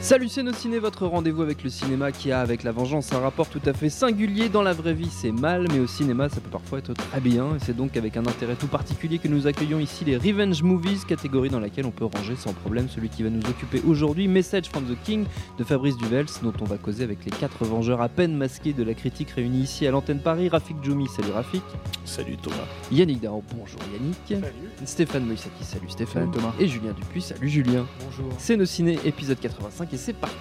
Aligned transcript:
Salut 0.00 0.28
c'est 0.28 0.44
nos 0.44 0.52
ciné, 0.52 0.78
votre 0.78 1.06
rendez-vous 1.08 1.42
avec 1.42 1.64
le 1.64 1.70
cinéma 1.70 2.12
qui 2.12 2.30
a 2.30 2.40
avec 2.40 2.62
la 2.62 2.70
vengeance 2.70 3.12
un 3.12 3.18
rapport 3.18 3.48
tout 3.48 3.60
à 3.66 3.72
fait 3.72 3.90
singulier. 3.90 4.48
Dans 4.48 4.62
la 4.62 4.72
vraie 4.72 4.94
vie 4.94 5.10
c'est 5.10 5.32
mal, 5.32 5.66
mais 5.72 5.80
au 5.80 5.88
cinéma 5.88 6.28
ça 6.28 6.40
peut 6.40 6.48
parfois 6.50 6.78
être 6.78 6.94
très 6.94 7.20
bien. 7.20 7.56
Et 7.56 7.58
c'est 7.58 7.76
donc 7.76 7.96
avec 7.96 8.16
un 8.16 8.24
intérêt 8.24 8.54
tout 8.54 8.68
particulier 8.68 9.18
que 9.18 9.26
nous 9.26 9.48
accueillons 9.48 9.80
ici 9.80 10.04
les 10.04 10.16
Revenge 10.16 10.62
Movies, 10.62 11.04
catégorie 11.04 11.50
dans 11.50 11.58
laquelle 11.58 11.84
on 11.84 11.90
peut 11.90 12.04
ranger 12.04 12.36
sans 12.36 12.52
problème 12.52 12.88
celui 12.88 13.08
qui 13.08 13.24
va 13.24 13.28
nous 13.28 13.40
occuper 13.40 13.82
aujourd'hui, 13.86 14.28
Message 14.28 14.68
from 14.68 14.84
the 14.84 14.96
King 15.02 15.26
de 15.58 15.64
Fabrice 15.64 15.96
Duvels, 15.96 16.26
dont 16.42 16.54
on 16.60 16.64
va 16.64 16.78
causer 16.78 17.02
avec 17.02 17.24
les 17.24 17.32
quatre 17.32 17.64
vengeurs 17.64 18.00
à 18.00 18.08
peine 18.08 18.36
masqués 18.36 18.72
de 18.72 18.84
la 18.84 18.94
critique 18.94 19.30
réunis 19.30 19.62
ici 19.62 19.84
à 19.84 19.90
l'antenne 19.90 20.20
Paris. 20.20 20.48
Rafik 20.48 20.76
Djoumi, 20.80 21.08
salut 21.08 21.32
Rafik. 21.32 21.64
Salut 22.04 22.36
Thomas. 22.36 22.56
Yannick 22.92 23.20
Darro, 23.20 23.42
bonjour 23.52 23.80
Yannick. 23.92 24.44
Stéphane 24.84 25.24
Moïsaki, 25.24 25.64
salut 25.64 25.90
Stéphane. 25.90 26.30
Thomas. 26.30 26.54
Et 26.60 26.68
Julien 26.68 26.92
Dupuis, 26.92 27.20
salut 27.20 27.48
Julien. 27.48 27.84
Bonjour. 28.04 28.32
C'est 28.38 28.56
nos 28.56 28.64
ciné, 28.64 28.96
épisode 29.04 29.40
85 29.40 29.87
et 29.92 29.96
c'est 29.96 30.12
parti. 30.12 30.36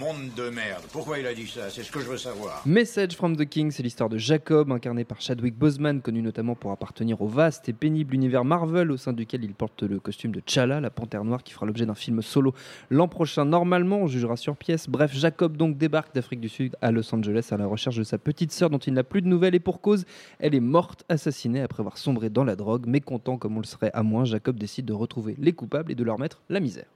Monde 0.00 0.30
de 0.34 0.48
merde. 0.48 0.82
Pourquoi 0.92 1.18
il 1.18 1.26
a 1.26 1.34
dit 1.34 1.46
ça? 1.46 1.68
C'est 1.68 1.82
ce 1.82 1.92
que 1.92 2.00
je 2.00 2.06
veux 2.06 2.16
savoir. 2.16 2.62
Message 2.64 3.14
from 3.14 3.36
the 3.36 3.44
King, 3.44 3.70
c'est 3.70 3.82
l'histoire 3.82 4.08
de 4.08 4.16
Jacob, 4.16 4.72
incarné 4.72 5.04
par 5.04 5.20
Chadwick 5.20 5.54
Boseman, 5.54 6.00
connu 6.00 6.22
notamment 6.22 6.54
pour 6.54 6.70
appartenir 6.70 7.20
au 7.20 7.26
vaste 7.26 7.68
et 7.68 7.74
pénible 7.74 8.14
univers 8.14 8.46
Marvel, 8.46 8.92
au 8.92 8.96
sein 8.96 9.12
duquel 9.12 9.44
il 9.44 9.52
porte 9.52 9.82
le 9.82 10.00
costume 10.00 10.32
de 10.32 10.40
T'Challa, 10.40 10.80
la 10.80 10.88
panthère 10.88 11.22
noire, 11.22 11.42
qui 11.42 11.52
fera 11.52 11.66
l'objet 11.66 11.84
d'un 11.84 11.94
film 11.94 12.22
solo 12.22 12.54
l'an 12.88 13.08
prochain. 13.08 13.44
Normalement, 13.44 13.98
on 13.98 14.06
jugera 14.06 14.38
sur 14.38 14.56
pièce. 14.56 14.88
Bref, 14.88 15.12
Jacob 15.12 15.58
donc 15.58 15.76
débarque 15.76 16.14
d'Afrique 16.14 16.40
du 16.40 16.48
Sud 16.48 16.76
à 16.80 16.92
Los 16.92 17.14
Angeles 17.14 17.50
à 17.50 17.58
la 17.58 17.66
recherche 17.66 17.96
de 17.96 18.04
sa 18.04 18.16
petite 18.16 18.52
sœur 18.52 18.70
dont 18.70 18.78
il 18.78 18.94
n'a 18.94 19.04
plus 19.04 19.20
de 19.20 19.28
nouvelles 19.28 19.54
et 19.54 19.60
pour 19.60 19.82
cause, 19.82 20.06
elle 20.38 20.54
est 20.54 20.60
morte, 20.60 21.04
assassinée 21.10 21.60
après 21.60 21.82
avoir 21.82 21.98
sombré 21.98 22.30
dans 22.30 22.44
la 22.44 22.56
drogue. 22.56 22.86
Mécontent 22.86 23.36
comme 23.36 23.58
on 23.58 23.60
le 23.60 23.66
serait 23.66 23.90
à 23.92 24.02
moins, 24.02 24.24
Jacob 24.24 24.58
décide 24.58 24.86
de 24.86 24.94
retrouver 24.94 25.36
les 25.38 25.52
coupables 25.52 25.92
et 25.92 25.94
de 25.94 26.04
leur 26.04 26.18
mettre 26.18 26.40
la 26.48 26.60
misère. 26.60 26.86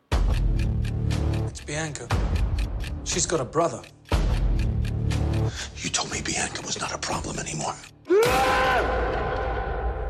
It's 1.47 1.63
Bianca. 1.67 2.09
She's 3.05 3.27
got 3.27 3.41
a 3.41 3.45
brother. 3.45 3.83
You 5.77 5.91
told 5.91 6.11
me 6.11 6.23
Bianca 6.23 6.63
was 6.63 6.81
not 6.81 6.93
a 6.93 6.99
problem 6.99 7.39
anymore. 7.39 7.75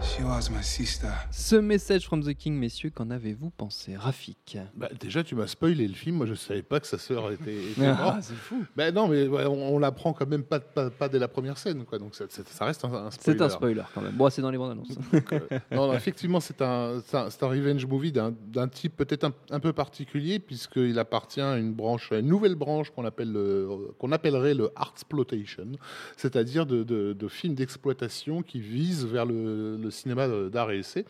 She 0.04 0.20
was 0.22 0.50
my 0.50 0.62
sister. 0.62 1.09
Ce 1.32 1.56
message 1.56 2.06
from 2.06 2.22
the 2.22 2.34
King, 2.34 2.54
messieurs, 2.59 2.91
qu'en 2.91 3.10
avez-vous 3.10 3.50
pensé 3.50 3.97
Rafik? 3.97 4.59
Bah, 4.76 4.88
déjà, 5.00 5.25
tu 5.25 5.34
m'as 5.34 5.47
spoilé 5.47 5.88
le 5.88 5.94
film. 5.94 6.16
Moi, 6.16 6.26
je 6.26 6.34
savais 6.34 6.62
pas 6.62 6.78
que 6.78 6.87
sa 6.87 6.98
sœur 6.98 7.32
était, 7.32 7.54
était 7.70 7.87
Ah, 7.87 7.94
morte. 7.94 8.19
c'est 8.22 8.34
fou 8.34 8.65
Bah, 8.76 8.92
non, 8.92 9.09
mais 9.09 9.26
ouais, 9.26 9.47
on, 9.47 9.75
on 9.75 9.78
l'apprend 9.78 10.12
quand 10.12 10.28
même 10.28 10.44
pas, 10.44 10.60
pas, 10.60 10.91
pas 10.91 11.09
dès 11.09 11.19
la 11.19 11.26
première 11.26 11.59
scène. 11.59 11.84
Quoi. 11.84 11.98
Donc 11.98 12.15
ça, 12.15 12.26
ça- 12.28 12.42
ça 12.44 12.65
reste 12.66 12.84
un, 12.84 12.92
un 12.92 13.10
spoiler. 13.10 13.38
C'est 13.38 13.44
un 13.44 13.48
spoiler 13.48 13.82
quand 13.94 14.03
même. 14.03 14.12
Bon, 14.12 14.28
c'est 14.31 14.42
dans 14.42 14.50
les 14.50 14.59
bandes 14.59 14.72
annonces. 14.72 14.88
Donc, 15.12 15.32
euh, 15.32 15.41
non, 15.72 15.87
non, 15.88 15.94
effectivement, 15.94 16.38
c'est 16.41 16.60
un, 16.60 17.00
c'est 17.06 17.16
un, 17.16 17.28
un 17.41 17.48
revenge 17.48 17.86
movie 17.86 18.12
d'un 18.12 18.32
d'un 18.47 18.69
type 18.69 18.97
peut-être 18.97 19.25
un, 19.25 19.32
un 19.50 19.60
peu 19.60 19.72
particulier, 19.72 20.38
puisqu'il 20.38 20.98
appartient 20.98 21.41
à 21.41 21.56
une 21.56 21.72
branche, 21.72 22.12
à 22.12 22.19
une 22.19 22.26
nouvelle 22.28 22.54
branche 22.56 22.91
qu'on 22.91 23.04
appelle 23.04 23.32
le- 23.32 23.69
qu'on 23.98 24.12
appellerait 24.12 24.54
le 24.54 24.71
artsploitation, 24.76 25.72
c'est-à-dire 26.16 26.66
de, 26.66 26.82
de- 26.84 27.15
de 27.15 27.28
films 27.28 27.54
d'exploitation 27.54 28.42
qui 28.42 28.60
visent 28.60 29.06
vers 29.06 29.25
le, 29.26 29.76
le 29.76 29.91
cinéma 29.94 30.28
d'art 30.50 30.71
et 30.71 30.78
essai. 30.81 31.06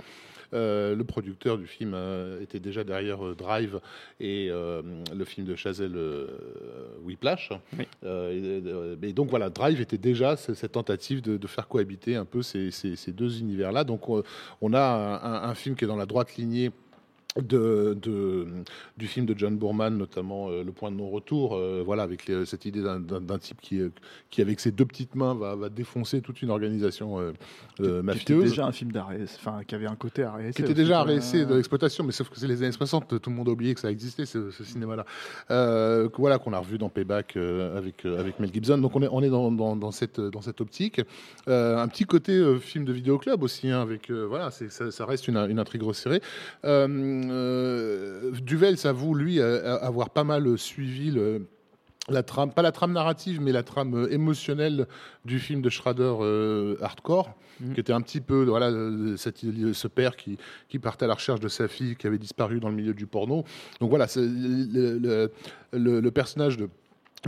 Euh, 0.52 0.94
le 0.94 1.02
producteur 1.02 1.58
du 1.58 1.66
film 1.66 1.94
euh, 1.94 2.40
était 2.40 2.60
déjà 2.60 2.84
derrière 2.84 3.26
euh, 3.26 3.34
Drive 3.34 3.80
et 4.20 4.50
le 4.50 5.24
film 5.24 5.46
de 5.46 5.56
Chazelle 5.56 5.96
Whiplash. 7.02 7.50
Oui. 7.76 7.86
Et, 8.04 8.62
et 9.02 9.12
donc 9.12 9.30
voilà, 9.30 9.50
Drive 9.50 9.80
était 9.80 9.98
déjà 9.98 10.36
ce- 10.36 10.54
cette 10.54 10.72
tentative 10.72 11.22
de, 11.22 11.36
de 11.36 11.46
faire 11.48 11.66
cohabiter 11.66 12.14
un 12.14 12.24
peu 12.24 12.42
ces, 12.42 12.70
ces- 12.70 12.94
ces 12.96 13.12
deux 13.12 13.40
univers-là. 13.40 13.82
Donc 13.84 14.08
on, 14.08 14.22
on 14.60 14.72
a 14.74 14.80
un, 14.80 15.14
un- 15.14 15.42
un 15.50 15.54
film 15.54 15.74
qui 15.74 15.84
est 15.84 15.88
dans 15.88 15.96
la 15.96 16.06
droite 16.06 16.36
lignée. 16.36 16.70
De, 17.42 17.98
de- 18.00 18.46
du 18.96 19.08
film 19.08 19.26
de 19.26 19.34
John 19.36 19.56
Boorman, 19.56 19.98
notamment 19.98 20.50
euh, 20.50 20.62
Le 20.62 20.70
Point 20.70 20.92
de 20.92 20.96
non-retour, 20.96 21.56
euh, 21.56 21.82
voilà, 21.84 22.04
avec 22.04 22.26
les- 22.28 22.46
cette 22.46 22.64
idée 22.64 22.80
d'un- 22.80 23.38
type 23.38 23.60
qui, 23.60 23.80
euh, 23.80 23.88
qui, 24.30 24.40
avec 24.40 24.60
ses 24.60 24.70
deux 24.70 24.84
petites 24.84 25.16
mains, 25.16 25.34
va, 25.34 25.56
va 25.56 25.68
défoncer 25.68 26.20
toute 26.20 26.42
une 26.42 26.50
organisation 26.50 27.18
euh, 27.18 27.32
Qui 27.74 27.82
mafieuse. 28.04 28.38
était 28.38 28.48
déjà 28.50 28.66
un 28.66 28.70
film 28.70 28.92
d'arrêt, 28.92 29.18
enfin 29.24 29.62
qui 29.66 29.74
avait 29.74 29.88
un 29.88 29.96
côté 29.96 30.22
arrêt. 30.22 30.52
qui 30.52 30.62
était 30.62 30.74
déjà 30.74 31.02
RSC 31.02 31.44
de 31.44 31.56
l'exploitation, 31.56 32.04
mais 32.04 32.12
sauf 32.12 32.28
que 32.28 32.38
c'est 32.38 32.46
les 32.46 32.62
années 32.62 32.70
60, 32.70 33.20
tout 33.20 33.30
le 33.30 33.34
monde 33.34 33.48
a 33.48 33.50
oublié 33.50 33.74
que 33.74 33.80
ça 33.80 33.90
existait, 33.90 34.26
ce, 34.26 34.52
ce 34.52 34.62
cinéma-là. 34.62 35.04
Voilà, 36.16 36.38
qu'on 36.38 36.52
a 36.52 36.58
revu 36.60 36.78
dans 36.78 36.88
Payback 36.88 37.36
avec, 37.36 38.04
avec 38.06 38.38
Mel 38.38 38.52
Gibson. 38.54 38.78
Donc 38.78 38.94
on 38.94 39.02
est, 39.02 39.08
on 39.10 39.22
est 39.24 39.28
dans, 39.30 39.50
dans, 39.50 39.74
dans 39.74 39.90
cette, 39.90 40.20
dans 40.20 40.40
cette 40.40 40.60
optique. 40.60 41.00
Un 41.48 41.88
petit 41.88 42.04
côté 42.04 42.56
film 42.60 42.84
de 42.84 42.92
vidéoclub 42.92 43.42
aussi, 43.42 43.70
hein, 43.70 43.80
avec, 43.82 44.08
voilà, 44.12 44.52
ça, 44.52 44.92
ça 44.92 45.04
reste 45.04 45.26
une, 45.26 45.36
une 45.36 45.58
intrigue 45.58 45.82
resserrée. 45.82 46.20
Euh, 47.30 48.30
Duvel 48.42 48.76
s'avoue, 48.76 49.14
lui, 49.14 49.40
avoir 49.40 50.10
pas 50.10 50.24
mal 50.24 50.56
suivi 50.58 51.10
le 51.10 51.46
la 52.10 52.22
trame, 52.22 52.52
pas 52.52 52.60
la 52.60 52.70
trame 52.70 52.92
narrative, 52.92 53.40
mais 53.40 53.50
la 53.50 53.62
trame 53.62 54.06
émotionnelle 54.10 54.86
du 55.24 55.38
film 55.38 55.62
de 55.62 55.70
Schrader 55.70 56.12
euh, 56.20 56.76
Hardcore, 56.82 57.34
Mhm. 57.60 57.72
qui 57.72 57.80
était 57.80 57.94
un 57.94 58.02
petit 58.02 58.20
peu 58.20 58.44
voilà 58.44 58.66
euh, 58.68 59.16
cette- 59.16 59.38
ce 59.72 59.88
père 59.88 60.14
qui, 60.16 60.36
qui 60.68 60.78
partait 60.78 61.06
à 61.06 61.08
la 61.08 61.14
recherche 61.14 61.40
de 61.40 61.48
sa 61.48 61.66
fille 61.66 61.96
qui 61.96 62.06
avait 62.06 62.18
disparu 62.18 62.60
dans 62.60 62.68
le 62.68 62.74
milieu 62.74 62.92
du 62.92 63.06
porno. 63.06 63.44
Donc 63.80 63.88
voilà, 63.88 64.06
le- 64.16 65.30
le 66.00 66.10
personnage 66.10 66.56
de 66.56 66.68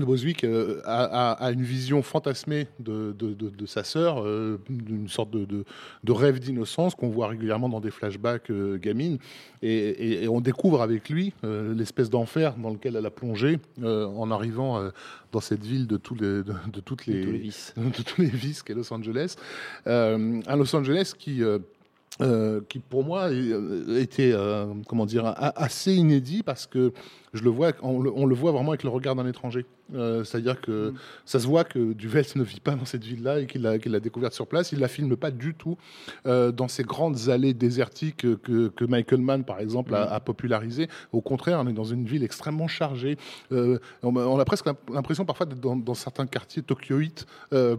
de 0.00 0.04
Boswick 0.04 0.44
euh, 0.44 0.80
a, 0.84 1.04
a- 1.04 1.32
a 1.32 1.50
une 1.52 1.62
vision 1.62 2.02
fantasmée 2.02 2.66
de, 2.80 3.12
de- 3.18 3.34
de- 3.34 3.48
de 3.50 3.66
sa 3.66 3.84
sœur, 3.84 4.22
euh, 4.24 4.60
d'une 4.68 5.08
sorte 5.08 5.30
de, 5.30 5.64
rêve 6.12 6.38
d'innocence 6.40 6.94
qu'on 6.94 7.08
voit 7.08 7.28
régulièrement 7.28 7.68
dans 7.68 7.80
des 7.80 7.90
flashbacks 7.90 8.50
euh, 8.50 8.78
gamines. 8.78 9.18
Et, 9.62 9.68
et- 9.74 10.24
et 10.24 10.28
on 10.28 10.40
découvre 10.40 10.82
avec 10.82 11.08
lui 11.08 11.32
euh, 11.44 11.74
l'espèce 11.74 12.10
d'enfer 12.10 12.54
dans 12.56 12.70
lequel 12.70 12.96
elle 12.96 13.06
a 13.06 13.10
plongé 13.10 13.58
en 13.82 14.30
arrivant 14.30 14.90
dans 15.32 15.40
cette 15.40 15.64
ville 15.64 15.86
de, 15.86 15.96
tous 15.96 16.14
les, 16.14 16.42
toutes 16.84 17.06
les, 17.06 17.22
tous 17.24 17.32
les 17.32 17.38
vices. 17.38 17.74
de 17.76 18.02
tous 18.02 18.20
les 18.20 18.28
vices 18.28 18.62
qu'est 18.62 18.74
Los 18.74 18.92
Angeles. 18.92 19.36
Un 19.86 20.56
Los 20.56 20.74
Angeles 20.74 21.12
qui, 21.18 21.42
euh, 22.20 22.60
qui 22.68 22.78
pour 22.78 23.04
moi 23.04 23.30
euh, 23.30 23.98
était 24.00 24.30
euh, 24.32 24.66
comment 24.88 25.06
dire 25.06 25.34
assez 25.36 25.94
inédit 25.94 26.42
parce 26.42 26.66
que 26.66 26.92
je 27.34 27.42
le 27.42 27.50
vois, 27.50 27.72
on 27.82 28.00
le, 28.00 28.10
on 28.14 28.24
le 28.24 28.34
voit 28.34 28.52
vraiment 28.52 28.70
avec 28.70 28.82
le 28.82 28.88
regard 28.88 29.14
d'un 29.14 29.26
étranger. 29.26 29.66
Euh, 29.94 30.24
C'est-à-dire 30.24 30.60
que 30.62 30.94
ça 31.26 31.38
se 31.38 31.46
voit 31.46 31.64
que 31.64 31.92
Duvels 31.92 32.24
ne 32.34 32.42
vit 32.42 32.60
pas 32.60 32.74
dans 32.74 32.86
cette 32.86 33.04
ville-là 33.04 33.40
et 33.40 33.46
qu'il 33.46 33.60
l'a 33.62 33.76
l'a 33.76 34.00
découverte 34.00 34.32
sur 34.32 34.46
place. 34.46 34.72
Il 34.72 34.78
la 34.78 34.88
filme 34.88 35.14
pas 35.16 35.30
du 35.30 35.52
tout 35.54 35.76
dans 36.24 36.68
ces 36.68 36.82
grandes 36.82 37.28
allées 37.28 37.52
désertiques 37.52 38.26
que, 38.42 38.68
que 38.68 38.84
Michael 38.86 39.20
Mann, 39.20 39.44
par 39.44 39.60
exemple, 39.60 39.94
a, 39.94 40.10
a 40.10 40.18
popularisé. 40.20 40.88
Au 41.12 41.20
contraire, 41.20 41.60
on 41.62 41.68
est 41.68 41.72
dans 41.74 41.84
une 41.84 42.06
ville 42.06 42.24
extrêmement 42.24 42.68
chargée. 42.68 43.18
On, 43.50 43.76
a- 44.16 44.26
on 44.26 44.38
a 44.38 44.44
presque 44.46 44.66
l'impression 44.92 45.24
parfois 45.26 45.44
d'être 45.46 45.60
dans, 45.60 45.76
dans 45.76 45.94
certains 45.94 46.26
quartiers 46.26 46.62
tokyoïtes, 46.62 47.26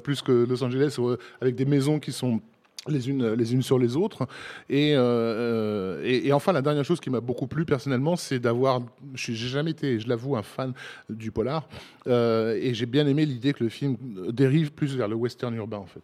plus 0.03 0.21
que 0.21 0.45
Los 0.47 0.63
Angeles, 0.63 0.97
avec 1.41 1.55
des 1.55 1.65
maisons 1.65 1.99
qui 1.99 2.11
sont 2.11 2.41
les 2.87 3.09
unes, 3.09 3.33
les 3.33 3.53
unes 3.53 3.61
sur 3.61 3.79
les 3.79 3.95
autres. 3.95 4.27
Et, 4.69 4.93
euh, 4.95 6.01
et, 6.03 6.27
et 6.27 6.33
enfin, 6.33 6.53
la 6.53 6.61
dernière 6.61 6.85
chose 6.85 6.99
qui 6.99 7.09
m'a 7.09 7.19
beaucoup 7.19 7.47
plu 7.47 7.65
personnellement, 7.65 8.15
c'est 8.15 8.39
d'avoir. 8.39 8.81
J'ai 9.15 9.33
j'ai 9.33 9.47
jamais 9.49 9.71
été, 9.71 9.99
je 9.99 10.07
l'avoue, 10.07 10.35
un 10.37 10.43
fan 10.43 10.73
du 11.09 11.31
polar. 11.31 11.67
Euh, 12.07 12.57
et 12.61 12.73
j'ai 12.73 12.85
bien 12.85 13.05
aimé 13.07 13.25
l'idée 13.25 13.53
que 13.53 13.63
le 13.63 13.69
film 13.69 13.97
dérive 14.29 14.71
plus 14.71 14.95
vers 14.95 15.07
le 15.07 15.15
western 15.15 15.53
urbain, 15.55 15.77
en 15.77 15.85
fait. 15.85 16.01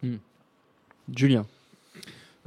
Julien. 1.14 1.46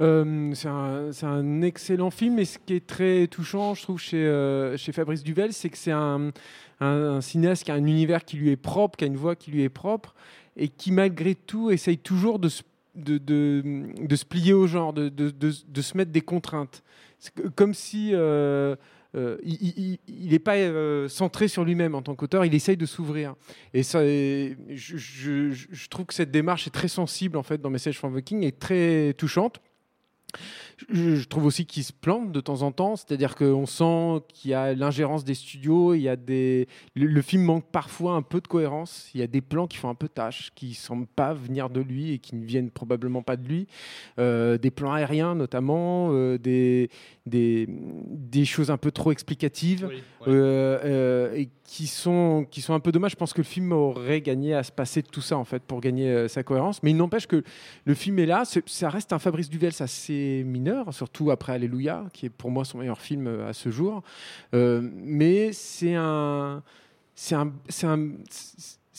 Euh, 0.00 0.52
c'est 0.54 1.24
un, 1.26 1.62
excellent 1.62 2.10
film 2.10 2.38
et 2.38 2.44
ce 2.44 2.58
qui 2.64 2.74
est 2.74 2.86
très 2.86 3.26
touchant, 3.26 3.74
je 3.74 3.82
trouve, 3.82 3.98
chez, 3.98 4.24
euh, 4.24 4.76
chez 4.76 4.92
Fabrice 4.92 5.24
Duvel, 5.24 5.52
c'est 5.52 5.68
que 5.70 5.76
c'est 5.76 5.90
un, 5.90 6.30
un- 6.78 6.86
un 7.16 7.20
cinéaste 7.20 7.64
qui 7.64 7.72
a 7.72 7.74
un 7.74 7.84
univers 7.84 8.24
qui 8.24 8.36
lui 8.36 8.50
est 8.50 8.56
propre, 8.56 8.96
qui 8.96 9.04
a 9.04 9.08
une 9.08 9.16
voix 9.16 9.34
qui 9.34 9.50
lui 9.50 9.64
est 9.64 9.68
propre 9.68 10.14
et 10.56 10.68
qui, 10.68 10.92
malgré 10.92 11.34
tout, 11.34 11.72
essaye 11.72 11.98
toujours 11.98 12.38
de 12.38 12.48
se, 12.48 12.62
de, 12.94 14.16
se 14.16 14.24
plier 14.24 14.52
au 14.52 14.66
genre, 14.66 14.92
de, 14.92 15.10
se 15.80 15.96
mettre 15.96 16.10
des 16.10 16.20
contraintes. 16.20 16.82
Comme 17.56 17.74
si. 17.74 18.10
euh, 18.14 18.76
euh, 19.16 19.38
il 19.42 19.98
n'est 20.30 20.38
pas 20.38 20.56
euh, 20.56 21.08
centré 21.08 21.48
sur 21.48 21.64
lui-même 21.64 21.94
en 21.94 22.02
tant 22.02 22.14
qu'auteur, 22.14 22.44
il 22.44 22.54
essaye 22.54 22.76
de 22.76 22.84
s'ouvrir. 22.84 23.34
Et 23.72 23.82
ça, 23.82 24.00
je 24.04 25.88
trouve 25.88 26.06
que 26.06 26.14
cette 26.14 26.30
démarche 26.30 26.66
est 26.66 26.70
très 26.70 26.88
sensible 26.88 27.38
en 27.38 27.42
fait 27.42 27.60
dans 27.60 27.70
Message 27.70 27.98
from 27.98 28.18
the 28.18 28.22
King 28.22 28.42
et 28.42 28.52
très 28.52 29.14
touchante. 29.14 29.60
Je, 30.90 31.24
trouve 31.24 31.46
aussi 31.46 31.66
qu'il 31.66 31.82
se 31.82 31.92
plante 31.92 32.30
de 32.30 32.40
temps 32.40 32.62
en 32.62 32.70
temps, 32.70 32.94
c'est-à-dire 32.94 33.34
qu'on 33.34 33.66
sent 33.66 34.22
qu'il 34.28 34.52
y 34.52 34.54
a 34.54 34.74
l'ingérence 34.74 35.24
des 35.24 35.34
studios, 35.34 35.94
il 35.94 36.02
y 36.02 36.08
a 36.08 36.14
des, 36.14 36.68
le, 36.94 37.20
film 37.20 37.42
manque 37.42 37.64
parfois 37.72 38.12
un 38.12 38.22
peu 38.22 38.40
de 38.40 38.46
cohérence, 38.46 39.10
il 39.12 39.20
y 39.20 39.24
a 39.24 39.26
des 39.26 39.40
plans 39.40 39.66
qui 39.66 39.76
font 39.76 39.88
un 39.88 39.96
peu 39.96 40.08
tâche, 40.08 40.52
qui 40.54 40.74
semblent 40.74 41.08
pas 41.08 41.34
venir 41.34 41.68
de 41.68 41.80
lui 41.80 42.12
et 42.12 42.18
qui 42.18 42.36
ne 42.36 42.44
viennent 42.44 42.70
probablement 42.70 43.22
pas 43.22 43.36
de 43.36 43.46
lui, 43.48 43.66
Euh, 44.18 44.58
des 44.58 44.70
plans 44.70 44.92
aériens 44.92 45.34
notamment, 45.34 46.10
euh, 46.12 46.38
des, 46.38 46.90
des, 47.26 47.66
des 47.68 48.44
choses 48.44 48.70
un 48.70 48.76
peu 48.76 48.90
trop 48.92 49.10
explicatives 49.12 49.88
euh, 50.28 51.34
et 51.34 51.48
qui 51.68 51.86
sont, 51.86 52.46
qui 52.50 52.62
sont 52.62 52.72
un 52.72 52.80
peu 52.80 52.92
dommages. 52.92 53.12
Je 53.12 53.16
pense 53.16 53.34
que 53.34 53.38
le 53.38 53.44
film 53.44 53.72
aurait 53.72 54.22
gagné 54.22 54.54
à 54.54 54.62
se 54.62 54.72
passer 54.72 55.02
de 55.02 55.06
tout 55.06 55.20
ça 55.20 55.36
en 55.36 55.44
fait 55.44 55.62
pour 55.62 55.80
gagner 55.80 56.08
euh, 56.08 56.26
sa 56.26 56.42
cohérence. 56.42 56.82
Mais 56.82 56.90
il 56.92 56.96
n'empêche 56.96 57.26
que 57.26 57.44
le 57.84 57.94
film 57.94 58.18
est 58.18 58.26
là. 58.26 58.44
Ça 58.44 58.88
reste 58.88 59.12
un 59.12 59.18
Fabrice 59.18 59.50
Duvels 59.50 59.74
assez 59.80 60.44
mineur, 60.46 60.92
surtout 60.94 61.30
après 61.30 61.52
Alléluia, 61.52 62.06
qui 62.14 62.26
est 62.26 62.30
pour 62.30 62.50
moi 62.50 62.64
son 62.64 62.78
meilleur 62.78 63.00
film 63.00 63.26
euh, 63.26 63.48
à 63.48 63.52
ce 63.52 63.70
jour. 63.70 64.02
Euh, 64.54 64.80
mais 64.82 65.52
c'est 65.52 65.94
un, 65.94 66.62
c'est 67.14 67.34
un, 67.34 67.52
c'est 67.68 67.86
un, 67.86 68.08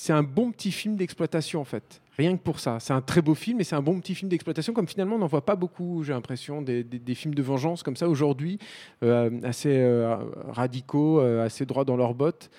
c'est 0.02 0.14
un 0.14 0.24
bon 0.24 0.50
petit 0.52 0.72
film 0.72 0.96
d'exploitation 0.96 1.60
en 1.60 1.66
fait. 1.66 2.02
Rien 2.18 2.38
que 2.38 2.42
pour 2.42 2.62
ça. 2.62 2.80
C'est 2.80 2.94
un 2.94 3.02
très 3.02 3.22
beau 3.22 3.36
film 3.36 3.60
et 3.60 3.66
c'est 3.66 3.76
un 3.76 3.82
bon 3.82 4.00
petit 4.00 4.16
film 4.16 4.30
d'exploitation. 4.30 4.72
Comme 4.72 4.88
finalement, 4.88 5.18
on 5.18 5.20
n'en 5.20 5.28
voit 5.28 5.46
pas 5.46 5.58
beaucoup, 5.58 6.04
j'ai 6.06 6.14
l'impression, 6.14 6.62
des, 6.62 6.86
des- 6.86 7.16
films 7.16 7.36
de 7.36 7.42
vengeance 7.42 7.84
comme 7.84 7.98
ça 7.98 8.08
aujourd'hui, 8.08 8.60
euh, 9.04 9.30
assez 9.44 9.76
euh, 9.76 10.16
radicaux, 10.48 11.20
euh, 11.20 11.46
assez 11.46 11.66
droits 11.66 11.84
dans 11.84 11.98
leurs 11.98 12.14
bottes. 12.14 12.50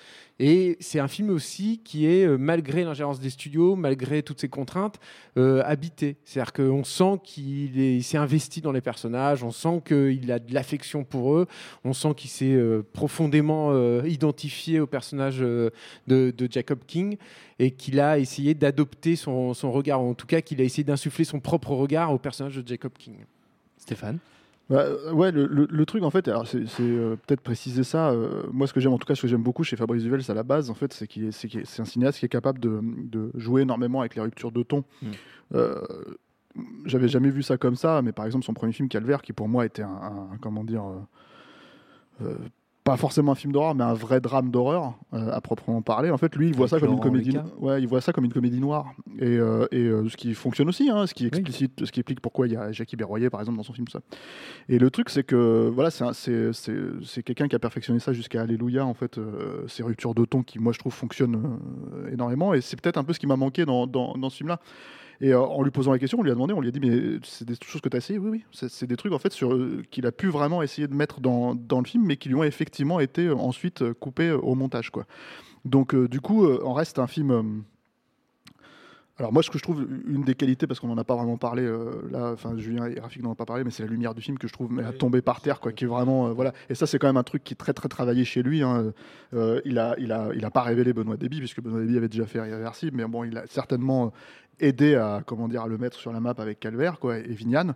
Et 0.43 0.75
c'est 0.79 0.99
un 0.99 1.07
film 1.07 1.29
aussi 1.29 1.81
qui 1.83 2.07
est, 2.07 2.25
euh, 2.25 2.35
malgré 2.35 2.83
l'ingérence 2.83 3.19
des 3.19 3.29
studios, 3.29 3.75
malgré 3.75 4.23
toutes 4.23 4.41
ces 4.41 4.49
contraintes, 4.49 4.99
euh, 5.37 5.61
habité. 5.63 6.17
C'est-à-dire 6.25 6.51
qu'on 6.51 6.83
sent 6.83 7.19
qu'il 7.23 7.79
est- 7.79 7.97
il 7.97 8.01
s'est 8.03 8.17
investi 8.17 8.59
dans 8.59 8.71
les 8.71 8.81
personnages, 8.81 9.43
on 9.43 9.51
sent 9.51 9.83
qu'il 9.85 10.31
a 10.31 10.39
de 10.39 10.51
l'affection 10.51 11.03
pour 11.03 11.35
eux, 11.35 11.45
on 11.83 11.93
sent 11.93 12.15
qu'il 12.17 12.31
s'est 12.31 12.55
euh, 12.55 12.81
profondément 12.91 13.51
identifié 14.03 14.79
au 14.79 14.87
personnage 14.87 15.37
de, 15.37 15.71
Jacob 16.49 16.79
King 16.87 17.17
et 17.59 17.69
qu'il 17.69 17.99
a 17.99 18.17
essayé 18.17 18.55
d'adopter 18.55 19.15
son, 19.15 19.53
son 19.53 19.71
regard, 19.71 20.01
en 20.01 20.15
tout 20.15 20.25
cas 20.25 20.41
qu'il 20.41 20.59
a 20.59 20.63
essayé 20.63 20.83
d'insuffler 20.83 21.23
son 21.23 21.39
propre 21.39 21.69
regard 21.71 22.11
au 22.11 22.17
personnage 22.17 22.55
de 22.55 22.67
Jacob 22.67 22.93
King. 22.97 23.17
Stéphane? 23.77 24.17
Bah, 24.71 24.85
ouais, 25.13 25.31
le, 25.31 25.45
le- 25.47 25.67
le 25.69 25.85
truc 25.85 26.01
en 26.03 26.09
fait, 26.09 26.29
c'est 26.45 26.63
euh, 26.81 27.15
peut-être 27.27 27.41
préciser 27.41 27.83
ça. 27.83 28.11
euh, 28.11 28.43
moi, 28.53 28.65
ce 28.67 28.73
que 28.73 28.79
j'aime, 28.79 28.93
en 28.93 28.97
tout 28.97 29.05
cas, 29.05 29.15
ce 29.15 29.21
que 29.21 29.27
j'aime 29.27 29.43
beaucoup 29.43 29.63
chez 29.65 29.75
Fabrice 29.75 30.01
Duvels 30.03 30.21
à 30.29 30.33
la 30.33 30.43
base, 30.43 30.69
en 30.69 30.73
fait, 30.73 30.93
c'est 30.93 31.07
qu'il 31.07 31.25
est, 31.25 31.47
qu'il 31.47 31.59
est- 31.59 31.79
un 31.79 31.85
cinéaste 31.85 32.19
qui 32.19 32.25
est 32.25 32.29
capable 32.29 32.59
de, 32.59 32.79
de 32.81 33.31
jouer 33.35 33.63
énormément 33.63 33.99
avec 33.99 34.15
les 34.15 34.21
ruptures 34.21 34.51
de 34.53 34.63
ton. 34.63 34.83
Mm. 35.01 35.07
Euh, 35.55 35.81
J'avais 36.85 37.07
jamais 37.09 37.29
vu 37.29 37.43
ça 37.43 37.57
comme 37.57 37.75
ça, 37.75 38.01
mais 38.01 38.11
par 38.13 38.25
exemple, 38.25 38.45
son 38.45 38.53
premier 38.53 38.71
film 38.73 38.87
Calvaire, 38.89 39.21
qui 39.21 39.33
pour 39.33 39.47
moi 39.49 39.65
était 39.65 39.83
un, 39.83 39.89
un- 40.33 40.37
comment 40.41 40.63
dire, 40.63 40.83
pas 42.83 42.97
forcément 42.97 43.33
un 43.33 43.35
film 43.35 43.53
d'horreur, 43.53 43.75
mais 43.75 43.83
un 43.83 43.93
vrai 43.93 44.19
drame 44.21 44.49
d'horreur 44.49 44.95
euh, 45.13 45.31
à 45.31 45.39
proprement 45.39 45.81
parler. 45.83 46.09
En 46.09 46.17
fait, 46.17 46.35
lui, 46.35 46.47
il 46.47 46.55
voit 46.55 46.63
Avec 46.65 46.79
ça 46.79 46.79
comme 46.79 46.95
une 46.95 46.99
comédie. 46.99 47.29
Lucas. 47.31 47.45
Ouais, 47.59 47.79
il 47.81 47.87
voit 47.87 48.01
ça 48.01 48.11
comme 48.11 48.25
une 48.25 48.33
comédie 48.33 48.59
noire. 48.59 48.87
Et, 49.19 49.37
euh, 49.37 49.67
et 49.71 49.83
euh, 49.85 50.09
ce 50.09 50.17
qui 50.17 50.33
fonctionne 50.33 50.67
aussi, 50.69 50.89
hein, 50.89 51.05
ce 51.05 51.13
qui 51.13 51.27
explicite, 51.27 51.85
ce 51.85 51.91
qui 51.91 51.99
explique 51.99 52.21
pourquoi 52.21 52.47
il 52.47 52.53
y 52.53 52.55
a 52.55 52.71
Jackie 52.71 52.95
Berroyer, 52.95 53.29
par 53.29 53.39
exemple, 53.39 53.57
dans 53.57 53.63
son 53.63 53.73
film. 53.73 53.87
Ça. 53.87 53.99
Et 54.67 54.79
le 54.79 54.89
truc, 54.89 55.09
c'est 55.11 55.23
que 55.23 55.69
voilà, 55.73 55.91
c'est 55.91 56.03
un- 56.03 56.13
c'est 56.13 56.53
c'est- 56.53 56.73
c'est 57.05 57.21
quelqu'un 57.23 57.47
qui 57.47 57.55
a 57.55 57.59
perfectionné 57.59 57.99
ça 57.99 58.13
jusqu'à 58.13 58.41
Alléluia, 58.41 58.83
en 58.85 58.93
fait, 58.95 59.19
ces 59.67 59.83
ruptures 59.83 60.15
de 60.15 60.25
ton 60.25 60.41
qui, 60.41 60.57
moi, 60.57 60.73
je 60.73 60.79
trouve, 60.79 60.93
fonctionnent 60.93 61.59
énormément. 62.11 62.53
Et 62.55 62.61
c'est 62.61 62.79
peut-être 62.81 62.97
un 62.97 63.03
peu 63.03 63.13
ce 63.13 63.19
qui 63.19 63.27
m'a 63.27 63.35
manqué 63.35 63.65
dans, 63.65 63.85
dans, 63.85 64.15
dans 64.17 64.29
ce 64.31 64.37
film-là. 64.37 64.59
Et 65.21 65.33
euh, 65.33 65.39
en 65.39 65.61
lui 65.61 65.69
posant 65.71 65.91
la 65.91 65.99
question, 65.99 66.19
on 66.19 66.23
lui 66.23 66.31
a 66.31 66.33
demandé, 66.33 66.53
on 66.53 66.61
lui 66.61 66.67
a 66.67 66.71
dit, 66.71 66.79
mais 66.79 67.19
c'est 67.23 67.47
des 67.47 67.53
choses 67.63 67.79
que 67.79 67.89
tu 67.89 67.95
as 67.95 67.99
essayé? 67.99 68.17
Oui, 68.19 68.29
oui. 68.31 68.43
C'est 68.51 68.87
des 68.87 68.97
trucs, 68.97 69.13
en 69.13 69.19
fait, 69.19 69.31
sur, 69.31 69.53
euh, 69.53 69.83
qu'il 69.91 70.07
a 70.07 70.11
pu 70.11 70.29
vraiment 70.29 70.63
essayer 70.63 70.87
de 70.87 70.95
mettre 70.95 71.21
dans, 71.21 71.53
dans 71.53 71.79
le 71.79 71.85
film, 71.85 72.05
mais 72.05 72.17
qui 72.17 72.27
lui 72.27 72.35
ont 72.35 72.43
effectivement 72.43 72.99
été 72.99 73.27
euh, 73.27 73.35
ensuite 73.35 73.93
coupés 73.93 74.31
au 74.31 74.55
montage, 74.55 74.89
quoi. 74.89 75.05
Donc, 75.63 75.93
euh, 75.93 76.07
du 76.07 76.21
coup, 76.21 76.51
en 76.51 76.73
reste 76.73 76.97
un 76.97 77.05
film. 77.05 77.63
alors 79.19 79.31
moi, 79.31 79.43
ce 79.43 79.51
que 79.51 79.59
je 79.59 79.63
trouve 79.63 79.85
une 80.07 80.23
des 80.23 80.33
qualités, 80.33 80.65
parce 80.65 80.79
qu'on 80.79 80.87
n'en 80.87 80.97
a 80.97 81.03
pas 81.03 81.15
vraiment 81.15 81.37
parlé 81.37 81.61
euh, 81.61 82.01
là, 82.09 82.31
enfin 82.33 82.57
Julien 82.57 82.87
et 82.87 82.99
Rafik 82.99 83.21
n'en 83.21 83.31
ont 83.31 83.35
pas 83.35 83.45
parlé, 83.45 83.63
mais 83.63 83.69
c'est 83.69 83.83
la 83.83 83.89
lumière 83.89 84.15
du 84.15 84.21
film 84.21 84.39
que 84.39 84.47
je 84.47 84.53
trouve 84.53 84.71
mais 84.71 84.83
à 84.83 84.91
tomber 84.91 85.21
par 85.21 85.41
terre, 85.41 85.59
quoi, 85.59 85.71
qui 85.71 85.83
est 85.83 85.87
vraiment 85.87 86.29
euh, 86.29 86.31
voilà. 86.33 86.53
Et 86.69 86.73
ça, 86.73 86.87
c'est 86.87 86.97
quand 86.97 87.05
même 87.05 87.17
un 87.17 87.23
truc 87.23 87.43
qui 87.43 87.53
est 87.53 87.57
très 87.57 87.73
très 87.73 87.87
travaillé 87.89 88.25
chez 88.25 88.41
lui. 88.41 88.63
hein. 88.63 88.91
Euh, 89.35 89.61
il 89.63 89.77
a 89.77 89.95
il 89.99 90.11
a 90.11 90.29
il 90.33 90.43
a 90.43 90.49
pas 90.49 90.61
révélé 90.63 90.93
Benoît 90.93 91.17
Déby 91.17 91.37
puisque 91.37 91.61
Benoît 91.61 91.81
Déby 91.81 91.97
avait 91.97 92.09
déjà 92.09 92.25
fait 92.25 92.39
Irréversible, 92.39 92.97
mais 92.97 93.05
bon, 93.05 93.23
il 93.23 93.37
a 93.37 93.45
certainement 93.45 94.11
euh, 94.61 94.65
aidé 94.67 94.95
à 94.95 95.21
comment 95.25 95.47
dire 95.47 95.63
à 95.63 95.67
le 95.67 95.77
mettre 95.77 95.97
sur 95.97 96.11
la 96.13 96.19
map 96.19 96.33
avec 96.37 96.59
Calvaire, 96.59 96.99
quoi, 96.99 97.17
et 97.17 97.33
Vignane. 97.33 97.73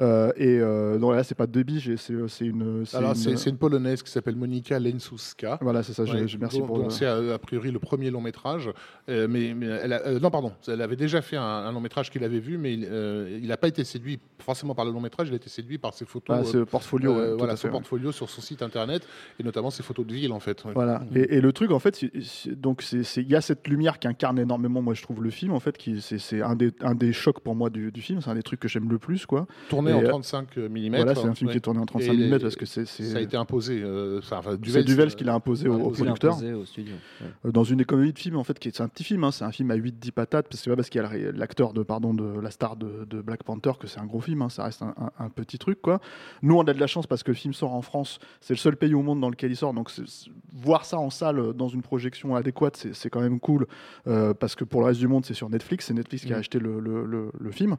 Euh, 0.00 0.30
et 0.36 0.58
euh, 0.60 0.98
non, 0.98 1.10
là, 1.10 1.24
c'est 1.24 1.34
pas 1.34 1.46
Déby, 1.46 1.80
j'ai- 1.80 1.96
c'est 1.96 2.44
une. 2.46 2.84
C'est 2.84 3.50
une 3.50 3.56
polonaise 3.58 4.02
qui 4.02 4.10
s'appelle 4.10 4.36
Monika 4.36 4.78
Lensuska. 4.78 5.58
Voilà, 5.60 5.82
c'est 5.82 5.92
ça. 5.92 6.04
je- 6.04 6.12
Ouais, 6.14 6.28
je- 6.28 6.38
merci 6.38 6.58
dont- 6.60 6.66
pour. 6.66 6.78
le- 6.78 6.90
c'est 6.90 7.06
euh, 7.06 7.34
a 7.34 7.38
priori 7.38 7.70
le 7.70 7.78
premier 7.78 8.10
long 8.10 8.20
métrage, 8.20 8.70
euh, 9.08 9.26
mais, 9.28 9.54
mais 9.54 9.66
elle 9.66 9.92
a- 9.92 10.06
euh, 10.06 10.20
non 10.20 10.30
pardon, 10.30 10.52
elle 10.66 10.80
avait 10.82 10.96
déjà 10.96 11.20
fait 11.22 11.36
un, 11.36 11.42
un 11.42 11.72
long 11.72 11.80
métrage 11.80 12.10
qu'il 12.10 12.22
avait 12.24 12.38
vu, 12.40 12.58
mais 12.58 12.74
il 12.74 12.86
euh, 12.90 13.40
n'a 13.40 13.56
pas 13.56 13.68
été 13.68 13.84
séduit 13.84 14.18
forcément 14.38 14.74
par 14.74 14.84
le 14.84 14.92
long 14.92 15.00
métrage, 15.00 15.28
il 15.28 15.32
a 15.32 15.36
été 15.36 15.48
séduit 15.48 15.78
par 15.78 15.94
ses 15.94 16.04
photos, 16.04 16.36
Ah, 16.38 16.40
euh, 16.40 16.44
ce 16.44 16.58
portfolio, 16.58 17.12
euh, 17.12 17.20
ouais, 17.26 17.30
tout 17.32 17.38
voilà, 17.38 17.56
son 17.56 17.62
fait, 17.62 17.68
ouais. 17.68 17.72
portfolio 17.72 18.12
sur 18.12 18.28
son 18.30 18.40
site 18.40 18.62
internet 18.62 19.06
et 19.38 19.42
notamment 19.42 19.70
ses 19.70 19.82
photos 19.82 20.06
de 20.06 20.12
ville 20.14 20.32
en 20.32 20.40
fait. 20.40 20.62
Voilà. 20.74 21.02
Et, 21.14 21.36
et 21.36 21.40
le 21.40 21.52
truc, 21.52 21.70
en 21.72 21.78
fait, 21.78 22.04
donc 22.52 22.82
c'est- 22.82 23.16
il 23.22 23.28
y 23.28 23.34
a 23.36 23.40
cette 23.40 23.66
lumière 23.68 23.98
qui 23.98 24.08
incarne 24.08 24.38
énormément, 24.38 24.82
moi 24.82 24.94
je 24.94 25.02
trouve 25.02 25.22
le 25.22 25.30
film, 25.30 25.52
en 25.52 25.60
fait, 25.60 25.76
qui 25.76 26.00
c'est, 26.00 26.18
c'est 26.28 26.42
un 26.42 26.54
des 26.56 26.72
un 26.80 26.94
des 26.94 27.12
chocs 27.12 27.40
pour 27.40 27.54
moi 27.54 27.70
du, 27.70 27.90
du 27.92 28.00
film, 28.02 28.20
c'est 28.20 28.30
un 28.30 28.34
des 28.34 28.42
trucs 28.42 28.60
que 28.60 28.68
j'aime 28.68 28.88
le 28.90 28.98
plus, 28.98 29.26
quoi. 29.26 29.46
Tourné 29.68 29.90
Et, 29.90 29.94
en 29.94 30.02
euh, 30.02 30.08
35 30.08 30.56
mm. 30.56 30.88
Voilà, 30.96 31.14
c'est 31.14 31.26
un 31.26 31.34
film 31.34 31.50
qui 31.50 31.56
est 31.56 31.60
tourné 31.60 31.80
en 31.80 31.86
35 31.86 32.12
mm 32.12 32.38
parce 32.40 32.56
que 32.56 32.66
c'est, 32.66 32.84
ça 32.86 33.18
a 33.18 33.20
été 33.20 33.36
imposé. 33.36 33.80
euh, 33.82 34.20
c'est 34.22 34.34
euh, 34.34 35.06
qui 35.08 35.24
l'a 35.24 35.34
imposé 35.34 35.68
au, 35.68 35.74
au 35.74 35.90
producteur. 35.90 36.34
imposé 36.34 36.52
au 36.52 36.64
studio. 36.64 36.94
Ouais. 37.20 37.26
Euh, 37.46 37.52
dans 37.52 37.64
une 37.64 37.80
économie 37.80 38.12
de 38.12 38.18
film 38.18 38.36
en 38.36 38.44
fait 38.44 38.58
qui 38.58 38.68
est 38.68 38.76
c'est 38.76 38.82
un 38.82 38.88
petit 38.88 39.04
film 39.04 39.24
hein, 39.24 39.30
c'est 39.30 39.44
un 39.44 39.52
film 39.52 39.70
à 39.70 39.76
8-10 39.76 40.12
patates 40.12 40.46
parce 40.48 40.60
que 40.60 40.64
c'est 40.64 40.70
pas 40.70 40.76
parce 40.76 40.90
qu'il 40.90 41.00
y 41.00 41.04
a 41.04 41.32
l'acteur 41.32 41.72
de 41.72 41.82
pardon 41.82 42.14
de 42.14 42.40
la 42.40 42.50
star 42.50 42.76
de, 42.76 43.06
de 43.08 43.20
Black 43.20 43.42
Panther 43.42 43.72
que 43.80 43.86
c'est 43.86 43.98
un 44.00 44.06
gros 44.06 44.20
film 44.20 44.42
hein, 44.42 44.48
ça 44.48 44.64
reste 44.64 44.82
un, 44.82 44.94
un- 44.98 45.10
un 45.24 45.28
petit 45.30 45.58
truc 45.58 45.80
quoi 45.80 46.00
nous 46.42 46.56
on 46.56 46.62
a 46.62 46.72
de 46.74 46.80
la 46.80 46.86
chance 46.86 47.06
parce 47.06 47.22
que 47.22 47.30
le 47.30 47.36
film 47.36 47.54
sort 47.54 47.74
en 47.74 47.82
France 47.82 48.18
c'est 48.40 48.54
le 48.54 48.58
seul 48.58 48.76
pays 48.76 48.94
au 48.94 49.02
monde 49.02 49.20
dans 49.20 49.30
lequel 49.30 49.50
il 49.50 49.56
sort 49.56 49.72
donc 49.74 49.90
c'est- 49.90 50.06
c'est- 50.06 50.30
voir 50.52 50.84
ça 50.84 50.98
en 50.98 51.10
salle 51.10 51.38
euh, 51.38 51.52
dans 51.52 51.68
une 51.68 51.82
projection 51.82 52.34
adéquate 52.36 52.76
c'est, 52.76 52.94
c'est 52.94 53.10
quand 53.10 53.20
même 53.20 53.40
cool 53.40 53.66
euh, 54.06 54.34
parce 54.34 54.54
que 54.54 54.64
pour 54.64 54.80
le 54.80 54.86
reste 54.88 55.00
du 55.00 55.08
monde 55.08 55.24
c'est 55.24 55.34
sur 55.34 55.48
Netflix 55.50 55.86
c'est 55.86 55.94
Netflix 55.94 56.07
qui 56.16 56.32
a 56.32 56.36
Mhm. 56.36 56.40
acheté 56.40 56.58
le, 56.58 56.80
le- 56.80 57.04
le- 57.04 57.30
le 57.38 57.50
film. 57.50 57.76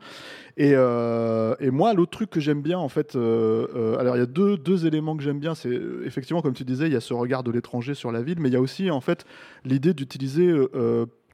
Et, 0.58 0.72
euh, 0.76 1.56
et 1.60 1.72
moi 1.72 1.94
l'autre 1.94 2.12
truc 2.12 2.30
que 2.30 2.40
j'aime 2.40 2.62
bien 2.62 2.78
en 2.80 2.90
fait 2.90 3.16
euh, 3.16 3.68
euh, 3.76 3.98
alors 3.98 4.16
il 4.16 4.20
y 4.20 4.24
a 4.24 4.26
deux, 4.26 4.58
deux 4.58 4.86
éléments 4.86 5.16
que 5.18 5.24
j'aime 5.24 5.40
bien. 5.40 5.56
C'est 5.56 5.80
effectivement 6.06 6.42
comme 6.42 6.54
tu 6.54 6.64
disais 6.64 6.88
il 6.88 6.94
y 6.94 6.96
a 6.96 7.02
ce 7.02 7.14
regard 7.14 7.44
de 7.44 7.52
l'étranger 7.52 7.94
sur 7.94 8.12
la 8.12 8.22
ville 8.22 8.40
mais 8.40 8.50
il 8.50 8.54
y 8.54 8.58
a 8.58 8.62
aussi 8.62 8.92
en 8.92 9.02
fait 9.02 9.26
l'idée 9.66 9.94
d'utiliser 9.94 10.54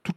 toutes 0.04 0.16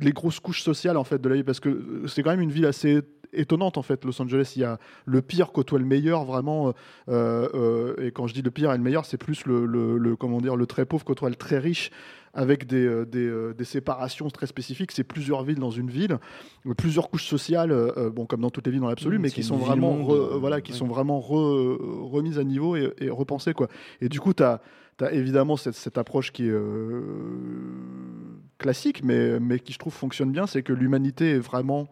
les 0.00 0.12
grosses 0.12 0.40
couches 0.40 0.62
sociales 0.62 0.96
en 0.96 1.04
fait 1.04 1.20
de 1.20 1.28
la 1.28 1.34
ville 1.36 1.44
parce 1.44 1.60
que 1.60 2.02
c'est 2.06 2.22
quand 2.22 2.30
même 2.30 2.40
une 2.40 2.50
ville 2.52 2.66
assez 2.66 3.00
étonnante 3.40 3.78
en 3.78 3.82
fait. 3.82 4.04
Los 4.04 4.20
Angeles 4.20 4.52
il 4.56 4.60
y 4.60 4.64
a 4.64 4.78
le 5.06 5.22
pire 5.22 5.52
côtoie 5.52 5.78
le 5.78 5.84
meilleur 5.84 6.24
vraiment 6.24 6.72
euh, 7.08 7.48
euh, 7.54 7.94
et 8.06 8.10
quand 8.12 8.26
je 8.26 8.34
dis 8.34 8.42
le 8.42 8.50
pire 8.50 8.72
et 8.72 8.76
le 8.76 8.82
meilleur 8.82 9.04
c'est 9.06 9.16
plus 9.18 9.44
le, 9.46 9.66
le- 9.66 9.98
le- 9.98 10.16
comment 10.16 10.40
dire 10.40 10.56
le 10.56 10.66
très 10.66 10.84
pauvre 10.84 11.04
côtoie 11.04 11.28
le 11.28 11.34
très 11.36 11.58
riche 11.58 11.90
avec 12.36 12.66
des, 12.66 12.84
euh, 12.84 13.04
des, 13.04 13.54
des 13.56 13.64
séparations 13.64 14.28
très 14.28 14.46
spécifiques. 14.48 14.90
C'est 14.90 15.04
plusieurs 15.04 15.44
villes 15.44 15.60
dans 15.60 15.70
une 15.70 15.90
ville 15.90 16.18
plusieurs 16.76 17.08
couches 17.10 17.26
sociales 17.26 17.70
euh, 17.70 18.10
bon 18.10 18.26
comme 18.26 18.40
dans 18.40 18.50
toutes 18.50 18.66
les 18.66 18.72
villes 18.72 18.80
dans 18.80 18.88
l'absolu 18.88 19.18
Mmh, 19.18 19.22
mais 19.22 19.30
qui 19.30 19.42
sont 19.44 19.56
vraiment 19.56 19.96
re- 19.98 20.36
voilà 20.38 20.60
qui 20.60 20.72
ouais. 20.72 20.78
sont 20.78 20.86
vraiment 20.88 21.20
re- 21.20 21.76
remises 22.10 22.38
à 22.38 22.44
niveau 22.44 22.74
et, 22.76 22.92
et 22.98 23.10
repensées 23.10 23.52
quoi. 23.54 23.68
Et 24.00 24.08
du 24.08 24.20
coup 24.20 24.34
tu 24.34 24.42
as 24.42 24.60
tu 24.96 25.04
as 25.04 25.12
évidemment 25.12 25.56
cette, 25.56 25.74
cette 25.74 25.98
approche 25.98 26.30
qui 26.32 26.46
est 26.46 26.52
euh, 26.52 27.00
classique, 28.58 29.02
mais, 29.04 29.40
mais 29.40 29.58
qui 29.58 29.72
je 29.72 29.78
trouve 29.78 29.92
fonctionne 29.92 30.30
bien, 30.30 30.46
c'est 30.46 30.62
que 30.62 30.72
l'humanité 30.72 31.32
est 31.32 31.38
vraiment 31.38 31.88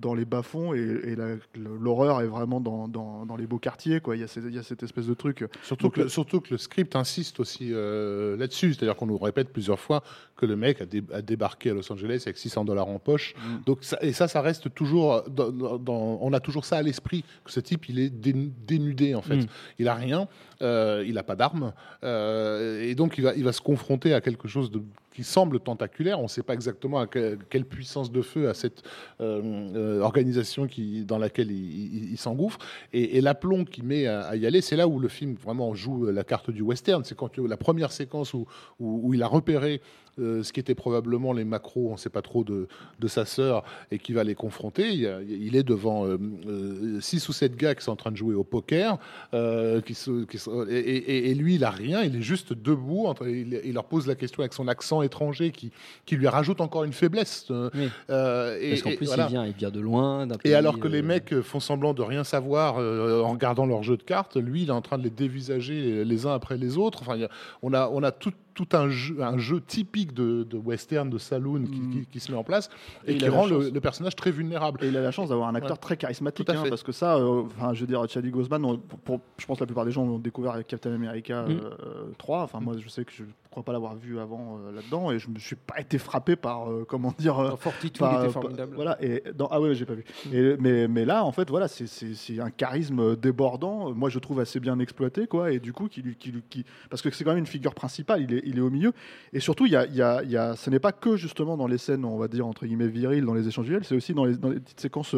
dans 0.00 0.14
les 0.14 0.24
bas-fonds 0.24 0.74
et, 0.74 1.16
l'horreur 1.56 2.20
est 2.20 2.26
vraiment 2.26 2.60
dans, 2.60 2.88
dans, 2.88 3.24
dans 3.26 3.36
les 3.36 3.46
beaux 3.46 3.58
quartiers. 3.58 4.00
Quoi. 4.00 4.16
Il, 4.16 4.20
y 4.20 4.24
a 4.24 4.28
cette, 4.28 4.44
il 4.46 4.54
y 4.54 4.58
a 4.58 4.62
cette 4.62 4.82
espèce 4.82 5.06
de 5.06 5.14
truc. 5.14 5.44
Surtout 5.62 5.84
Donc, 5.86 5.94
que, 5.94 6.08
surtout 6.08 6.40
que 6.40 6.50
le 6.50 6.58
script 6.58 6.96
insiste 6.96 7.40
aussi 7.40 7.70
euh, 7.72 8.36
là-dessus. 8.36 8.74
C'est-à-dire 8.74 8.96
qu'on 8.96 9.06
nous 9.06 9.18
répète 9.18 9.50
plusieurs 9.50 9.80
fois 9.80 10.02
que 10.36 10.46
le 10.46 10.56
mec 10.56 10.80
a, 10.80 10.86
dé- 10.86 11.02
a 11.12 11.22
débarqué 11.22 11.70
à 11.70 11.74
Los 11.74 11.90
Angeles 11.92 12.22
avec 12.26 12.36
600 12.38 12.64
dollars 12.64 12.88
en 12.88 12.98
poche. 12.98 13.34
Mm. 13.36 13.64
Donc 13.66 13.78
ça, 13.82 13.98
et 14.02 14.12
ça, 14.12 14.28
ça 14.28 14.40
reste 14.42 14.74
toujours. 14.74 15.22
Dans, 15.30 16.18
on 16.20 16.32
a 16.32 16.40
toujours 16.40 16.64
ça 16.64 16.76
à 16.76 16.82
l'esprit, 16.82 17.24
que 17.44 17.50
ce 17.52 17.60
type, 17.60 17.88
il 17.88 17.98
est 17.98 18.10
dé- 18.10 18.50
dénudé, 18.66 19.14
en 19.14 19.22
fait. 19.22 19.36
Mm. 19.36 19.46
Il 19.78 19.88
a 19.88 19.94
rien, 19.94 20.28
euh, 20.62 21.04
il 21.06 21.14
n'a 21.14 21.22
pas 21.22 21.36
d'armes. 21.36 21.72
euh, 22.04 22.82
et 22.82 22.94
donc, 22.94 23.18
il 23.18 23.24
va, 23.24 23.34
il 23.34 23.44
va 23.44 23.52
se 23.52 23.60
confronter 23.60 24.14
à 24.14 24.20
quelque 24.20 24.48
chose 24.48 24.70
de, 24.70 24.82
qui 25.14 25.24
semble 25.24 25.60
tentaculaire. 25.60 26.18
On 26.18 26.24
ne 26.24 26.28
sait 26.28 26.42
pas 26.42 26.54
exactement 26.54 26.98
à 26.98 27.06
que- 27.06 27.38
quelle 27.50 27.64
puissance 27.64 28.10
de 28.10 28.22
feu 28.22 28.48
a 28.48 28.54
cette 28.54 28.82
euh, 29.20 29.40
euh, 29.74 30.00
organisation 30.00 30.66
qui, 30.66 31.04
dans 31.04 31.18
laquelle 31.18 31.50
il, 31.50 32.16
s'engouffre. 32.16 32.58
Et, 32.92 33.20
l'aplomb 33.20 33.64
qu'il 33.64 33.84
met 33.84 34.06
à, 34.06 34.22
à 34.22 34.36
y 34.36 34.46
aller, 34.46 34.60
c'est 34.60 34.76
là 34.76 34.86
où 34.86 34.98
le 34.98 35.08
film 35.08 35.34
vraiment 35.34 35.74
joue 35.74 36.06
la 36.06 36.24
carte 36.24 36.50
du 36.50 36.62
western. 36.62 37.04
C'est 37.04 37.16
quand 37.16 37.38
la 37.38 37.56
première 37.56 37.92
séquence 37.92 38.34
où, 38.34 38.46
où 38.78 39.14
il 39.14 39.22
a 39.22 39.26
repéré 39.26 39.80
euh, 40.18 40.42
ce 40.42 40.52
qui 40.52 40.60
était 40.60 40.74
probablement 40.74 41.32
les 41.32 41.44
macros, 41.44 41.88
on 41.88 41.92
ne 41.92 41.96
sait 41.96 42.10
pas 42.10 42.22
trop, 42.22 42.44
de, 42.44 42.68
de 43.00 43.08
sa 43.08 43.24
sœur, 43.24 43.64
et 43.90 43.98
qui 43.98 44.12
va 44.12 44.24
les 44.24 44.34
confronter. 44.34 44.92
Il, 44.92 45.56
est 45.56 45.62
devant 45.62 46.06
euh, 46.06 46.18
euh, 46.46 47.00
six 47.00 47.28
ou 47.28 47.32
sept 47.32 47.56
gars 47.56 47.74
qui 47.74 47.84
sont 47.84 47.92
en 47.92 47.96
train 47.96 48.10
de 48.12 48.16
jouer 48.16 48.34
au 48.34 48.44
poker, 48.44 48.98
euh, 49.34 49.80
qui 49.80 49.94
se- 49.94 50.24
qui 50.24 50.38
se- 50.38 50.68
et, 50.70 50.78
et- 50.78 51.30
et 51.30 51.34
lui, 51.34 51.54
il 51.54 51.64
a 51.64 51.70
rien, 51.70 52.02
il 52.02 52.16
est 52.16 52.22
juste 52.22 52.52
debout. 52.52 53.06
il, 53.22 53.60
il 53.64 53.72
leur 53.74 53.84
pose 53.84 54.06
la 54.06 54.14
question 54.14 54.40
avec 54.42 54.52
son 54.52 54.68
accent 54.68 55.02
étranger 55.02 55.50
qui, 55.50 55.70
qui 56.04 56.16
lui 56.16 56.28
rajoute 56.28 56.60
encore 56.60 56.84
une 56.84 56.92
faiblesse. 56.92 57.46
euh, 57.50 57.70
Oui. 57.74 57.88
euh, 58.10 58.58
et- 58.60 58.70
Parce 58.70 58.82
qu'en 58.82 58.96
plus, 58.96 59.06
voilà. 59.06 59.26
il, 59.26 59.30
vient, 59.30 59.46
il 59.46 59.52
vient 59.54 59.70
de 59.70 59.80
loin. 59.80 60.26
Et 60.44 60.54
alors 60.54 60.78
que 60.78 60.88
euh, 60.88 60.90
les 60.90 61.02
mecs 61.02 61.40
font 61.40 61.60
semblant 61.60 61.94
de 61.94 62.02
rien 62.02 62.24
savoir 62.24 62.76
euh, 62.78 63.22
en 63.22 63.32
regardant 63.32 63.66
leur 63.66 63.82
jeu 63.82 63.96
de 63.96 64.02
cartes, 64.02 64.36
lui, 64.36 64.62
il 64.62 64.68
est 64.68 64.72
en 64.72 64.82
train 64.82 64.98
de 64.98 65.04
les 65.04 65.10
dévisager 65.10 66.04
les 66.04 66.26
uns 66.26 66.34
après 66.34 66.56
les 66.56 66.76
autres. 66.76 67.02
Enfin, 67.02 67.16
on 67.62 67.72
a, 67.72 67.88
on 67.92 68.02
a 68.02 68.10
tout, 68.12 68.32
tout 68.54 68.68
un, 68.72 68.88
jeu, 68.88 69.22
un 69.22 69.38
jeu 69.38 69.60
typique 69.60 70.12
de, 70.12 70.42
de 70.44 70.56
western, 70.56 71.08
de 71.10 71.18
saloon 71.18 71.64
qui, 71.64 71.80
Mm. 71.80 71.90
qui- 71.90 72.06
qui 72.06 72.20
se 72.20 72.30
met 72.30 72.36
en 72.38 72.44
place 72.44 72.68
Et 73.06 73.16
qui 73.16 73.28
rend 73.28 73.46
le, 73.46 73.70
personnage 73.80 74.14
très 74.16 74.30
vulnérable. 74.30 74.80
Et 74.84 74.88
il 74.88 74.96
a 74.96 75.00
la 75.02 75.10
chance 75.10 75.30
d'avoir 75.30 75.48
un 75.48 75.54
acteur 75.54 75.72
Ouais. 75.72 75.76
très 75.80 75.96
charismatique, 75.96 76.48
hein, 76.50 76.62
parce 76.68 76.82
que 76.82 76.92
ça, 76.92 77.16
euh, 77.16 77.44
je 77.72 77.80
veux 77.80 77.86
dire, 77.86 78.04
Chadwick 78.08 78.32
Boseman, 78.34 78.64
on- 78.64 78.78
pour, 78.78 78.98
pour- 78.98 79.20
je 79.38 79.46
pense 79.46 79.58
que 79.58 79.62
la 79.62 79.66
plupart 79.66 79.84
des 79.84 79.90
gens 79.92 80.04
l'ont 80.04 80.18
découvert 80.18 80.52
avec 80.52 80.66
Captain 80.66 80.92
America 80.92 81.42
Mm. 81.42 81.50
euh, 81.50 82.04
3. 82.18 82.42
Enfin, 82.42 82.60
moi, 82.60 82.74
je 82.78 82.88
sais 82.88 83.04
que 83.04 83.12
je 83.12 83.24
crois 83.52 83.62
pas 83.62 83.72
l'avoir 83.72 83.94
vu 83.94 84.18
avant 84.18 84.58
euh, 84.58 84.72
là-dedans, 84.72 85.12
et 85.12 85.18
je 85.18 85.28
me 85.30 85.38
suis 85.38 85.54
pas 85.56 85.78
été 85.80 85.98
frappé 85.98 86.34
par, 86.36 86.70
euh, 86.70 86.84
comment 86.88 87.14
dire, 87.18 87.38
euh, 87.38 87.50
Dans 87.50 87.56
Fortitude, 87.56 87.98
par- 87.98 88.12
il 88.12 88.24
était 88.24 88.32
par- 88.32 88.42
formidable. 88.42 88.74
voilà, 88.74 88.96
et 89.00 89.22
dans, 89.34 89.46
ah 89.50 89.60
ouais, 89.60 89.74
j'ai 89.74 89.84
pas 89.86 89.94
vu. 89.94 90.04
Et, 90.32 90.56
mais, 90.58 90.88
mais 90.88 91.04
là, 91.04 91.24
en 91.24 91.30
fait, 91.32 91.48
voilà, 91.50 91.68
c'est- 91.68 92.40
un 92.40 92.50
charisme 92.50 93.14
débordant. 93.16 93.90
euh, 93.90 93.92
Moi, 93.94 94.08
je 94.10 94.18
trouve 94.18 94.40
assez 94.40 94.58
bien 94.58 94.78
exploité, 94.80 95.26
quoi. 95.26 95.52
Et 95.52 95.60
du 95.60 95.72
coup, 95.72 95.86
qui, 95.88 96.02
lui- 96.02 96.16
qui, 96.16 96.32
lui- 96.32 96.42
qui- 96.50 96.64
parce 96.90 97.02
que 97.02 97.10
c'est 97.10 97.22
quand 97.24 97.30
même 97.30 97.38
une 97.40 97.46
figure 97.46 97.74
principale. 97.74 98.22
Il 98.22 98.32
est, 98.34 98.42
il 98.44 98.56
est 98.58 98.60
au 98.62 98.70
milieu. 98.70 98.92
Et 99.32 99.38
surtout, 99.40 99.66
il 99.66 99.72
y 99.72 99.76
a, 99.76 99.86
il 99.86 99.94
y 99.94 100.02
a- 100.02 100.22
y 100.24 100.36
a- 100.36 100.56
ce 100.56 100.70
n'est 100.70 100.80
pas 100.80 100.92
que 100.92 101.16
justement 101.16 101.56
dans 101.56 101.66
les 101.66 101.78
scènes, 101.78 102.04
on 102.04 102.16
va 102.18 102.28
dire 102.28 102.46
entre 102.46 102.64
guillemets 102.66 102.88
viriles, 102.88 103.24
dans 103.24 103.34
les 103.34 103.46
échanges 103.46 103.66
viriles. 103.66 103.84
C'est 103.84 103.94
aussi 103.94 104.14
dans 104.14 104.24
les, 104.24 104.36
dans 104.36 104.48
les 104.48 104.60
petites 104.60 104.80
séquences. 104.80 105.14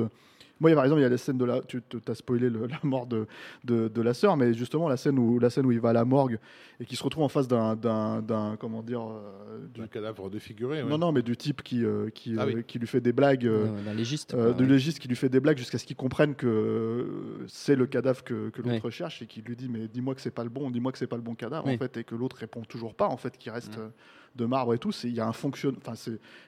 Moi, 0.64 0.75
par 0.75 0.85
exemple, 0.85 1.00
il 1.00 1.04
y 1.04 1.06
a 1.06 1.11
la 1.11 1.18
scène 1.18 1.38
de 1.38 1.44
la. 1.44 1.61
Tu 1.62 1.80
as 2.09 2.14
spoilé 2.14 2.49
le- 2.50 2.66
la 2.66 2.78
mort 2.83 3.06
de, 3.06 3.26
de, 3.64 3.88
de 3.88 4.02
la 4.02 4.14
sœur, 4.14 4.37
mais 4.37 4.54
justement, 4.54 4.88
la 4.88 4.97
scène, 4.97 5.18
où, 5.18 5.38
la 5.38 5.50
scène 5.50 5.66
où 5.66 5.73
il 5.73 5.80
va 5.80 5.90
à 5.90 5.92
la 5.92 6.04
morgue 6.04 6.38
et 6.80 6.85
qui 6.87 6.97
se 6.97 7.02
retrouve 7.04 7.25
en 7.25 7.28
face 7.28 7.47
d'un. 7.49 7.76
Comment 8.59 8.83
dire 8.83 9.02
euh, 9.02 9.59
du- 9.73 9.83
Un 9.83 9.87
cadavre 9.87 10.30
défiguré. 10.30 10.83
ouais. 10.83 10.88
Non, 10.88 10.99
non, 10.99 11.12
mais 11.12 11.23
du 11.23 11.37
type 11.37 11.62
qui, 11.62 11.85
euh, 11.85 12.09
qui, 12.11 12.35
Ah 12.38 12.47
oui. 12.47 12.56
euh, 12.56 12.62
qui 12.62 12.78
lui 12.78 12.87
fait 12.87 13.00
des 13.00 13.12
blagues. 13.12 13.47
euh, 13.47 13.66
euh, 13.66 13.85
d'un 13.85 13.94
légiste. 13.94 14.35
euh, 14.35 14.52
du 14.52 14.64
ouais. 14.64 14.68
légiste 14.71 14.99
qui 14.99 15.09
lui 15.09 15.16
fait 15.16 15.28
des 15.28 15.40
blagues 15.40 15.59
jusqu'à 15.59 15.78
ce 15.78 15.85
qu'il 15.85 15.97
comprenne 15.97 16.35
que 16.35 17.06
c'est 17.47 17.76
le 17.76 17.87
cadavre 17.87 18.23
que, 18.25 18.49
que 18.50 18.59
l'autre 18.62 18.75
Ouais. 18.75 18.78
recherche 18.80 19.23
et 19.23 19.26
qui 19.26 19.42
lui 19.42 19.56
dit 19.56 19.68
mais 19.68 19.88
dis-moi 19.88 20.14
que 20.14 20.21
c'est 20.21 20.30
pas 20.30 20.44
le 20.44 20.50
bon, 20.50 20.71
dis-moi 20.71 20.90
que 20.92 20.99
c'est 20.99 21.06
pas 21.06 21.16
le 21.16 21.23
bon 21.23 21.35
cadavre 21.35 21.66
Oui. 21.66 21.75
en 21.75 21.78
fait 21.78 21.97
et 21.99 22.04
que 22.04 22.14
l'autre 22.14 22.37
répond 22.37 22.62
toujours 22.62 22.94
pas 22.94 23.06
en 23.09 23.16
fait, 23.16 23.37
qui 23.37 23.50
reste 23.50 23.78
euh, 23.78 23.88
de 24.37 24.45
marbre 24.47 24.75
et 24.75 24.79
tout. 24.79 24.91
Il 25.05 25.14
y 25.14 25.21
a 25.21 25.26
un 25.26 25.33
fonction, 25.33 25.73
enfin 25.79 25.95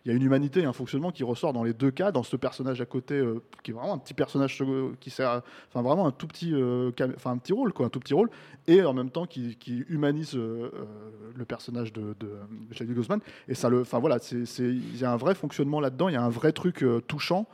il 0.05 0.11
y 0.11 0.15
a 0.15 0.17
une 0.17 0.23
humanité, 0.23 0.65
un 0.65 0.73
fonctionnement 0.73 1.11
qui 1.11 1.25
ressort 1.25 1.53
dans 1.53 1.65
les 1.65 1.73
deux 1.73 1.91
cas, 1.91 2.13
dans 2.13 2.23
ce 2.23 2.37
personnage 2.37 2.81
à 2.81 2.87
côté 2.87 3.15
euh, 3.15 3.43
qui 3.63 3.71
est 3.71 3.75
vraiment 3.75 3.95
un 3.95 3.99
petit 3.99 4.15
personnage 4.15 4.61
euh, 4.63 4.93
qui 5.01 5.11
sert, 5.11 5.43
enfin 5.69 5.83
vraiment 5.83 6.07
un 6.07 6.13
tout 6.13 6.27
petit, 6.27 6.53
euh, 6.53 6.91
enfin 7.15 7.33
un 7.33 7.39
petit 7.39 7.53
rôle 7.53 7.73
quoi, 7.73 7.87
un 7.87 7.89
tout 7.89 8.01
petit 8.01 8.15
rôle 8.15 8.31
et 8.67 8.83
en 8.83 8.93
même 8.93 9.11
temps 9.11 9.27
qui, 9.27 9.57
humanise 9.89 10.35
le 10.35 11.45
personnage 11.45 11.93
de, 11.93 12.15
de, 12.19 12.31
de 12.69 12.75
Chadwick 12.75 12.97
Boseman 12.97 13.21
et 13.49 13.55
ça 13.55 13.69
le, 13.69 13.81
enfin 13.81 13.99
voilà, 13.99 14.19
c'est 14.19 14.45
il 14.59 14.97
y 14.97 15.05
a 15.05 15.13
un 15.13 15.17
vrai 15.17 15.35
fonctionnement 15.35 15.81
là-dedans, 15.81 16.09
il 16.09 16.15
y 16.15 16.17
a 16.17 16.23
un 16.23 16.31
vrai 16.31 16.53
truc 16.53 16.85
touchant 17.07 17.47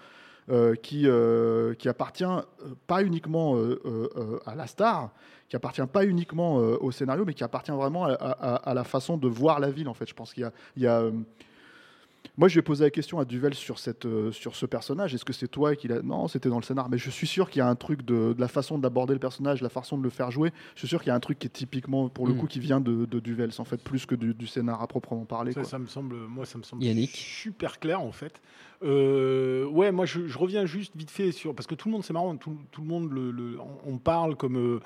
qui, 0.83 1.07
euh, 1.07 1.75
qui 1.75 1.89
appartient 1.89 2.25
euh, 2.25 2.43
pas 2.87 3.03
uniquement 3.03 3.57
euh, 3.57 3.81
euh, 3.85 4.09
euh, 4.17 4.39
à 4.45 4.55
la 4.55 4.67
star, 4.67 5.11
qui 5.49 5.57
appartient 5.57 5.87
pas 5.93 6.05
uniquement 6.05 6.61
euh, 6.61 6.77
au 6.81 6.91
scénario, 6.91 7.25
mais 7.25 7.35
qui 7.35 7.45
appartient 7.45 7.71
vraiment 7.73 8.07
à, 8.07 8.73
la 8.75 8.85
façon 8.85 9.17
de 9.17 9.29
voir 9.29 9.61
la 9.61 9.71
ville. 9.71 9.89
En 9.89 9.95
fait, 9.95 10.09
je 10.09 10.15
pense 10.15 10.33
qu'il 10.33 10.51
y 10.77 10.87
a, 10.87 11.01
euh, 11.01 11.13
moi, 12.39 12.49
je 12.49 12.55
vais 12.55 12.63
poser 12.63 12.85
la 12.85 12.91
question 12.91 13.19
à 13.19 13.25
Duvel 13.27 13.53
sur, 13.55 13.79
cette, 13.79 14.07
euh, 14.07 14.33
sur 14.33 14.57
ce 14.57 14.65
personnage. 14.65 15.15
Est-ce 15.15 15.25
que 15.25 15.35
c'est 15.35 15.49
toi 15.49 15.77
qui 15.77 15.87
l'a 15.89 16.01
Non, 16.01 16.29
c'était 16.29 16.49
dans 16.49 16.57
le 16.57 16.63
scénar. 16.63 16.89
Mais 16.89 16.97
je 16.97 17.11
suis 17.11 17.27
sûr 17.27 17.51
qu'il 17.51 17.59
y 17.59 17.63
a 17.63 17.69
un 17.69 17.75
truc 17.75 18.03
de, 18.03 18.33
de 18.33 18.41
la 18.41 18.49
façon 18.49 18.79
d'aborder 18.79 19.13
le 19.13 19.19
personnage, 19.21 19.61
la 19.61 19.69
façon 19.69 19.99
de 19.99 20.03
le 20.03 20.09
faire 20.11 20.31
jouer. 20.31 20.51
Je 20.75 20.79
suis 20.81 20.89
sûr 20.89 21.01
qu'il 21.01 21.09
y 21.09 21.11
a 21.11 21.15
un 21.15 21.21
truc 21.21 21.39
qui 21.39 21.47
est 21.47 21.51
typiquement, 21.51 22.09
pour 22.09 22.27
le 22.27 22.33
Mm. 22.33 22.39
coup, 22.39 22.47
qui 22.47 22.59
vient 22.61 22.81
de, 22.81 23.05
de 23.05 23.21
Duvels, 23.21 23.51
en 23.59 23.65
fait, 23.65 23.83
plus 23.83 24.07
que 24.07 24.15
du, 24.15 24.33
du 24.35 24.47
scénar 24.47 24.81
à 24.81 24.87
proprement 24.87 25.25
parler. 25.27 25.53
Ça, 25.53 25.61
quoi. 25.61 25.69
ça 25.69 25.79
me 25.79 25.87
semble, 25.87 26.17
moi, 26.17 26.47
ça 26.47 26.57
me 26.57 26.63
semble 26.63 26.83
Yannick. 26.83 27.11
super 27.15 27.79
clair 27.79 28.01
en 28.01 28.13
fait. 28.13 28.41
Euh, 28.83 29.67
ouais, 29.67 29.93
moi, 29.93 30.07
je, 30.07 30.27
je 30.27 30.39
reviens 30.39 30.67
juste 30.67 30.97
vite 30.97 31.11
fait 31.11 31.33
sur 31.33 31.55
parce 31.55 31.67
que 31.67 31.75
tout 31.75 31.89
le 31.89 31.93
monde, 31.93 32.03
c'est 32.05 32.13
marrant, 32.13 32.37
tout, 32.37 32.57
tout 32.71 32.81
le 32.81 32.87
monde, 32.89 33.13
le, 33.13 33.31
le- 33.31 33.59
on, 33.61 33.93
on 33.95 33.99
parle 33.99 34.37
comme 34.37 34.57
euh, 34.57 34.81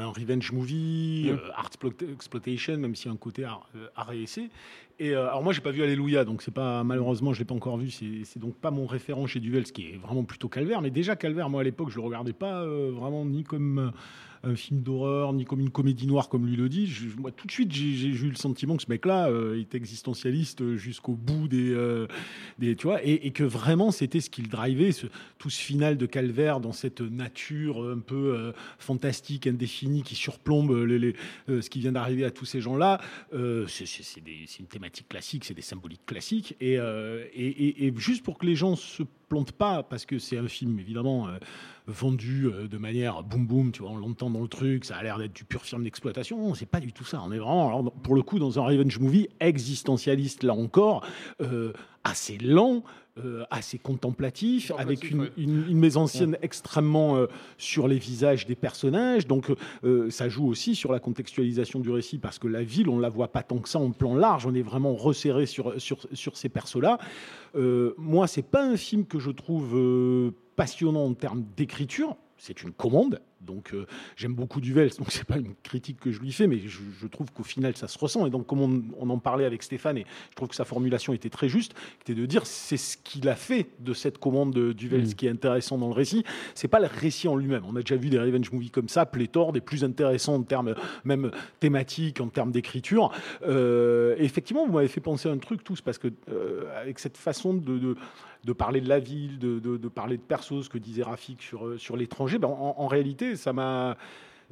un 0.00 0.08
revenge 0.08 0.52
movie, 0.52 1.26
Mm. 1.30 1.34
euh, 1.34 1.50
art 1.54 1.68
explo- 1.70 2.12
exploitation, 2.12 2.76
même 2.78 2.94
s'il 2.94 3.06
y 3.06 3.08
a 3.10 3.12
un 3.12 3.16
côté 3.16 3.44
art, 3.44 3.68
euh, 3.76 3.86
art 3.96 4.12
et 4.12 4.22
essai. 4.22 4.50
Et 4.98 5.10
euh, 5.10 5.26
alors 5.28 5.42
moi, 5.42 5.52
j'ai 5.52 5.60
pas 5.60 5.70
vu 5.72 5.82
Alléluia, 5.82 6.24
donc 6.24 6.42
c'est 6.42 6.54
pas 6.54 6.84
malheureusement, 6.84 7.32
je 7.32 7.40
l'ai 7.40 7.44
pas 7.44 7.54
encore 7.54 7.76
vu. 7.78 7.90
C'est 7.90 8.24
c'est 8.24 8.38
donc 8.38 8.54
pas 8.56 8.70
mon 8.70 8.86
référent 8.86 9.26
chez 9.26 9.40
Duvel, 9.40 9.66
ce 9.66 9.72
qui 9.72 9.88
est 9.90 9.96
vraiment 9.96 10.24
plutôt 10.24 10.48
Calvaire. 10.48 10.80
Mais 10.82 10.90
déjà 10.90 11.16
Calvaire, 11.16 11.50
moi 11.50 11.62
à 11.62 11.64
l'époque, 11.64 11.90
je 11.90 11.96
le 11.96 12.02
regardais 12.02 12.32
pas 12.32 12.62
euh, 12.62 12.90
vraiment 12.94 13.24
ni 13.24 13.42
comme 13.44 13.92
un 14.44 14.56
film 14.56 14.80
d'horreur, 14.82 15.32
ni 15.32 15.44
comme 15.44 15.60
une 15.60 15.70
comédie 15.70 16.06
noire, 16.06 16.28
comme 16.28 16.46
lui 16.46 16.56
le 16.56 16.68
dit. 16.68 16.90
Moi, 17.18 17.30
tout 17.30 17.46
de 17.46 17.52
suite, 17.52 17.72
j'ai 17.72 18.08
eu 18.08 18.28
le 18.28 18.36
sentiment 18.36 18.76
que 18.76 18.82
ce 18.82 18.90
mec-là 18.90 19.28
euh, 19.28 19.60
était 19.60 19.76
existentialiste 19.76 20.76
jusqu'au 20.76 21.14
bout 21.14 21.48
des, 21.48 21.70
euh, 21.72 22.06
des, 22.58 22.76
tu 22.76 22.86
vois, 22.86 23.04
et, 23.04 23.30
que 23.30 23.44
vraiment 23.44 23.90
c'était 23.90 24.20
ce 24.20 24.30
qu'il 24.30 24.48
drivait, 24.48 24.90
tout 25.38 25.50
ce 25.50 25.60
final 25.60 25.96
de 25.96 26.06
Calvaire 26.06 26.60
dans 26.60 26.72
cette 26.72 27.00
nature 27.00 27.82
un 27.82 27.98
peu 27.98 28.34
euh, 28.34 28.52
fantastique, 28.78 29.46
indéfinie, 29.46 30.02
qui 30.02 30.14
surplombe 30.14 30.70
euh, 30.70 31.12
ce 31.48 31.70
qui 31.70 31.80
vient 31.80 31.92
d'arriver 31.92 32.24
à 32.24 32.30
tous 32.30 32.44
ces 32.44 32.60
gens-là. 32.60 33.00
Euh, 33.32 33.66
c'est- 33.66 33.84
une 34.58 34.66
thématique 34.66 35.08
classique, 35.08 35.44
c'est 35.44 35.54
des 35.54 35.62
symboliques 35.62 36.06
classiques, 36.06 36.56
et, 36.60 36.78
euh, 36.78 37.24
et, 37.34 37.92
juste 37.96 38.22
pour 38.24 38.38
que 38.38 38.46
les 38.46 38.56
gens 38.56 38.76
se 38.76 39.02
plantent 39.28 39.52
pas, 39.52 39.82
parce 39.82 40.06
que 40.06 40.18
c'est 40.18 40.38
un 40.38 40.48
film 40.48 40.78
évidemment 40.78 41.28
euh, 41.28 41.38
vendu 41.86 42.46
euh, 42.46 42.66
de 42.66 42.78
manière 42.78 43.22
boum 43.22 43.46
boum, 43.46 43.72
tu 43.72 43.82
vois, 43.82 43.90
on 43.90 43.96
l'entend 43.96 44.30
dans 44.30 44.40
le 44.40 44.48
truc, 44.48 44.84
ça 44.84 44.96
a 44.96 45.02
l'air 45.02 45.18
d'être 45.18 45.34
du 45.34 45.44
pur 45.44 45.62
film 45.62 45.84
d'exploitation. 45.84 46.54
C'est 46.54 46.66
pas 46.66 46.80
du 46.80 46.92
tout 46.92 47.04
ça. 47.04 47.22
On 47.24 47.32
est 47.32 47.38
vraiment, 47.38 47.68
alors, 47.68 47.92
pour 47.92 48.14
le 48.14 48.22
coup, 48.22 48.38
dans 48.38 48.58
un 48.58 48.62
revenge 48.62 48.98
movie 48.98 49.28
existentialiste, 49.40 50.42
là 50.42 50.54
encore, 50.54 51.06
euh, 51.40 51.72
assez 52.04 52.38
lent, 52.38 52.82
euh, 53.18 53.44
assez 53.50 53.78
contemplatif, 53.78 54.72
avec 54.76 55.10
une, 55.10 55.30
une, 55.36 55.66
une 55.68 55.78
mise 55.78 55.96
en 55.96 56.06
scène 56.06 56.36
extrêmement 56.42 57.16
euh, 57.16 57.26
sur 57.58 57.88
les 57.88 57.98
visages 57.98 58.44
des 58.46 58.54
personnages. 58.54 59.26
Donc, 59.26 59.52
euh, 59.84 60.10
ça 60.10 60.28
joue 60.28 60.46
aussi 60.46 60.74
sur 60.74 60.92
la 60.92 61.00
contextualisation 61.00 61.80
du 61.80 61.90
récit, 61.90 62.18
parce 62.18 62.38
que 62.38 62.48
la 62.48 62.62
ville, 62.62 62.88
on 62.88 62.98
la 62.98 63.08
voit 63.08 63.28
pas 63.28 63.42
tant 63.42 63.58
que 63.58 63.68
ça 63.68 63.78
en 63.78 63.92
plan 63.92 64.14
large. 64.14 64.46
On 64.46 64.54
est 64.54 64.62
vraiment 64.62 64.94
resserré 64.94 65.46
sur, 65.46 65.80
sur, 65.80 66.06
sur 66.12 66.36
ces 66.36 66.48
persos-là. 66.48 66.98
Moi, 67.54 68.26
c'est 68.26 68.42
pas 68.42 68.64
un 68.64 68.76
film 68.76 69.06
que 69.06 69.18
je 69.18 69.30
trouve 69.30 70.32
passionnant 70.56 71.04
en 71.04 71.14
termes 71.14 71.44
d'écriture. 71.56 72.16
C'est 72.36 72.62
une 72.62 72.72
commande, 72.72 73.20
donc 73.44 73.72
euh, 73.74 73.86
j'aime 74.16 74.34
beaucoup 74.34 74.60
Duvels, 74.60 74.90
donc 74.98 75.12
c'est 75.12 75.24
pas 75.24 75.38
une 75.38 75.54
critique 75.62 76.00
que 76.00 76.10
je 76.10 76.20
lui 76.20 76.32
fais, 76.32 76.46
mais 76.46 76.58
je, 76.58 76.80
je 77.00 77.06
trouve 77.06 77.30
qu'au 77.32 77.44
final 77.44 77.76
ça 77.76 77.88
se 77.88 77.98
ressent. 77.98 78.26
Et 78.26 78.30
donc, 78.30 78.46
comme 78.46 78.60
on, 78.60 78.82
on 78.98 79.10
en 79.10 79.18
parlait 79.18 79.44
avec 79.44 79.62
Stéphane, 79.62 79.98
et 79.98 80.06
je 80.30 80.36
trouve 80.36 80.48
que 80.48 80.56
sa 80.56 80.64
formulation 80.64 81.12
était 81.12 81.30
très 81.30 81.48
juste, 81.48 81.74
était 82.00 82.14
de 82.14 82.26
dire 82.26 82.46
c'est 82.46 82.76
ce 82.76 82.96
qu'il 82.96 83.28
a 83.28 83.36
fait 83.36 83.68
de 83.80 83.94
cette 83.94 84.18
commande 84.18 84.52
de 84.52 84.72
Duvels 84.72 85.04
Mm. 85.10 85.14
qui 85.14 85.26
est 85.26 85.30
intéressant 85.30 85.78
dans 85.78 85.88
le 85.88 85.94
récit. 85.94 86.24
C'est 86.54 86.68
pas 86.68 86.80
le 86.80 86.86
récit 86.86 87.28
en 87.28 87.36
lui-même. 87.36 87.62
On 87.66 87.76
a 87.76 87.80
déjà 87.80 87.96
vu 87.96 88.10
des 88.10 88.18
revenge 88.18 88.50
movies 88.52 88.70
comme 88.70 88.88
ça, 88.88 89.06
pléthore, 89.06 89.52
des 89.52 89.60
plus 89.60 89.84
intéressants 89.84 90.34
en 90.34 90.42
termes 90.42 90.74
même 91.04 91.30
thématiques, 91.60 92.20
en 92.20 92.28
termes 92.28 92.52
d'écriture. 92.52 93.12
Euh, 93.46 94.14
effectivement, 94.18 94.66
vous 94.66 94.72
m'avez 94.72 94.88
fait 94.88 95.00
penser 95.00 95.28
à 95.28 95.32
un 95.32 95.38
truc 95.38 95.64
tous, 95.64 95.80
parce 95.80 95.98
que 95.98 96.08
euh, 96.30 96.64
avec 96.80 96.98
cette 96.98 97.16
façon 97.16 97.54
de, 97.54 97.78
de, 97.78 97.96
de 98.44 98.52
parler 98.52 98.80
de 98.80 98.88
la 98.88 98.98
ville, 98.98 99.38
de, 99.38 99.58
de, 99.58 99.88
parler 99.88 100.16
de 100.16 100.22
persos, 100.22 100.64
ce 100.64 100.68
que 100.68 100.78
disait 100.78 101.02
Rafik 101.02 101.42
sur, 101.42 101.66
euh, 101.66 101.78
sur 101.78 101.96
l'étranger, 101.96 102.38
ben, 102.38 102.48
en, 102.48 102.86
réalité, 102.86 103.36
ça 103.36 103.52
m'a. 103.52 103.96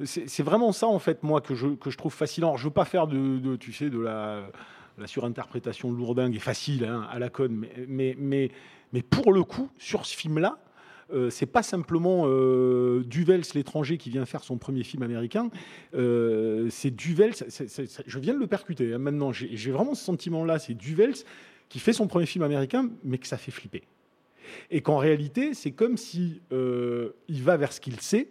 C'est 0.03 0.43
vraiment 0.43 0.71
ça, 0.71 0.87
en 0.87 0.99
fait, 0.99 1.21
moi, 1.23 1.39
que 1.39 1.53
je, 1.53 1.67
que 1.67 1.91
je 1.91 1.97
trouve 1.97 2.13
fascinant. 2.13 2.47
Alors, 2.47 2.57
je 2.57 2.65
veux 2.65 2.73
pas 2.73 2.85
faire 2.85 3.07
de, 3.07 3.55
tu 3.57 3.71
sais, 3.71 3.89
de 3.89 3.99
la 3.99 4.47
surinterprétation 5.05 5.91
lourdingue 5.91 6.35
est 6.35 6.39
facile 6.39 6.85
hein, 6.85 7.07
à 7.11 7.19
la 7.19 7.29
conne, 7.29 7.53
mais, 7.55 7.85
mais, 7.87 8.15
mais, 8.17 8.51
mais 8.91 9.01
pour 9.03 9.31
le 9.31 9.43
coup, 9.43 9.69
sur 9.77 10.05
ce 10.05 10.15
film-là, 10.15 10.57
euh, 11.13 11.29
c'est 11.29 11.45
pas 11.45 11.63
simplement 11.63 12.23
euh, 12.25 13.03
Duvels, 13.05 13.43
l'étranger, 13.53 13.97
qui 13.97 14.09
vient 14.09 14.25
faire 14.25 14.43
son 14.43 14.57
premier 14.57 14.83
film 14.83 15.03
américain. 15.03 15.49
Euh, 15.95 16.67
c'est 16.69 16.91
Duvels. 16.91 17.33
je 17.33 18.19
viens 18.19 18.33
de 18.33 18.39
le 18.39 18.47
percuter 18.47 18.93
hein, 18.93 18.97
maintenant. 18.97 19.31
J'ai 19.31 19.71
vraiment 19.71 19.95
ce 19.95 20.03
sentiment-là. 20.03 20.59
C'est 20.59 20.73
Duvels 20.73 21.15
qui 21.73 21.79
fait 21.79 21.91
son 21.91 22.05
premier 22.05 22.27
film 22.27 22.43
américain, 22.43 22.87
mais 23.03 23.17
que 23.17 23.25
ça 23.25 23.35
fait 23.35 23.49
flipper. 23.49 23.81
Et 24.69 24.81
qu'en 24.81 24.97
réalité, 24.97 25.55
c'est 25.55 25.71
comme 25.71 25.97
si 25.97 26.43
euh, 26.51 27.13
il 27.27 27.41
va 27.41 27.57
vers 27.57 27.73
ce 27.73 27.81
qu'il 27.81 27.99
sait, 27.99 28.29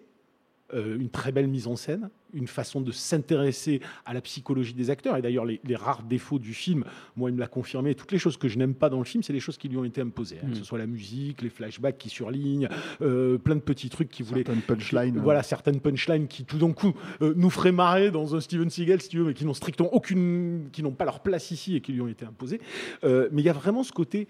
euh, 0.75 0.99
une 0.99 1.09
très 1.11 1.33
belle 1.33 1.49
mise 1.49 1.67
en 1.67 1.77
scène, 1.77 2.11
une 2.35 2.47
façon 2.47 2.81
de 2.81 2.91
s'intéresser 2.93 3.81
à 4.07 4.15
la 4.15 4.21
psychologie 4.23 4.73
des 4.73 4.89
acteurs. 4.89 5.17
Et 5.17 5.23
d'ailleurs, 5.23 5.45
les, 5.45 5.61
les 5.65 5.77
rares 5.77 6.03
défauts 6.03 6.39
du 6.39 6.55
film, 6.55 6.85
moi, 7.15 7.29
il 7.29 7.35
me 7.35 7.41
l'a 7.41 7.47
confirmé. 7.47 7.95
Toutes 7.95 8.11
les 8.13 8.19
choses 8.19 8.37
que 8.39 8.49
je 8.49 8.59
n'aime 8.59 8.75
pas 8.75 8.89
dans 8.89 8.99
le 8.99 9.05
film, 9.05 9.23
c'est 9.23 9.35
les 9.35 9.41
choses 9.41 9.59
qui 9.59 9.69
lui 9.69 9.77
ont 9.77 9.85
été 9.85 10.01
imposées. 10.01 10.39
hein, 10.43 10.47
Mm. 10.47 10.53
Que 10.53 10.57
ce 10.59 10.65
soit 10.65 10.79
la 10.79 10.87
musique, 10.87 11.43
les 11.43 11.51
flashbacks 11.51 11.99
qui 11.99 12.09
surlignent, 12.09 12.69
euh, 13.03 13.37
plein 13.39 13.55
de 13.55 13.61
petits 13.61 13.91
trucs 13.91 14.09
qui 14.09 14.23
voulaient. 14.23 14.45
Certaines 14.45 14.63
punchlines. 14.63 15.19
Voilà, 15.19 15.43
certaines 15.43 15.81
punchlines 15.81 16.27
qui, 16.27 16.45
tout 16.45 16.59
d'un 16.59 16.73
coup, 16.73 16.95
euh, 17.21 17.35
nous 17.37 17.51
feraient 17.51 17.73
marrer 17.73 18.11
dans 18.11 18.35
un 18.35 18.41
Steven 18.41 18.71
Seagal, 18.71 19.01
si 19.03 19.09
tu 19.11 19.19
veux, 19.19 19.25
mais 19.25 19.35
qui 19.35 19.45
n'ont 19.45 19.55
strictement 19.55 19.93
aucune. 19.93 20.69
qui 20.73 20.83
n'ont 20.83 20.93
pas 20.93 21.05
leur 21.05 21.21
place 21.21 21.51
ici 21.51 21.77
et 21.77 21.81
qui 21.81 21.93
lui 21.93 22.01
ont 22.01 22.09
été 22.09 22.25
imposées. 22.25 22.61
Euh, 23.05 23.29
mais 23.31 23.43
il 23.43 23.45
y 23.45 23.49
a 23.51 23.53
vraiment 23.53 23.83
ce 23.83 23.93
côté. 23.93 24.27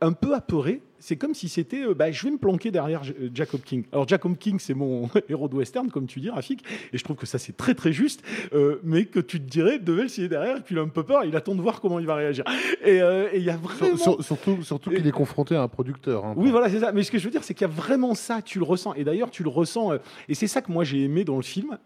Un 0.00 0.12
peu 0.12 0.34
apeuré, 0.34 0.80
c'est 1.00 1.16
comme 1.16 1.34
si 1.34 1.48
c'était 1.48 1.84
euh, 1.84 1.94
bah, 1.94 2.10
je 2.10 2.24
vais 2.24 2.30
me 2.32 2.38
planquer 2.38 2.70
derrière 2.70 3.02
euh, 3.20 3.30
Jacob 3.34 3.60
King. 3.62 3.84
Alors 3.92 4.06
Jacob 4.08 4.36
King, 4.36 4.58
c'est 4.58 4.74
mon 4.74 5.08
héros 5.28 5.48
de 5.48 5.54
western, 5.56 5.90
comme 5.90 6.06
tu 6.06 6.20
dis, 6.20 6.30
Rafik, 6.30 6.64
et 6.92 6.98
je 6.98 7.04
trouve 7.04 7.16
que 7.16 7.26
ça 7.26 7.38
c'est 7.38 7.56
très 7.56 7.74
très 7.74 7.92
juste, 7.92 8.22
euh, 8.52 8.80
mais 8.84 9.04
que 9.06 9.20
tu 9.20 9.40
te 9.40 9.48
dirais, 9.48 9.78
Devel 9.78 10.08
s'il 10.10 10.24
est 10.24 10.28
derrière, 10.28 10.56
et 10.58 10.60
puis 10.60 10.74
il 10.74 10.78
a 10.78 10.82
un 10.82 10.88
peu 10.88 11.02
peur, 11.04 11.24
il 11.24 11.34
attend 11.36 11.54
de 11.54 11.60
voir 11.62 11.80
comment 11.80 11.98
il 11.98 12.06
va 12.06 12.14
réagir. 12.16 12.44
Et 12.84 13.00
euh, 13.02 13.28
il 13.34 13.42
y 13.42 13.50
a 13.50 13.56
vraiment. 13.56 13.96
Sur- 13.96 14.14
sur- 14.14 14.24
surtout 14.24 14.62
surtout 14.62 14.90
qu'il 14.90 15.06
est 15.06 15.10
confronté 15.12 15.54
à 15.56 15.62
un 15.62 15.68
producteur. 15.68 16.24
hein. 16.24 16.34
Oui, 16.36 16.50
voilà, 16.50 16.68
c'est 16.68 16.80
ça. 16.80 16.92
Mais 16.92 17.02
ce 17.02 17.10
que 17.10 17.18
je 17.18 17.24
veux 17.24 17.30
dire, 17.30 17.44
c'est 17.44 17.54
qu'il 17.54 17.66
y 17.66 17.70
a 17.70 17.72
vraiment 17.72 18.14
ça, 18.14 18.42
tu 18.42 18.58
le 18.58 18.64
ressens. 18.64 18.94
Et 18.94 19.04
d'ailleurs, 19.04 19.30
tu 19.30 19.42
le 19.42 19.48
ressens. 19.50 19.92
et 20.28 20.34
c'est 20.34 20.46
ça 20.48 20.62
que 20.62 20.70
moi 20.72 20.84
j'ai 20.84 21.02
aimé 21.04 21.24
dans 21.24 21.36
le 21.36 21.42
film. 21.42 21.76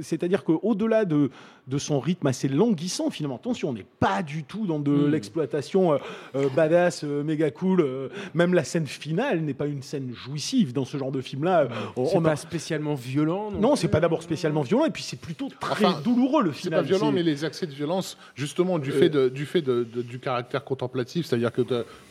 C'est-à-dire 0.00 0.44
qu'au-delà 0.44 1.04
de, 1.04 1.30
de 1.66 1.78
son 1.78 1.98
rythme 2.00 2.26
assez 2.28 2.48
languissant, 2.48 3.10
finalement, 3.10 3.36
attention, 3.36 3.70
on 3.70 3.72
n'est 3.72 3.86
pas 3.98 4.22
du 4.22 4.44
tout 4.44 4.66
dans 4.66 4.78
de 4.78 4.90
Mm. 4.92 5.10
l'exploitation 5.10 5.92
euh, 5.92 5.98
euh, 6.36 6.48
badass, 6.54 7.02
euh, 7.04 7.22
méga 7.24 7.50
cool. 7.50 7.80
euh, 7.80 8.08
même 8.34 8.54
la 8.54 8.62
scène 8.64 8.86
finale 8.86 9.40
n'est 9.40 9.52
pas 9.54 9.66
une 9.66 9.82
scène 9.82 10.12
jouissive 10.14 10.72
dans 10.72 10.84
ce 10.84 10.96
genre 10.96 11.10
de 11.12 11.20
film-là. 11.20 11.68
On- 11.96 12.06
C'est 12.06 12.16
on 12.16 12.24
a- 12.24 12.30
pas 12.30 12.36
spécialement 12.36 12.94
violent. 12.94 13.50
Non, 13.50 13.74
c'est 13.76 13.88
pas 13.88 14.00
d'abord 14.00 14.22
spécialement 14.22 14.62
violent, 14.62 14.84
et 14.86 14.90
puis 14.90 15.02
c'est 15.02 15.20
plutôt 15.20 15.48
très 15.60 15.84
Enfin, 15.86 16.00
douloureux 16.02 16.44
le 16.44 16.52
C'est 16.52 16.62
final. 16.62 16.80
pas 16.80 16.86
violent, 16.86 17.06
C'est- 17.08 17.12
mais 17.12 17.22
les 17.22 17.44
accès 17.44 17.66
de 17.66 17.72
violence, 17.72 18.16
justement, 18.36 18.78
du 18.78 18.90
Euh. 18.90 18.94
fait, 18.98 19.08
de- 19.10 19.28
du, 19.28 19.44
fait 19.44 19.60
de- 19.62 19.84
de- 19.84 20.02
du 20.02 20.18
caractère 20.20 20.64
contemplatif, 20.64 21.26
c'est-à-dire 21.26 21.52
que 21.52 21.62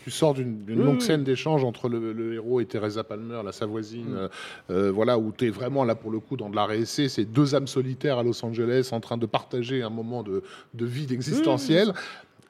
tu 0.04 0.12
sors 0.12 0.34
d'une 0.34 0.64
longue 0.68 0.96
oui. 0.96 1.02
scène 1.02 1.24
d'échange 1.24 1.64
entre 1.64 1.88
le, 1.90 2.12
le 2.14 2.34
héros 2.34 2.60
et 2.60 2.66
Teresa 2.66 3.04
Palmer, 3.04 3.42
la 3.44 3.52
sa 3.54 3.66
voisine, 3.66 4.10
Mm. 4.12 4.18
euh, 4.18 4.28
euh, 4.72 4.92
voilà, 4.92 5.18
où 5.18 5.32
tu 5.36 5.46
es 5.48 5.50
vraiment 5.50 5.84
là 5.86 5.96
pour 5.96 6.12
le 6.12 6.20
coup 6.20 6.36
dans 6.38 6.50
de 6.50 6.56
la 6.56 6.66
réessai, 6.66 7.08
c'est 7.10 7.26
deux 7.26 7.56
âmes 7.56 7.68
solitaires 7.70 8.18
à 8.18 8.24
Los 8.24 8.44
Angeles 8.46 8.90
en 8.92 9.00
train 9.00 9.18
de 9.18 9.26
partager 9.26 9.82
un 9.84 9.90
moment 9.90 10.24
de, 10.24 10.44
de 10.74 10.86
vide 10.86 11.12
existentielle. 11.12 11.94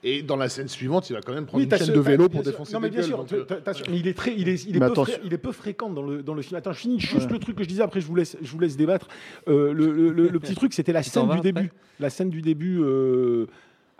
Et 0.01 0.21
dans 0.23 0.37
la 0.37 0.47
scène 0.47 0.69
suivante, 0.69 1.09
il 1.09 1.13
va 1.13 1.21
quand 1.21 1.33
même 1.33 1.45
prendre 1.45 1.61
Oui, 1.61 1.69
une 1.69 1.77
chaîne 1.77 1.87
ce- 1.87 1.91
de 1.91 1.99
vélo 1.99 2.23
bah, 2.23 2.29
pour 2.29 2.41
bien 2.41 2.43
sûr. 2.43 2.51
défoncer 2.53 2.73
Non, 2.73 2.79
mais 2.79 2.89
bien 2.89 3.01
gueules, 3.01 3.07
sûr, 3.09 3.25
euh, 3.33 3.45
mais 3.89 3.99
il 3.99 4.07
est 4.07 4.13
très, 4.13 4.33
il 4.33 4.47
est, 4.47 4.63
il 4.65 4.77
est 4.77 4.79
peu, 4.79 4.85
attends, 4.85 5.03
fré- 5.03 5.19
il 5.25 5.33
est 5.33 5.37
peu 5.37 5.51
fréquent 5.51 5.89
dans 5.89 6.03
le, 6.03 6.23
dans 6.23 6.33
le 6.33 6.41
film. 6.41 6.55
Attends, 6.57 6.71
je 6.71 6.79
finis 6.79 7.01
juste 7.01 7.29
le 7.29 7.37
truc 7.37 7.57
que 7.57 7.63
je 7.63 7.67
disais. 7.67 7.83
Après, 7.83 7.99
je 7.99 8.05
vous 8.07 8.15
laisse, 8.15 8.37
je 8.41 8.49
vous 8.49 8.59
laisse 8.59 8.77
débattre. 8.77 9.09
Euh, 9.49 9.73
le, 9.73 9.91
le- 9.91 10.11
le- 10.13 10.29
le 10.29 10.39
petit 10.39 10.55
truc, 10.55 10.73
c'était 10.73 10.93
la 10.93 11.03
scène 11.03 11.27
du 11.29 11.41
début. 11.41 11.71
La 11.99 12.09
scène 12.09 12.29
du 12.29 12.41
début. 12.41 12.79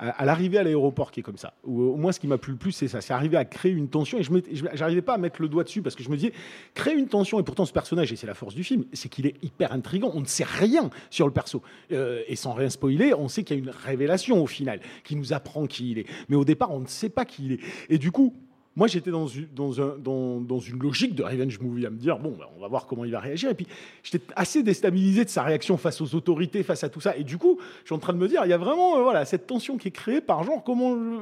Euh, 0.02 0.12
à, 0.18 0.26
l'arrivée 0.26 0.58
à 0.58 0.64
l'aéroport 0.64 1.12
qui 1.12 1.20
est 1.20 1.24
comme 1.24 1.38
ça. 1.38 1.54
Ou 1.64 1.82
au 1.82 1.96
moins 1.96 2.12
ce 2.12 2.20
qui 2.20 2.28
m'a 2.28 2.38
plu 2.38 2.54
le 2.54 2.58
plus, 2.58 2.72
c'est 2.72 2.88
ça. 2.88 3.02
C'est 3.02 3.14
arriver 3.14 3.38
à 3.38 3.46
créer 3.46 3.72
une 3.72 3.90
tension 3.90 4.18
et 4.18 4.24
je 4.24 4.32
j'arrivais 4.74 5.02
pas 5.02 5.16
à 5.16 5.18
mettre 5.18 5.42
le 5.42 5.48
doigt 5.48 5.64
dessus 5.64 5.82
parce 5.82 5.96
que 5.96 6.04
je 6.04 6.10
me 6.10 6.16
disais 6.16 6.34
créer 6.74 6.96
une 6.96 7.08
tension 7.08 7.40
et 7.40 7.44
pourtant 7.44 7.66
ce 7.66 7.74
personnage 7.74 8.12
et 8.12 8.16
c'est 8.16 8.28
la 8.28 8.34
force 8.34 8.56
du 8.56 8.64
film, 8.64 8.86
c'est 8.94 9.10
qu'il 9.10 9.26
est 9.26 9.36
hyper 9.44 9.74
intrigant. 9.74 10.12
On 10.14 10.22
ne 10.22 10.26
sait 10.26 10.46
rien 10.46 10.90
sur 11.10 11.26
le 11.26 11.34
perso 11.34 11.62
Euh, 11.92 12.22
et 12.28 12.36
sans 12.36 12.54
rien 12.54 12.70
spoiler, 12.70 13.14
on 13.14 13.28
sait 13.28 13.44
qu'il 13.44 13.58
y 13.58 13.60
a 13.60 13.64
une 13.64 13.70
révélation 13.70 14.42
au 14.42 14.48
final 14.48 14.80
qui 15.04 15.16
nous 15.16 15.34
apprend 15.34 15.66
qui 15.66 15.92
il 15.92 16.00
est. 16.00 16.06
Mais 16.30 16.36
au 16.36 16.46
départ, 16.46 16.72
on 16.72 16.80
ne 16.80 16.88
sait 16.88 17.10
pas 17.10 17.26
qui 17.26 17.46
il 17.46 17.52
est. 17.54 17.60
Et 17.90 17.98
du 17.98 18.12
coup. 18.12 18.34
Moi, 18.80 18.88
j'étais 18.88 19.12
dans 19.12 19.28
une, 19.28 19.48
dans, 19.54 19.82
un- 19.82 19.98
dans- 20.00 20.40
dans 20.40 20.60
une 20.60 20.80
logique 20.80 21.14
de 21.14 21.22
revenge 21.22 21.60
movie 21.60 21.86
à 21.86 21.90
me 21.90 21.98
dire 21.98 22.18
bon, 22.18 22.34
bah, 22.40 22.50
on 22.58 22.62
va 22.62 22.68
voir 22.70 22.88
comment 22.88 23.04
il 23.04 23.12
va 23.12 23.20
réagir. 23.20 23.50
Et 23.50 23.54
puis, 23.54 23.68
j'étais 24.04 24.26
assez 24.38 24.64
déstabilisé 24.64 25.26
de 25.26 25.30
sa 25.30 25.44
réaction 25.44 25.76
face 25.76 26.00
aux 26.00 26.16
autorités, 26.16 26.64
face 26.64 26.84
à 26.86 26.90
tout 26.90 27.02
ça. 27.02 27.16
Et 27.18 27.26
du 27.26 27.38
coup, 27.38 27.60
je 27.82 27.88
suis 27.88 27.94
en 27.96 28.00
train 28.00 28.14
de 28.14 28.18
me 28.18 28.28
dire, 28.30 28.42
il 28.46 28.50
y 28.50 28.54
a 28.54 28.58
vraiment 28.58 28.98
euh, 28.98 29.04
voilà 29.04 29.26
cette 29.26 29.46
tension 29.48 29.78
qui 29.78 29.90
est 29.90 29.92
créée 29.92 30.22
par 30.22 30.44
genre 30.44 30.64
comment 30.64 30.94
euh, 30.96 31.18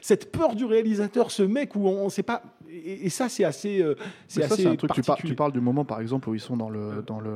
cette 0.00 0.32
peur 0.32 0.56
du 0.56 0.64
réalisateur, 0.64 1.30
ce 1.30 1.44
mec 1.44 1.76
où 1.76 1.86
on 1.86 2.04
ne 2.06 2.10
sait 2.10 2.24
pas. 2.24 2.42
Et, 2.68 3.06
et 3.06 3.08
ça, 3.08 3.28
c'est 3.28 3.44
assez, 3.44 3.80
euh, 3.80 3.94
c'est 4.26 4.42
assez 4.42 4.62
c'est 4.62 4.68
un 4.68 4.74
truc. 4.74 4.90
Tu, 4.92 5.00
par- 5.00 5.06
particulier. 5.06 5.32
tu 5.32 5.36
parles 5.36 5.52
du 5.52 5.60
moment, 5.60 5.84
par 5.84 6.00
exemple, 6.00 6.28
où 6.28 6.34
ils 6.34 6.40
sont 6.40 6.56
dans 6.56 6.68
le, 6.70 7.04
dans 7.06 7.20
le, 7.20 7.30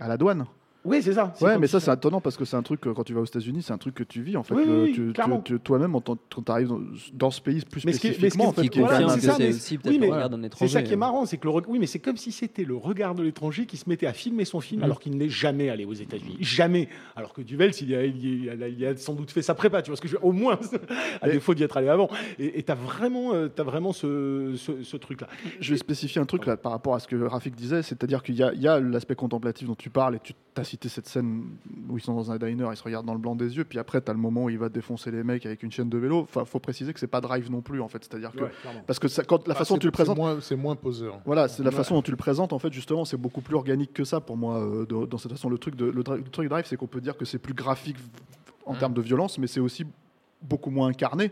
à 0.00 0.08
la 0.08 0.16
douane. 0.16 0.46
Oui, 0.84 1.00
c'est 1.00 1.12
ça. 1.12 1.32
Ouais, 1.40 1.58
mais 1.58 1.68
ça, 1.68 1.78
c'est 1.78 1.92
étonnant 1.92 2.20
parce 2.20 2.36
que 2.36 2.44
c'est 2.44 2.56
un 2.56 2.62
truc, 2.62 2.80
que, 2.80 2.88
quand 2.88 3.04
tu 3.04 3.14
vas 3.14 3.20
aux 3.20 3.24
États-Unis, 3.24 3.62
c'est 3.62 3.72
un 3.72 3.78
truc 3.78 3.94
que 3.94 4.02
tu 4.02 4.20
vis. 4.22 4.36
En 4.36 4.42
fait, 4.42 4.54
Oui, 4.54 4.64
Le- 4.66 4.72
oui, 4.72 4.80
oui, 4.88 4.92
tu- 4.92 5.06
tu- 5.06 5.12
clairement. 5.12 5.40
tu- 5.40 5.60
toi-même, 5.60 5.92
quand 6.04 6.16
tu 6.44 6.50
arrives 6.52 6.68
dans, 6.68 6.80
dans 7.12 7.30
ce 7.30 7.40
pays 7.40 7.60
plus 7.60 7.84
Mais 7.84 7.92
ce 7.92 8.00
qui 8.00 8.08
mais 8.08 8.12
ce 8.14 8.18
qui 8.18 8.26
est- 8.26 8.30
spécifiquement, 8.30 8.48
en 8.48 8.52
fait, 8.52 9.20
c'est 9.20 9.38
mais- 9.38 9.48
aussi 9.50 9.78
peut-être 9.78 9.92
oui, 9.92 9.98
le 10.00 10.06
mais 10.08 10.12
regard 10.12 10.30
d'un 10.30 10.40
C'est 10.40 10.46
étranger. 10.46 10.72
ça 10.72 10.82
qui 10.82 10.92
est 10.92 10.96
marrant, 10.96 11.24
c'est 11.24 11.36
que 11.36 11.46
le 11.46 11.52
oui, 11.68 11.78
mais 11.78 11.86
c'est 11.86 12.00
comme 12.00 12.16
si 12.16 12.32
c'était 12.32 12.64
le 12.64 12.74
regard 12.74 13.14
de 13.14 13.22
l'étranger 13.22 13.66
qui 13.66 13.76
se 13.76 13.88
mettait 13.88 14.06
à 14.06 14.12
filmer 14.12 14.44
son 14.44 14.60
film 14.60 14.82
alors 14.82 14.98
qu'il 14.98 15.16
n'est 15.16 15.28
jamais 15.28 15.68
allé 15.70 15.84
aux 15.84 15.92
États-Unis, 15.92 16.36
jamais. 16.40 16.88
Alors 17.14 17.32
que 17.32 17.42
Duvels, 17.42 17.72
il 17.80 17.94
a, 17.94 18.04
il 18.04 18.44
y 18.44 18.50
a- 18.50 18.68
il 18.68 18.78
y 18.80 18.86
a 18.86 18.96
sans 18.96 19.14
doute 19.14 19.30
fait 19.30 19.42
sa 19.42 19.54
prépa, 19.54 19.82
tu 19.82 19.90
vois 19.90 19.96
ce 19.96 20.02
que 20.02 20.08
je 20.08 20.16
au 20.20 20.32
moins, 20.32 20.58
à 21.22 21.28
défaut 21.28 21.54
d'y 21.54 21.62
être 21.62 21.76
allé 21.76 21.88
avant. 21.88 22.08
Et 22.40 22.62
tu 22.62 22.72
as 22.72 22.74
vraiment, 22.74 23.34
euh, 23.34 23.48
t'as 23.48 23.62
vraiment 23.62 23.92
ce, 23.92 24.54
ce- 24.56 24.82
ce 24.82 24.96
truc-là. 24.96 25.28
Je 25.60 25.70
vais 25.72 25.78
spécifier 25.78 26.20
un 26.20 26.26
truc 26.26 26.44
là 26.46 26.56
par 26.56 26.72
rapport 26.72 26.94
à 26.96 26.98
ce 26.98 27.06
que 27.06 27.16
Rafik 27.22 27.54
disait, 27.54 27.82
c'est-à-dire 27.82 28.22
qu'il 28.22 28.34
y 28.34 28.42
a, 28.42 28.52
il 28.52 28.60
y 28.60 28.66
a 28.68 28.80
l'aspect 28.80 29.14
contemplatif 29.14 29.68
dont 29.68 29.74
tu 29.76 29.90
parles 29.90 30.16
et 30.16 30.20
tu 30.20 30.32
as 30.60 30.64
cité 30.64 30.88
cette 30.88 31.06
scène 31.08 31.44
où 31.88 31.96
ils 31.96 32.00
sont 32.02 32.14
dans 32.14 32.30
un 32.30 32.36
diner, 32.36 32.68
ils 32.70 32.76
se 32.76 32.82
regardent 32.82 33.06
dans 33.06 33.14
le 33.14 33.18
blanc 33.18 33.34
des 33.34 33.56
yeux, 33.56 33.64
puis 33.64 33.78
après 33.78 34.00
tu 34.02 34.10
as 34.10 34.14
le 34.14 34.20
moment 34.20 34.44
où 34.44 34.50
il 34.50 34.58
va 34.58 34.68
défoncer 34.68 35.10
les 35.10 35.24
mecs 35.24 35.46
avec 35.46 35.62
une 35.62 35.70
chaîne 35.72 35.88
de 35.88 35.98
vélo. 35.98 36.20
Enfin, 36.20 36.44
faut 36.44 36.58
préciser 36.60 36.92
que 36.92 37.00
c'est 37.00 37.06
pas 37.06 37.20
Drive 37.20 37.50
non 37.50 37.62
plus 37.62 37.80
en 37.80 37.88
fait, 37.88 38.04
c'est-à-dire 38.04 38.32
que 38.32 38.44
Ouais, 38.44 38.50
parce 38.86 38.98
que 38.98 39.08
ça- 39.08 39.24
quand 39.24 39.46
la 39.48 39.54
ah, 39.54 39.58
façon 39.58 39.74
dont 39.74 39.80
tu 39.80 39.86
le 39.86 39.92
présentes, 39.92 40.16
moins- 40.16 40.40
c'est 40.40 40.56
moins 40.56 40.76
poseur. 40.76 41.20
voilà, 41.24 41.48
c'est 41.48 41.62
la 41.62 41.70
Ouais. 41.70 41.76
façon 41.76 41.94
dont 41.94 42.02
tu 42.02 42.10
le 42.10 42.16
présentes 42.16 42.52
en 42.52 42.58
fait 42.58 42.72
justement, 42.72 43.04
c'est 43.04 43.16
beaucoup 43.16 43.40
plus 43.40 43.54
organique 43.56 43.92
que 43.92 44.04
ça 44.04 44.20
pour 44.20 44.36
moi 44.36 44.58
euh, 44.58 44.84
de- 44.86 45.06
dans 45.06 45.18
cette 45.18 45.32
façon. 45.32 45.48
Le 45.48 45.58
truc 45.58 45.74
de 45.76 45.86
le, 45.86 46.02
le 46.02 46.22
truc 46.30 46.48
Drive, 46.48 46.66
c'est 46.66 46.76
qu'on 46.76 46.86
peut 46.86 47.00
dire 47.00 47.16
que 47.16 47.24
c'est 47.24 47.38
plus 47.38 47.54
graphique 47.54 47.96
en 48.66 48.74
Mm. 48.74 48.78
termes 48.78 48.94
de 48.94 49.00
violence, 49.02 49.38
mais 49.38 49.46
c'est 49.46 49.60
aussi 49.60 49.86
beaucoup 50.42 50.70
moins 50.70 50.88
incarné 50.88 51.30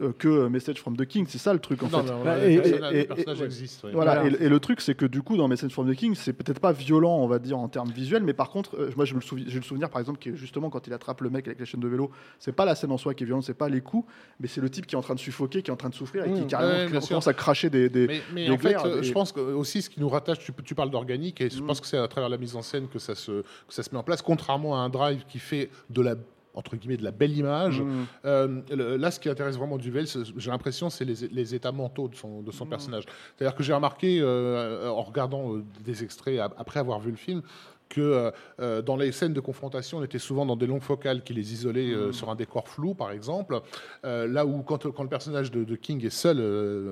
euh, 0.00 0.12
que 0.18 0.48
Message 0.48 0.78
from 0.80 0.96
the 0.96 1.06
King. 1.06 1.26
C'est 1.28 1.38
ça 1.38 1.52
le 1.52 1.58
truc 1.58 1.82
en 1.82 1.88
Non, 1.88 2.02
fait. 2.02 2.10
non, 2.12 2.24
Bah, 2.24 2.38
et- 2.46 2.56
personnage- 2.58 2.92
et- 2.92 2.96
le 2.96 3.00
et- 3.02 3.04
personnage 3.06 3.38
ouais. 3.40 3.44
existe. 3.46 3.80
oui. 3.84 3.90
Voilà, 3.94 4.20
Voilà. 4.20 4.36
Et, 4.40 4.44
et 4.44 4.48
le 4.48 4.60
truc, 4.60 4.80
c'est 4.80 4.94
que 4.94 5.06
du 5.06 5.22
coup, 5.22 5.36
dans 5.36 5.48
Message 5.48 5.70
from 5.72 5.90
the 5.90 5.96
King, 5.96 6.14
c'est 6.14 6.32
peut-être 6.32 6.60
pas 6.60 6.72
violent, 6.72 7.16
on 7.18 7.26
va 7.26 7.38
dire, 7.38 7.58
en 7.58 7.68
termes 7.68 7.90
visuels, 7.90 8.22
mais 8.22 8.34
par 8.34 8.50
contre, 8.50 8.76
euh, 8.78 8.90
moi, 8.96 9.04
je 9.04 9.14
me 9.14 9.20
souviens, 9.20 9.46
j'ai 9.48 9.56
le 9.58 9.64
souvenir, 9.64 9.88
par 9.90 10.00
exemple, 10.00 10.18
que 10.18 10.34
justement, 10.34 10.68
quand 10.70 10.86
il 10.86 10.92
attrape 10.92 11.20
le 11.22 11.30
mec 11.30 11.46
avec 11.46 11.58
la 11.58 11.64
chaîne 11.64 11.80
de 11.80 11.88
vélo, 11.88 12.10
c'est 12.38 12.52
pas 12.54 12.64
la 12.64 12.74
scène 12.74 12.92
en 12.92 12.98
soi 12.98 13.14
qui 13.14 13.22
est 13.24 13.26
violente, 13.26 13.44
c'est 13.44 13.54
pas 13.54 13.68
les 13.68 13.80
coups, 13.80 14.06
mais 14.40 14.48
c'est 14.48 14.60
le 14.60 14.68
type 14.70 14.86
qui 14.86 14.94
est 14.94 14.98
en 14.98 15.02
train 15.02 15.14
de 15.14 15.20
suffoquer, 15.20 15.62
qui 15.62 15.70
est 15.70 15.72
en 15.74 15.76
train 15.76 15.88
de 15.88 15.94
souffrir 15.94 16.24
et 16.24 16.32
qui 16.32 16.42
Mmh. 16.42 16.46
carrément 16.46 16.92
Ouais, 16.92 17.00
commence 17.08 17.28
à 17.28 17.32
cracher 17.34 17.70
des. 17.70 17.88
des- 17.88 18.06
Mais, 18.06 18.20
mais 18.34 18.46
des 18.46 18.52
en 18.52 18.58
fait, 18.58 18.76
euh, 18.76 19.00
et- 19.00 19.02
je 19.02 19.12
pense 19.12 19.32
que 19.32 19.40
aussi 19.40 19.82
ce 19.82 19.88
qui 19.90 20.00
nous 20.00 20.08
rattache, 20.08 20.38
tu, 20.40 20.52
tu 20.64 20.74
parles 20.74 20.90
d'organique, 20.90 21.40
et 21.40 21.48
je 21.50 21.62
Mm. 21.62 21.66
pense 21.66 21.80
que 21.80 21.86
c'est 21.86 21.96
à 21.98 22.08
travers 22.08 22.28
la 22.28 22.36
mise 22.38 22.54
en 22.56 22.62
scène 22.62 22.88
que 22.88 22.98
ça 22.98 23.14
se, 23.14 23.42
que 23.42 23.44
ça 23.74 23.82
se 23.82 23.90
met 23.92 23.98
en 23.98 24.02
place, 24.02 24.20
contrairement 24.22 24.76
à 24.76 24.80
un 24.84 24.88
drive 24.88 25.24
qui 25.28 25.38
fait 25.38 25.70
de 25.90 26.02
la 26.02 26.14
entre 26.56 26.74
guillemets 26.76 26.96
de 26.96 27.04
la 27.04 27.10
belle 27.12 27.36
image. 27.36 27.80
Mmh. 27.82 28.04
Euh, 28.24 28.60
le- 28.74 28.96
là, 28.96 29.10
ce 29.12 29.20
qui 29.20 29.28
intéresse 29.28 29.56
vraiment 29.56 29.76
Duvel, 29.78 30.06
j'ai 30.36 30.50
l'impression, 30.50 30.90
c'est 30.90 31.04
les, 31.04 31.28
les 31.30 31.54
états 31.54 31.70
mentaux 31.70 32.08
de 32.08 32.16
son, 32.16 32.42
de 32.42 32.50
son 32.50 32.64
Mm. 32.66 32.68
personnage. 32.70 33.04
C'est-à-dire 33.36 33.54
que 33.54 33.62
j'ai 33.62 33.74
remarqué, 33.74 34.18
euh, 34.20 34.88
en 34.90 35.02
regardant 35.02 35.54
euh, 35.54 35.62
des 35.84 36.02
extraits 36.02 36.40
ap- 36.40 36.54
après 36.58 36.80
avoir 36.80 36.98
vu 36.98 37.10
le 37.12 37.16
film, 37.16 37.42
que 37.88 38.00
euh, 38.00 38.30
euh, 38.60 38.82
dans 38.82 38.96
les 38.96 39.12
scènes 39.12 39.32
de 39.32 39.40
confrontation, 39.40 39.98
on 39.98 40.02
était 40.04 40.18
souvent 40.18 40.44
dans 40.44 40.56
des 40.56 40.66
longues 40.66 40.82
focales 40.82 41.22
qui 41.22 41.32
les 41.34 41.52
isolaient 41.52 41.86
Mm. 41.94 41.98
euh, 41.98 42.12
sur 42.12 42.30
un 42.30 42.34
décor 42.34 42.68
flou, 42.68 42.94
par 42.94 43.10
exemple. 43.12 43.60
Euh, 44.04 44.26
là 44.26 44.44
où, 44.44 44.62
quand, 44.62 44.90
quand 44.90 45.02
le 45.02 45.08
personnage 45.08 45.50
de, 45.50 45.62
de 45.64 45.76
King 45.76 46.04
est 46.04 46.10
seul 46.10 46.38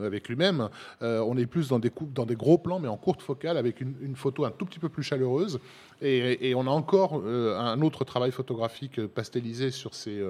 avec 0.05 0.29
lui-même, 0.29 0.69
on 1.01 1.37
est 1.37 1.47
plus 1.47 1.69
dans 1.69 1.79
des, 1.79 1.91
coupes, 1.91 2.13
dans 2.13 2.27
des 2.27 2.37
gros 2.37 2.59
plans, 2.59 2.79
mais 2.79 2.89
en 2.89 2.97
courte 2.97 3.23
focale, 3.23 3.57
avec 3.57 3.81
une, 3.81 3.95
une 4.01 4.17
photo 4.17 4.45
un 4.45 4.51
tout 4.51 4.67
petit 4.67 4.79
peu 4.79 4.89
plus 4.89 5.03
chaleureuse. 5.03 5.59
Et, 6.03 6.51
et 6.51 6.55
on 6.55 6.63
a 6.67 6.71
encore 6.71 7.15
un 7.25 7.81
autre 7.81 8.05
travail 8.05 8.31
photographique 8.33 9.05
pastelisé 9.07 9.71
sur 9.71 9.95
ces, 9.95 10.23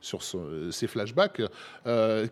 sur 0.00 0.22
ce- 0.22 0.70
ces 0.70 0.86
flashbacks, 0.86 1.42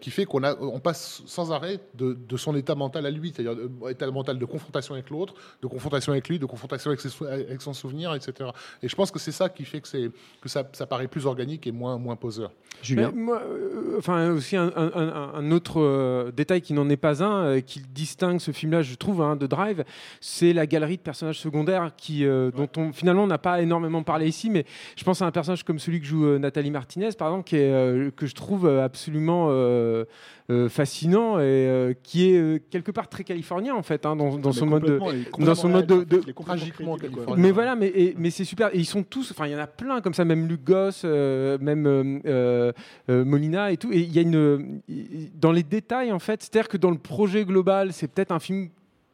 qui 0.01 0.11
fait 0.11 0.25
qu'on 0.25 0.43
on 0.45 0.81
passe 0.81 1.23
sans 1.27 1.53
arrêt 1.53 1.81
de, 1.95 2.15
de 2.29 2.37
son 2.37 2.55
état 2.57 2.75
mental 2.75 3.05
à 3.07 3.11
lui, 3.11 3.33
c'est-à-dire 3.35 3.57
état 3.89 4.11
mental 4.11 4.39
de 4.39 4.45
confrontation 4.45 4.95
avec 4.95 5.11
l'autre, 5.11 5.35
de 5.63 5.67
confrontation 5.67 6.13
avec 6.13 6.29
lui, 6.29 6.39
de 6.39 6.47
confrontation 6.47 6.91
avec, 6.91 7.01
ses- 7.01 7.27
avec 7.27 7.61
son 7.61 7.68
s'en 7.75 7.81
souvenir, 7.81 8.15
etc. 8.15 8.51
Et 8.83 8.89
je 8.89 8.95
pense 8.97 9.11
que 9.11 9.19
c'est 9.19 9.33
ça 9.33 9.49
qui 9.49 9.65
fait 9.65 9.81
que, 9.81 9.89
c'est, 9.89 10.11
que 10.41 10.49
ça, 10.49 10.65
ça 10.73 10.87
paraît 10.87 11.09
plus 11.09 11.27
organique 11.27 11.67
et 11.67 11.73
moins, 11.73 11.99
moins 11.99 12.17
poseur. 12.17 12.51
Julien 12.83 13.11
moi, 13.15 13.43
euh, 13.45 13.97
enfin 13.99 14.31
aussi 14.31 14.57
un, 14.57 14.73
un- 14.77 14.93
un- 14.95 15.33
un 15.35 15.51
autre 15.51 15.81
euh, 15.81 16.31
détail 16.31 16.61
qui 16.61 16.73
n'en 16.75 16.89
est 16.89 16.97
pas 16.97 17.25
un, 17.25 17.45
euh, 17.45 17.61
qui 17.61 17.81
distingue 17.93 18.39
ce 18.41 18.53
film-là, 18.53 18.83
je 18.83 18.95
trouve, 18.95 19.21
hein, 19.21 19.35
de 19.37 19.47
Drive, 19.47 19.85
c'est 20.21 20.53
la 20.53 20.67
galerie 20.67 20.97
de 20.97 21.03
personnages 21.03 21.41
secondaires 21.41 21.91
qui, 21.97 22.25
euh, 22.25 22.51
dont 22.53 22.69
on 22.77 22.93
finalement 22.93 23.27
n'a 23.27 23.39
pas 23.39 23.61
énormément 23.61 24.03
parlé 24.05 24.29
ici, 24.29 24.49
mais 24.49 24.65
je 24.97 25.03
pense 25.05 25.23
à 25.23 25.27
un 25.27 25.31
personnage 25.33 25.65
comme 25.65 25.79
celui 25.81 26.01
que 26.01 26.07
joue 26.07 26.25
euh, 26.27 26.39
Nathalie 26.39 26.71
Martinez, 26.71 27.11
par 27.19 27.29
exemple, 27.29 27.49
qui 27.49 27.57
est, 27.57 27.73
euh, 27.73 28.11
que 28.17 28.27
je 28.27 28.35
trouve 28.35 28.69
absolument 28.69 29.49
euh, 29.51 30.05
euh, 30.51 30.69
fascinant 30.69 31.39
et 31.39 31.43
euh, 31.43 31.95
qui 32.03 32.31
est 32.31 32.39
euh, 32.39 32.59
quelque 32.71 32.91
part 32.93 33.09
très 33.09 33.25
californien 33.25 33.75
en 33.75 33.83
fait, 33.83 34.07
hein, 34.07 34.15
dans, 34.17 34.37
dans 34.39 34.51
Mais 34.51 34.55
son 34.57 34.67
mode 34.67 34.85
de, 34.85 34.99
dans 35.45 35.55
son 35.55 35.69
mode 35.69 35.87
de- 35.87 36.33
tragiquement 36.33 36.97
californien. 36.97 37.35
mais 37.37 37.51
voilà, 37.59 37.75
mais, 37.75 38.15
mais 38.17 38.31
c'est 38.31 38.45
super. 38.45 38.73
Et 38.73 38.79
ils 38.79 38.87
sont 38.87 39.03
tous, 39.03 39.33
enfin, 39.33 39.49
il 39.49 39.53
y 39.53 39.57
en 39.57 39.59
a 39.59 39.67
plein 39.67 40.01
comme 40.01 40.15
ça, 40.15 40.25
même 40.25 40.47
Luc 40.47 40.63
Goss, 40.63 41.03
euh, 41.05 41.59
même 41.61 41.89
euh, 41.89 42.73
euh, 43.11 43.25
Molina 43.25 43.73
et 43.73 43.77
tout. 43.77 43.93
Et 43.93 43.99
il 43.99 44.13
y 44.13 44.21
a 44.21 44.23
une. 44.23 44.81
Dans 45.35 45.51
les 45.51 45.65
détails, 45.65 46.13
en 46.13 46.21
fait, 46.21 46.41
c'est-à-dire 46.41 46.69
que 46.69 46.77
dans 46.77 46.93
le 46.93 46.99
projet 46.99 47.45
global, 47.45 47.93
c'est 47.93 48.07
peut-être 48.07 48.31
un 48.31 48.39
film 48.39 48.69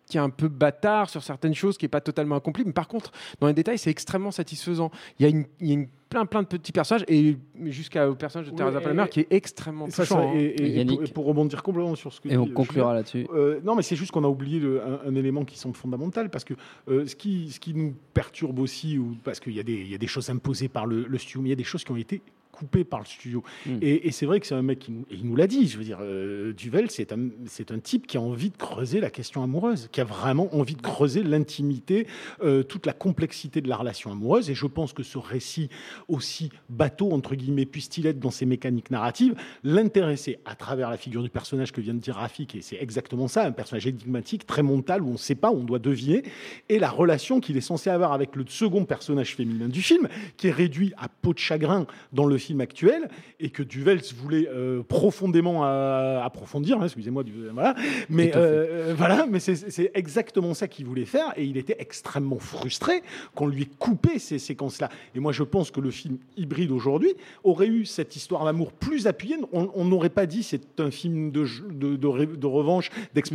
qui 0.06 0.16
est 0.18 0.20
un 0.20 0.30
peu 0.30 0.48
bâtard 0.48 1.08
sur 1.08 1.22
certaines 1.22 1.54
choses, 1.54 1.78
qui 1.78 1.84
n'est 1.84 1.88
pas 1.90 2.00
totalement 2.00 2.36
accompli. 2.36 2.62
Mais 2.66 2.72
par 2.72 2.88
contre, 2.88 3.10
dans 3.40 3.46
les 3.46 3.54
détails, 3.54 3.78
c'est 3.78 3.90
extrêmement 3.90 4.30
satisfaisant. 4.30 4.90
Il 5.18 5.22
y 5.22 5.26
a, 5.26 5.28
une, 5.30 5.44
il 5.60 5.66
y 5.68 5.70
a 5.70 5.74
une- 5.74 5.88
plein, 6.10 6.26
plein 6.26 6.42
de 6.42 6.46
petits 6.46 6.70
personnages, 6.70 7.04
et 7.08 7.36
jusqu'au 7.64 8.14
personnage 8.14 8.46
de 8.46 8.52
Oui, 8.52 8.56
Teresa 8.58 8.80
Palmer 8.80 9.06
qui 9.10 9.20
est 9.20 9.26
extrêmement 9.30 9.86
touchant. 9.88 10.04
ça- 10.04 10.20
hein. 10.20 10.32
et- 10.36 10.44
et- 10.62 10.80
et 10.80 10.84
pour, 10.84 11.02
et 11.02 11.06
pour 11.08 11.24
rebondir 11.24 11.62
complètement 11.64 11.96
sur 11.96 12.12
ce 12.12 12.20
que 12.20 12.28
Et 12.28 12.36
on 12.36 12.44
dit, 12.44 12.50
euh, 12.50 12.54
conclura 12.54 12.94
là-dessus. 12.94 13.26
Euh, 13.34 13.58
non, 13.64 13.74
mais 13.74 13.82
c'est 13.82 13.96
juste 13.96 14.12
qu'on 14.12 14.22
a 14.22 14.28
oublié 14.28 14.60
le- 14.60 14.80
un, 14.80 15.00
un 15.08 15.14
élément 15.16 15.44
qui 15.44 15.58
semble 15.58 15.74
fondamental 15.74 16.30
parce 16.30 16.44
que 16.44 16.54
euh, 16.88 17.04
ce, 17.06 17.16
qui, 17.16 17.50
ce 17.50 17.58
qui 17.58 17.74
nous 17.74 17.94
perturbe 18.12 18.60
aussi, 18.60 18.96
ou, 18.96 19.16
parce 19.24 19.40
qu'il 19.40 19.54
y, 19.54 19.60
a 19.60 19.64
des- 19.64 19.72
il 19.72 19.88
y 19.90 19.94
a 19.94 19.98
des 19.98 20.06
choses 20.06 20.30
imposées 20.30 20.68
par 20.68 20.86
le, 20.86 21.04
le 21.04 21.18
studio, 21.18 21.40
mais 21.40 21.48
il 21.48 21.50
y 21.50 21.54
a 21.54 21.56
des 21.56 21.64
choses 21.64 21.82
qui 21.82 21.90
ont 21.90 21.96
été 21.96 22.20
coupées 22.54 22.84
par 22.84 23.00
le 23.00 23.06
studio. 23.06 23.42
Mm. 23.66 23.78
Et, 23.82 24.06
et 24.06 24.10
c'est 24.12 24.26
vrai 24.26 24.40
que 24.40 24.46
c'est 24.46 24.54
un 24.54 24.62
mec 24.62 24.78
qui 24.78 24.92
nous, 24.92 25.04
et 25.10 25.14
il 25.14 25.26
nous 25.26 25.36
l'a 25.36 25.46
dit. 25.46 25.66
Je 25.66 25.78
veux 25.78 25.84
dire, 25.84 25.98
euh, 26.00 26.52
Duvel, 26.52 26.90
c'est 26.90 27.12
un, 27.12 27.28
c'est 27.46 27.70
un 27.72 27.78
type 27.78 28.06
qui 28.06 28.16
a 28.16 28.20
envie 28.20 28.50
de 28.50 28.56
creuser 28.56 29.00
la 29.00 29.10
question 29.10 29.42
amoureuse, 29.42 29.88
qui 29.92 30.00
a 30.00 30.04
vraiment 30.04 30.54
envie 30.54 30.76
de 30.76 30.82
creuser 30.82 31.22
l'intimité, 31.22 32.06
euh, 32.42 32.62
toute 32.62 32.86
la 32.86 32.92
complexité 32.92 33.60
de 33.60 33.68
la 33.68 33.76
relation 33.76 34.12
amoureuse. 34.12 34.50
Et 34.50 34.54
je 34.54 34.66
pense 34.66 34.92
que 34.92 35.02
ce 35.02 35.18
récit 35.18 35.68
aussi 36.08 36.50
bateau 36.68 37.12
entre 37.12 37.34
guillemets 37.34 37.66
puisse-t-il 37.66 38.06
être 38.06 38.20
dans 38.20 38.30
ses 38.30 38.46
mécaniques 38.46 38.90
narratives, 38.90 39.34
l'intéresser 39.62 40.38
à 40.44 40.54
travers 40.54 40.90
la 40.90 40.96
figure 40.96 41.22
du 41.22 41.30
personnage 41.30 41.72
que 41.72 41.80
vient 41.80 41.94
de 41.94 41.98
dire 41.98 42.16
Rafik, 42.16 42.54
et 42.54 42.62
c'est 42.62 42.76
exactement 42.80 43.28
ça, 43.28 43.46
un 43.46 43.52
personnage 43.52 43.86
énigmatique, 43.86 44.46
très 44.46 44.62
mental, 44.62 45.02
où 45.02 45.08
on 45.08 45.12
ne 45.12 45.16
sait 45.16 45.34
pas, 45.34 45.50
on 45.50 45.64
doit 45.64 45.78
deviner, 45.78 46.22
et 46.68 46.78
la 46.78 46.90
relation 46.90 47.40
qu'il 47.40 47.56
est 47.56 47.62
censé 47.62 47.90
avoir 47.90 48.12
avec 48.12 48.36
le 48.36 48.44
second 48.48 48.84
personnage 48.84 49.34
féminin 49.34 49.68
du 49.68 49.82
film, 49.82 50.08
qui 50.36 50.48
est 50.48 50.52
réduit 50.52 50.92
à 50.96 51.08
peau 51.08 51.32
de 51.32 51.38
chagrin 51.38 51.86
dans 52.12 52.26
le 52.26 52.38
film 52.44 52.60
actuel, 52.60 53.08
et 53.40 53.50
que 53.50 53.62
Duvels 53.62 54.00
voulait 54.16 54.48
euh, 54.48 54.82
profondément 54.82 55.64
euh, 55.64 56.20
approfondir, 56.20 56.78
hein, 56.80 56.84
excusez-moi, 56.84 57.22
du- 57.24 57.48
voilà, 57.52 57.74
mais 58.08 58.32
euh, 58.36 58.94
voilà, 58.96 59.26
mais 59.30 59.40
c'est- 59.40 59.90
exactement 59.94 60.54
ça 60.54 60.68
qu'il 60.68 60.86
voulait 60.86 61.04
faire, 61.16 61.32
et 61.36 61.44
il 61.44 61.56
était 61.56 61.76
extrêmement 61.78 62.38
frustré 62.38 63.02
qu'on 63.34 63.46
lui 63.46 63.62
ait 63.62 63.68
coupé 63.78 64.18
ces 64.18 64.38
séquences-là. 64.38 64.88
Et 65.14 65.20
moi, 65.20 65.32
je 65.32 65.42
pense 65.42 65.70
que 65.70 65.80
le 65.80 65.90
film 65.90 66.18
hybride 66.36 66.70
aujourd'hui 66.70 67.12
aurait 67.44 67.66
eu 67.68 67.84
cette 67.84 68.16
histoire 68.16 68.44
d'amour 68.44 68.72
plus 68.72 69.06
appuyée. 69.06 69.36
On 69.52 69.84
n'aurait 69.84 70.10
pas 70.20 70.26
dit 70.26 70.42
c'est 70.42 70.80
un 70.80 70.90
film 70.90 71.30
de, 71.30 71.44
jeu- 71.44 71.68
de, 71.70 71.96
de 71.96 72.06
ré- 72.06 72.26
de 72.26 72.46
revanche 72.46 72.90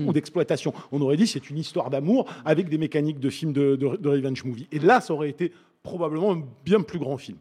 ou 0.07 0.13
d'exploitation. 0.13 0.73
On 0.91 1.01
aurait 1.01 1.17
dit 1.17 1.27
c'est 1.27 1.49
une 1.49 1.57
histoire 1.57 1.89
d'amour 1.89 2.25
avec 2.45 2.69
des 2.69 2.77
mécaniques 2.77 3.19
de 3.19 3.29
film 3.29 3.51
de 3.53 4.07
revenge 4.07 4.43
movie. 4.45 4.67
Et 4.71 4.79
là, 4.79 5.01
ça 5.01 5.13
aurait 5.13 5.29
été 5.29 5.51
probablement 5.83 6.33
un 6.33 6.43
bien 6.65 6.81
plus 6.81 6.99
grand 6.99 7.17
film. 7.17 7.37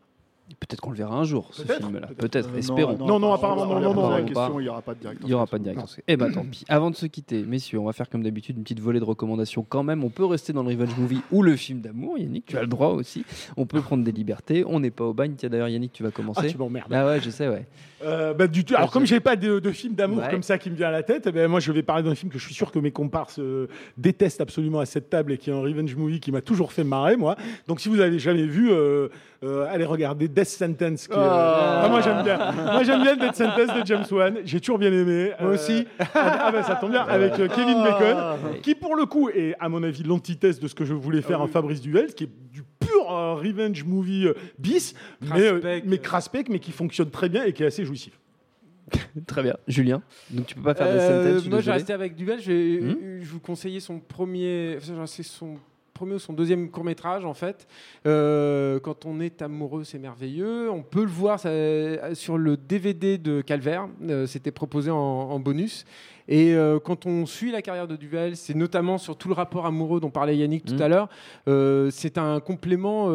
Peut-être 0.60 0.80
qu'on 0.80 0.90
le 0.90 0.96
verra 0.96 1.14
un 1.16 1.24
jour, 1.24 1.50
ce 1.52 1.62
film-là. 1.62 2.08
peut-être. 2.16 2.48
Espérons. 2.56 2.96
Non, 2.98 3.18
non, 3.18 3.32
apparemment, 3.32 3.66
non, 3.66 3.80
non, 3.80 3.94
non, 3.94 4.10
La 4.10 4.22
question, 4.22 4.58
il 4.60 4.64
n'y 4.64 4.68
aura 4.68 4.82
pas 4.82 4.94
de 4.94 5.00
directeur. 5.00 5.26
Il 5.26 5.28
n'y 5.28 5.34
aura 5.34 5.46
pas 5.46 5.58
de 5.58 5.62
directeur. 5.64 5.88
Eh 6.06 6.16
ben 6.16 6.32
tant 6.32 6.44
pis. 6.44 6.64
Avant 6.68 6.90
de 6.90 6.96
se 6.96 7.06
quitter, 7.06 7.42
messieurs, 7.42 7.78
on 7.78 7.84
va 7.84 7.92
faire 7.92 8.08
comme 8.08 8.22
d'habitude 8.22 8.56
une 8.56 8.62
petite 8.62 8.80
volée 8.80 8.98
de 9.00 9.04
recommandations 9.04 9.64
quand 9.68 9.82
même. 9.82 10.04
On 10.04 10.10
peut 10.10 10.24
rester 10.24 10.52
dans 10.52 10.62
le 10.62 10.68
revenge 10.70 10.96
movie 10.96 11.20
ou 11.32 11.42
le 11.42 11.54
film 11.56 11.80
d'amour. 11.80 12.18
Yannick, 12.18 12.46
tu 12.46 12.56
as 12.56 12.62
le 12.62 12.66
droit 12.66 12.88
aussi. 12.88 13.24
On 13.56 13.66
peut 13.66 13.80
prendre 13.80 14.04
des 14.04 14.12
libertés. 14.12 14.64
On 14.66 14.80
n'est 14.80 14.90
pas 14.90 15.04
au 15.04 15.14
bagne. 15.14 15.34
Tiens 15.36 15.48
d'ailleurs, 15.48 15.68
Yannick, 15.68 15.92
tu 15.92 16.02
vas 16.02 16.08
Ah, 16.10 16.16
commencer. 16.16 16.46
tu 16.48 16.58
m'emmerdes. 16.58 16.92
Ah 16.92 17.06
ouais, 17.06 17.20
je 17.20 17.30
sais, 17.30 17.48
ouais. 17.48 17.66
Euh, 18.04 18.32
bah, 18.34 18.46
du 18.46 18.64
tout. 18.64 18.74
Alors, 18.76 18.90
comme 18.90 19.06
j'ai 19.06 19.20
pas 19.20 19.36
de, 19.36 19.58
de 19.58 19.70
film 19.72 19.94
d'amour 19.94 20.18
Ouais. 20.18 20.30
comme 20.30 20.42
ça 20.42 20.56
qui 20.58 20.70
me 20.70 20.76
vient 20.76 20.88
à 20.88 20.92
la 20.92 21.02
tête, 21.02 21.24
eh 21.26 21.32
ben, 21.32 21.48
moi, 21.48 21.60
je 21.60 21.70
vais 21.72 21.82
parler 21.82 22.02
d'un 22.04 22.14
film 22.14 22.30
que 22.32 22.38
je 22.38 22.44
suis 22.44 22.54
sûr 22.54 22.70
que 22.72 22.78
mes 22.78 22.90
comparses 22.92 23.38
euh, 23.40 23.66
détestent 23.96 24.40
absolument 24.40 24.78
à 24.80 24.86
cette 24.86 25.10
table 25.10 25.32
et 25.32 25.38
qui 25.38 25.50
est 25.50 25.52
un 25.52 25.60
revenge 25.60 25.94
movie 25.96 26.20
qui 26.20 26.30
m'a 26.32 26.40
toujours 26.40 26.72
fait 26.72 26.84
marrer, 26.84 27.16
moi. 27.16 27.36
Donc, 27.66 27.80
si 27.80 27.88
vous 27.88 28.00
avez 28.00 28.18
jamais 28.18 28.46
vu, 28.46 28.70
euh, 28.70 29.08
allez 29.42 29.84
regarder 29.84 30.26
Death 30.28 30.48
Sentence. 30.48 31.06
Qui, 31.06 31.14
euh, 31.14 31.16
Ah. 31.18 31.82
ah, 31.84 31.88
moi, 31.88 32.00
j'aime 32.00 32.22
bien. 32.24 32.52
Moi, 32.52 32.82
j'aime 32.82 33.02
bien 33.02 33.16
Death 33.16 33.36
Sentence 33.36 33.74
de 33.80 33.86
James 33.86 34.04
Wan. 34.10 34.38
J'ai 34.44 34.60
toujours 34.60 34.78
bien 34.78 34.92
aimé. 34.92 35.32
Moi 35.40 35.50
Euh, 35.50 35.54
aussi. 35.54 35.86
ah, 36.14 36.50
bah, 36.52 36.62
ça 36.62 36.74
tombe 36.76 36.90
bien. 36.90 37.02
Avec 37.02 37.38
euh, 37.38 37.48
Kevin 37.48 37.82
Bacon, 37.82 38.16
qui 38.62 38.74
pour 38.74 38.96
le 38.96 39.06
coup 39.06 39.28
est, 39.30 39.54
à 39.60 39.68
mon 39.68 39.82
avis, 39.82 40.02
l'antithèse 40.02 40.58
de 40.60 40.66
ce 40.68 40.74
que 40.74 40.84
je 40.84 40.94
voulais 40.94 41.22
faire 41.22 41.40
en 41.40 41.46
Fabrice 41.46 41.80
Duvel, 41.80 42.14
qui 42.14 42.24
est 42.24 42.30
du 42.52 42.62
pur 42.80 43.10
euh, 43.12 43.34
revenge 43.34 43.84
movie 43.84 44.26
euh, 44.26 44.34
bis, 44.58 44.94
mais, 45.20 45.40
euh, 45.42 45.50
Craspec. 45.60 45.84
mais 45.86 45.98
craspec, 45.98 46.48
mais 46.48 46.58
qui 46.58 46.72
fonctionne 46.72 47.10
très 47.10 47.28
bien 47.28 47.44
et 47.44 47.52
qui 47.52 47.62
est 47.62 47.66
assez 47.66 47.84
jouissif. 47.84 48.18
Très 49.26 49.42
bien. 49.42 49.54
Julien, 49.66 50.00
donc 50.30 50.46
tu 50.46 50.54
peux 50.54 50.62
pas 50.62 50.74
faire 50.74 50.86
de 50.86 50.92
Euh, 50.98 51.00
sentence. 51.24 51.34
je 51.34 51.38
suis 51.40 51.50
moi, 51.50 51.60
j'ai 51.60 51.72
resté 51.72 51.92
avec 51.92 52.16
Duvel. 52.16 52.40
Je 52.40 52.50
vais 52.50 52.80
Hmm 52.80 52.96
euh, 53.02 53.20
je 53.22 53.28
vous 53.28 53.38
conseiller 53.40 53.80
son 53.80 54.00
premier. 54.00 54.78
C'est 55.06 55.22
son 55.22 55.56
premier 55.98 56.14
ou 56.14 56.18
son 56.20 56.32
deuxième 56.32 56.70
court 56.70 56.84
métrage 56.84 57.24
en 57.24 57.34
fait. 57.34 57.66
Euh, 58.06 58.78
quand 58.80 59.04
on 59.04 59.20
est 59.20 59.42
amoureux, 59.42 59.82
c'est 59.84 59.98
merveilleux. 59.98 60.70
On 60.70 60.82
peut 60.82 61.02
le 61.02 61.10
voir 61.10 61.40
ça, 61.40 61.50
sur 62.14 62.38
le 62.38 62.56
DVD 62.56 63.18
de 63.18 63.40
Calvaire. 63.40 63.88
Euh, 64.08 64.26
C'était 64.26 64.52
proposé 64.52 64.90
en, 64.90 64.96
en 64.96 65.40
bonus. 65.40 65.84
Et 66.28 66.54
euh, 66.54 66.78
quand 66.78 67.06
on 67.06 67.26
suit 67.26 67.50
la 67.50 67.62
carrière 67.62 67.88
de 67.88 67.96
Duvel, 67.96 68.36
c'est 68.36 68.54
notamment 68.54 68.98
sur 68.98 69.16
tout 69.16 69.28
le 69.28 69.34
rapport 69.34 69.66
amoureux 69.66 69.98
dont 69.98 70.10
parlait 70.10 70.36
Yannick 70.36 70.64
tout 70.64 70.74
Mhm. 70.74 70.82
à 70.82 70.88
l'heure. 70.88 71.08
c'est 71.90 72.16
un 72.18 72.38
complément. 72.40 73.08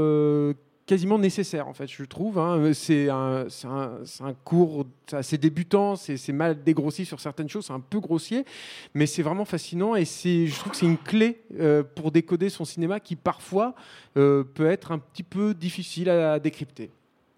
Euh, 0.83 0.93
quasiment 0.93 1.17
nécessaire 1.17 1.67
en 1.67 1.73
fait 1.73 1.87
je 1.87 2.03
trouve 2.03 2.39
hein. 2.39 2.71
c'est 2.73 3.09
un, 3.09 3.45
c'est 3.49 3.67
un, 3.67 4.33
cours 4.43 4.85
assez 5.11 5.37
débutant 5.37 5.95
c'est 5.95 6.31
mal 6.31 6.63
dégrossi 6.63 7.05
sur 7.05 7.19
certaines 7.19 7.49
choses 7.49 7.65
c'est 7.67 7.73
un 7.73 7.79
peu 7.79 7.99
grossier 7.99 8.45
mais 8.93 9.05
c'est 9.05 9.23
vraiment 9.23 9.45
fascinant 9.45 9.95
et 9.95 10.05
je 10.05 10.59
trouve 10.59 10.71
que 10.71 10.77
c'est 10.77 10.85
une 10.85 10.97
clé 10.97 11.41
euh, 11.59 11.83
pour 11.83 12.11
décoder 12.11 12.49
son 12.49 12.65
cinéma 12.65 12.99
qui 12.99 13.15
parfois 13.15 13.75
euh, 14.17 14.43
peut 14.43 14.67
être 14.67 14.91
un 14.91 14.99
petit 14.99 15.23
peu 15.23 15.53
difficile 15.53 16.09
à 16.09 16.39
décrypter 16.39 16.89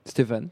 Stéphane? 0.05 0.49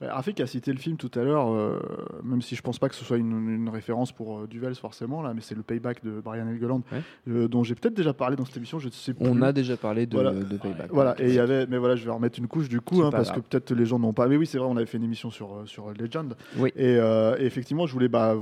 Ouais, 0.00 0.08
Rafik 0.08 0.40
a 0.40 0.46
cité 0.46 0.72
le 0.72 0.78
film 0.78 0.98
tout 0.98 1.10
à 1.18 1.22
l'heure, 1.24 1.50
euh, 1.50 1.80
même 2.22 2.42
si 2.42 2.54
je 2.54 2.60
pense 2.60 2.78
pas 2.78 2.90
que 2.90 2.94
ce 2.94 3.02
soit 3.02 3.16
une, 3.16 3.48
une 3.48 3.68
référence 3.70 4.12
pour 4.12 4.40
euh, 4.40 4.46
Duvels 4.46 4.74
forcément, 4.74 5.22
là, 5.22 5.32
mais 5.32 5.40
c'est 5.40 5.54
le 5.54 5.62
Payback 5.62 6.04
de 6.04 6.20
Brian 6.20 6.46
Helgeland, 6.48 6.82
Ouais. 6.92 7.00
euh, 7.28 7.48
dont 7.48 7.62
j'ai 7.62 7.74
peut-être 7.74 7.94
déjà 7.94 8.12
parlé 8.12 8.36
dans 8.36 8.44
cette 8.44 8.58
émission, 8.58 8.78
je 8.78 8.88
ne 8.88 8.92
sais 8.92 9.14
plus. 9.14 9.26
On 9.26 9.40
a 9.40 9.52
déjà 9.52 9.78
parlé 9.78 10.04
de, 10.04 10.14
Voilà. 10.14 10.32
de 10.32 10.56
Payback. 10.58 10.90
Voilà, 10.92 11.14
et 11.18 11.28
il 11.28 11.34
y 11.34 11.38
avait, 11.38 11.66
mais 11.66 11.78
voilà, 11.78 11.96
je 11.96 12.04
vais 12.04 12.10
remettre 12.10 12.38
une 12.38 12.46
couche 12.46 12.68
du 12.68 12.82
coup, 12.82 13.02
hein, 13.02 13.10
parce 13.10 13.30
que 13.30 13.40
peut-être 13.40 13.72
les 13.72 13.86
gens 13.86 13.98
n'ont 13.98 14.12
pas. 14.12 14.28
Mais 14.28 14.36
oui, 14.36 14.44
c'est 14.46 14.58
vrai, 14.58 14.66
on 14.70 14.76
avait 14.76 14.84
fait 14.84 14.98
une 14.98 15.04
émission 15.04 15.30
sur, 15.30 15.54
euh, 15.54 15.66
sur 15.66 15.90
Legend. 15.92 16.34
Oui. 16.58 16.72
Et, 16.76 16.96
et 16.96 17.44
effectivement, 17.46 17.86
je 17.86 17.92
voulais, 17.94 18.08
bah, 18.08 18.34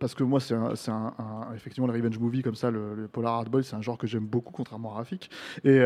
parce 0.00 0.14
que 0.14 0.22
moi, 0.22 0.38
c'est 0.40 0.54
un, 0.54 0.74
c'est 0.74 0.90
un- 0.90 1.14
un- 1.18 1.54
effectivement 1.54 1.86
le 1.86 1.94
revenge 1.94 2.18
movie 2.18 2.42
comme 2.42 2.54
ça, 2.56 2.70
le, 2.70 2.94
le 2.94 3.08
polar 3.08 3.32
hardball, 3.34 3.64
c'est 3.64 3.74
un 3.76 3.80
genre 3.80 3.96
que 3.96 4.06
j'aime 4.06 4.26
beaucoup, 4.26 4.52
contrairement 4.52 4.92
à 4.92 4.96
Rafik. 4.96 5.30
Et, 5.64 5.80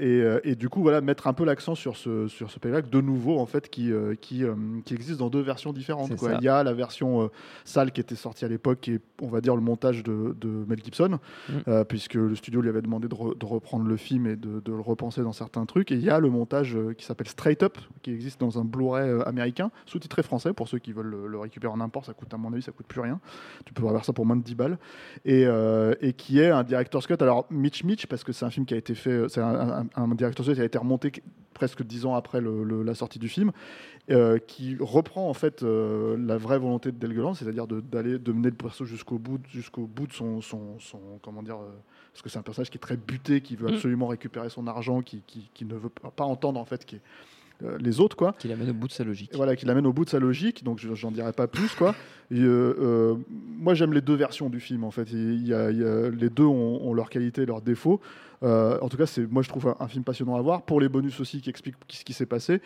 et, 0.00 0.24
et 0.44 0.54
du 0.54 0.68
coup, 0.68 0.80
voilà, 0.82 1.00
mettre 1.00 1.26
un 1.26 1.32
peu 1.32 1.44
l'accent 1.44 1.74
sur 1.74 1.96
ce, 1.96 2.28
sur 2.28 2.52
ce 2.52 2.60
payback 2.60 2.88
de 2.88 3.00
nouveau, 3.00 3.38
en 3.40 3.46
fait, 3.46 3.68
qui, 3.68 3.92
euh, 3.92 4.14
qui, 4.44 4.50
euh, 4.50 4.80
qui 4.84 4.94
existe 4.94 5.18
dans 5.18 5.30
deux 5.30 5.40
versions 5.40 5.72
différentes. 5.72 6.14
Quoi. 6.16 6.32
Il 6.34 6.44
y 6.44 6.48
a 6.48 6.62
la 6.62 6.72
version 6.72 7.22
euh, 7.22 7.28
sale 7.64 7.92
qui 7.92 8.00
était 8.00 8.14
sortie 8.14 8.44
à 8.44 8.48
l'époque, 8.48 8.80
qui 8.80 8.92
est, 8.94 9.00
on 9.22 9.28
va 9.28 9.40
dire, 9.40 9.54
le 9.54 9.62
montage 9.62 10.02
de, 10.02 10.36
de 10.40 10.48
Mel 10.48 10.82
Gibson, 10.82 11.18
Mm. 11.48 11.52
euh, 11.68 11.84
puisque 11.84 12.14
le 12.14 12.34
studio 12.34 12.60
lui 12.60 12.68
avait 12.68 12.82
demandé 12.82 13.08
de, 13.08 13.14
re- 13.14 13.36
de 13.38 13.44
reprendre 13.46 13.86
le 13.86 13.96
film 13.96 14.26
et 14.26 14.36
de, 14.36 14.60
de 14.60 14.72
le 14.72 14.80
repenser 14.80 15.22
dans 15.22 15.32
certains 15.32 15.64
trucs. 15.66 15.92
Et 15.92 15.94
il 15.94 16.02
y 16.04 16.10
a 16.10 16.18
le 16.20 16.30
montage 16.30 16.76
qui 16.96 17.04
s'appelle 17.04 17.28
Straight 17.28 17.62
Up, 17.62 17.78
qui 18.02 18.10
existe 18.12 18.40
dans 18.40 18.58
un 18.58 18.64
Blu-ray 18.64 19.20
américain, 19.26 19.70
sous-titré 19.86 20.22
français, 20.22 20.52
pour 20.52 20.68
ceux 20.68 20.78
qui 20.78 20.92
veulent 20.92 21.06
le, 21.06 21.26
le 21.26 21.38
récupérer 21.38 21.72
en 21.72 21.80
import, 21.80 22.04
ça 22.04 22.12
coûte, 22.14 22.32
à 22.32 22.36
mon 22.36 22.52
avis, 22.52 22.62
ça 22.62 22.72
coûte 22.72 22.86
plus 22.86 23.00
rien. 23.00 23.20
Tu 23.64 23.72
peux 23.74 23.86
avoir 23.86 24.04
ça 24.04 24.12
pour 24.12 24.26
moins 24.26 24.36
de 24.36 24.42
10 24.42 24.54
balles. 24.54 24.78
Et, 25.24 25.44
et 26.00 26.12
qui 26.14 26.40
est 26.40 26.50
un 26.50 26.62
director's 26.64 27.06
cut. 27.06 27.14
Alors, 27.20 27.46
Mitch 27.50 27.84
Mitch, 27.84 28.06
parce 28.06 28.24
que 28.24 28.32
c'est 28.32 28.44
un 28.44 28.50
film 28.50 28.66
qui 28.66 28.74
a 28.74 28.76
été 28.76 28.94
fait, 28.94 29.28
c'est 29.28 29.40
un, 29.40 29.84
un, 29.94 30.02
un 30.02 30.14
director's 30.14 30.48
cut 30.48 30.54
qui 30.54 30.60
a 30.60 30.64
été 30.64 30.78
remonté 30.78 31.12
presque 31.52 31.82
10 31.84 32.04
ans 32.06 32.14
après 32.16 32.40
le- 32.40 32.64
le- 32.64 32.82
la 32.82 32.94
sortie 32.94 33.18
du 33.20 33.28
film, 33.28 33.52
euh, 34.10 34.38
qui 34.38 34.76
reprend 34.80 35.28
en 35.30 35.34
fait 35.34 35.62
euh, 35.62 36.16
la 36.18 36.36
vraie 36.36 36.58
volonté 36.58 36.92
de 36.92 36.98
Delgeland, 36.98 37.34
c'est-à-dire 37.34 37.66
de, 37.66 37.80
d'aller 37.80 38.18
de 38.18 38.32
mener 38.32 38.50
le 38.50 38.56
perso 38.56 38.84
jusqu'au 38.84 39.18
bout, 39.18 39.40
jusqu'au 39.48 39.86
bout 39.86 40.06
de 40.06 40.12
son, 40.12 40.40
son, 40.42 40.78
son- 40.78 41.18
comment 41.22 41.42
dire, 41.42 41.56
euh, 41.56 41.70
parce 42.12 42.20
que 42.22 42.28
c'est 42.28 42.38
un 42.38 42.42
personnage 42.42 42.70
qui 42.70 42.76
est 42.76 42.80
très 42.80 42.96
buté, 42.98 43.40
qui 43.40 43.56
veut 43.56 43.70
Mm. 43.70 43.74
absolument 43.74 44.06
récupérer 44.06 44.50
son 44.50 44.66
argent, 44.66 45.00
qui, 45.00 45.22
qui, 45.26 45.48
qui 45.54 45.64
ne 45.64 45.74
veut 45.74 45.88
pas 45.88 46.24
entendre 46.24 46.60
en 46.60 46.64
fait, 46.66 46.84
qui 46.84 46.96
est 46.96 47.00
euh, 47.62 47.78
les 47.78 48.00
autres, 48.00 48.16
quoi. 48.16 48.34
Qui 48.38 48.48
l'amène 48.48 48.70
au 48.70 48.74
bout 48.74 48.88
de 48.88 48.92
sa 48.92 49.04
logique. 49.04 49.30
Voilà, 49.34 49.54
qui 49.56 49.64
l'amène 49.66 49.86
au 49.86 49.92
bout 49.92 50.04
de 50.04 50.10
sa 50.10 50.18
logique, 50.18 50.64
donc 50.64 50.78
je- 50.80 50.94
j'en 50.94 51.10
dirai 51.12 51.32
pas 51.32 51.46
plus, 51.46 51.74
quoi. 51.74 51.94
Et, 52.30 52.40
euh, 52.40 52.74
euh, 52.80 53.14
moi, 53.30 53.74
j'aime 53.74 53.92
les 53.92 54.00
deux 54.00 54.14
versions 54.16 54.48
du 54.50 54.58
film, 54.60 54.82
en 54.84 54.90
fait. 54.90 55.10
Il 55.12 55.46
y 55.46 55.54
a- 55.54 55.70
il 55.70 55.78
y 55.78 55.84
a- 55.84 56.10
les 56.10 56.30
deux 56.30 56.44
ont, 56.44 56.80
ont 56.82 56.94
leurs 56.94 57.10
qualités 57.10 57.46
leurs 57.46 57.60
défauts. 57.62 58.00
Euh, 58.42 58.78
en 58.82 58.88
tout 58.88 58.96
cas, 58.96 59.06
c'est, 59.06 59.30
moi, 59.30 59.42
je 59.42 59.48
trouve 59.48 59.68
un, 59.68 59.76
un 59.80 59.88
film 59.88 60.04
passionnant 60.04 60.34
à 60.36 60.42
voir, 60.42 60.62
pour 60.62 60.80
les 60.80 60.88
bonus 60.88 61.18
aussi 61.20 61.40
qui 61.40 61.48
expliquent 61.48 61.76
ce 61.88 62.04
qui 62.04 62.12
s'est 62.12 62.26
passé, 62.26 62.60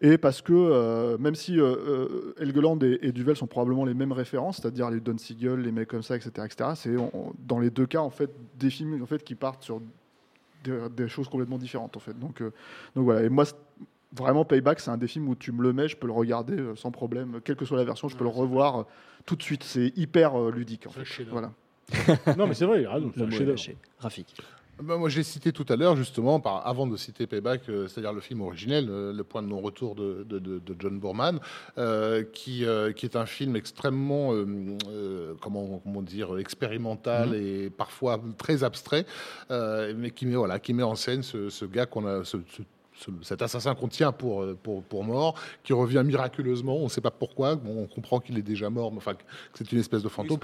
et 0.00 0.16
parce 0.18 0.42
que, 0.42 0.52
euh, 0.52 1.16
même 1.18 1.34
si 1.34 1.58
euh, 1.58 2.32
Helgeland 2.38 2.78
et, 2.82 2.98
et 3.02 3.10
Duvel 3.12 3.34
sont 3.34 3.46
probablement 3.48 3.84
les 3.84 3.94
mêmes 3.94 4.12
références, 4.12 4.58
c'est-à-dire 4.60 4.90
les 4.90 5.00
Don 5.00 5.16
Siegel, 5.18 5.60
les 5.60 5.72
mecs 5.72 5.88
comme 5.88 6.02
ça, 6.02 6.14
etc., 6.14 6.30
etc., 6.44 6.70
c'est 6.76 6.94
dans 7.48 7.58
les 7.58 7.70
deux 7.70 7.86
cas, 7.86 8.00
en 8.00 8.10
fait, 8.10 8.30
des 8.58 8.70
films 8.70 9.02
en 9.02 9.06
fait, 9.06 9.24
qui 9.24 9.34
partent 9.34 9.62
sur 9.64 9.80
des, 10.62 10.72
des 10.96 11.08
choses 11.08 11.28
complètement 11.28 11.58
différentes, 11.58 11.96
en 11.96 12.00
fait. 12.00 12.16
Donc, 12.18 12.40
donc 12.40 13.04
voilà, 13.04 13.22
et 13.24 13.28
moi, 13.28 13.44
Vraiment, 14.16 14.44
Payback, 14.44 14.80
c'est 14.80 14.90
un 14.90 14.96
des 14.96 15.08
films 15.08 15.28
où 15.28 15.34
tu 15.34 15.50
me 15.52 15.62
le 15.62 15.72
mets, 15.72 15.88
je 15.88 15.96
peux 15.96 16.06
le 16.06 16.12
regarder 16.12 16.56
euh, 16.58 16.76
sans 16.76 16.90
problème, 16.90 17.40
quelle 17.44 17.56
que 17.56 17.64
soit 17.64 17.76
la 17.78 17.84
version, 17.84 18.08
je 18.08 18.16
peux 18.16 18.24
le 18.24 18.30
revoir 18.30 18.80
euh, 18.80 18.84
tout 19.26 19.34
de 19.36 19.42
suite. 19.42 19.64
C'est 19.64 19.92
hyper 19.96 20.40
euh, 20.40 20.50
ludique. 20.52 20.86
En 20.86 20.90
fait. 20.90 21.04
chef-d'œuvre. 21.04 21.32
Voilà. 21.32 21.52
Non, 22.38 22.46
mais 22.46 22.54
c'est 22.54 22.64
vrai, 22.64 22.82
il 22.82 22.86
a. 22.86 22.98
Rafik. 23.98 24.34
Ben, 24.82 24.96
moi, 24.96 25.08
je 25.08 25.18
l'ai 25.18 25.22
cité 25.22 25.52
tout 25.52 25.66
à 25.68 25.76
l'heure, 25.76 25.94
justement, 25.94 26.40
par, 26.40 26.66
avant 26.66 26.86
de 26.88 26.96
citer 26.96 27.28
Payback, 27.28 27.68
euh, 27.68 27.86
c'est-à-dire 27.86 28.12
le 28.12 28.20
film 28.20 28.40
originel, 28.40 28.88
euh, 28.90 29.12
Le 29.12 29.22
point 29.22 29.40
de 29.42 29.46
non-retour 29.46 29.94
de, 29.94 30.24
de- 30.28 30.40
de- 30.40 30.58
de 30.58 30.76
John 30.78 30.98
Boorman, 30.98 31.38
euh, 31.78 32.24
qui, 32.24 32.64
euh, 32.64 32.90
qui 32.92 33.06
est 33.06 33.14
un 33.16 33.26
film 33.26 33.54
extrêmement, 33.54 34.32
euh, 34.34 34.44
euh, 34.88 35.34
comment, 35.40 35.80
comment 35.84 36.02
dire, 36.02 36.38
expérimental 36.38 37.34
et 37.36 37.70
parfois 37.70 38.20
très 38.36 38.64
abstrait, 38.64 39.06
euh, 39.52 39.94
mais 39.96 40.10
qui 40.10 40.26
met, 40.26 40.34
voilà, 40.34 40.58
qui 40.58 40.72
met 40.72 40.82
en 40.82 40.96
scène 40.96 41.22
ce, 41.22 41.50
ce 41.50 41.64
gars 41.66 41.86
qu'on 41.86 42.06
a. 42.06 42.24
ce- 42.24 42.38
ce- 42.48 42.56
ce- 42.56 42.62
cet 43.22 43.42
assassin 43.42 43.74
qu'on 43.74 43.88
tient 43.88 44.12
pour, 44.12 44.42
euh, 44.42 44.56
pour, 44.62 44.82
pour 44.84 45.02
mort, 45.04 45.34
qui 45.64 45.72
revient 45.72 46.02
miraculeusement, 46.04 46.76
on 46.76 46.84
ne 46.84 46.88
sait 46.88 47.00
pas 47.00 47.10
pourquoi, 47.10 47.56
bon, 47.56 47.82
on 47.82 47.86
comprend 47.86 48.20
qu'il 48.20 48.38
est 48.38 48.42
déjà 48.42 48.70
mort, 48.70 48.92
mais 48.92 48.98
enfin, 48.98 49.14
que 49.14 49.22
c'est 49.54 49.70
une 49.72 49.80
espèce 49.80 50.02
de 50.02 50.08
fantôme. 50.08 50.38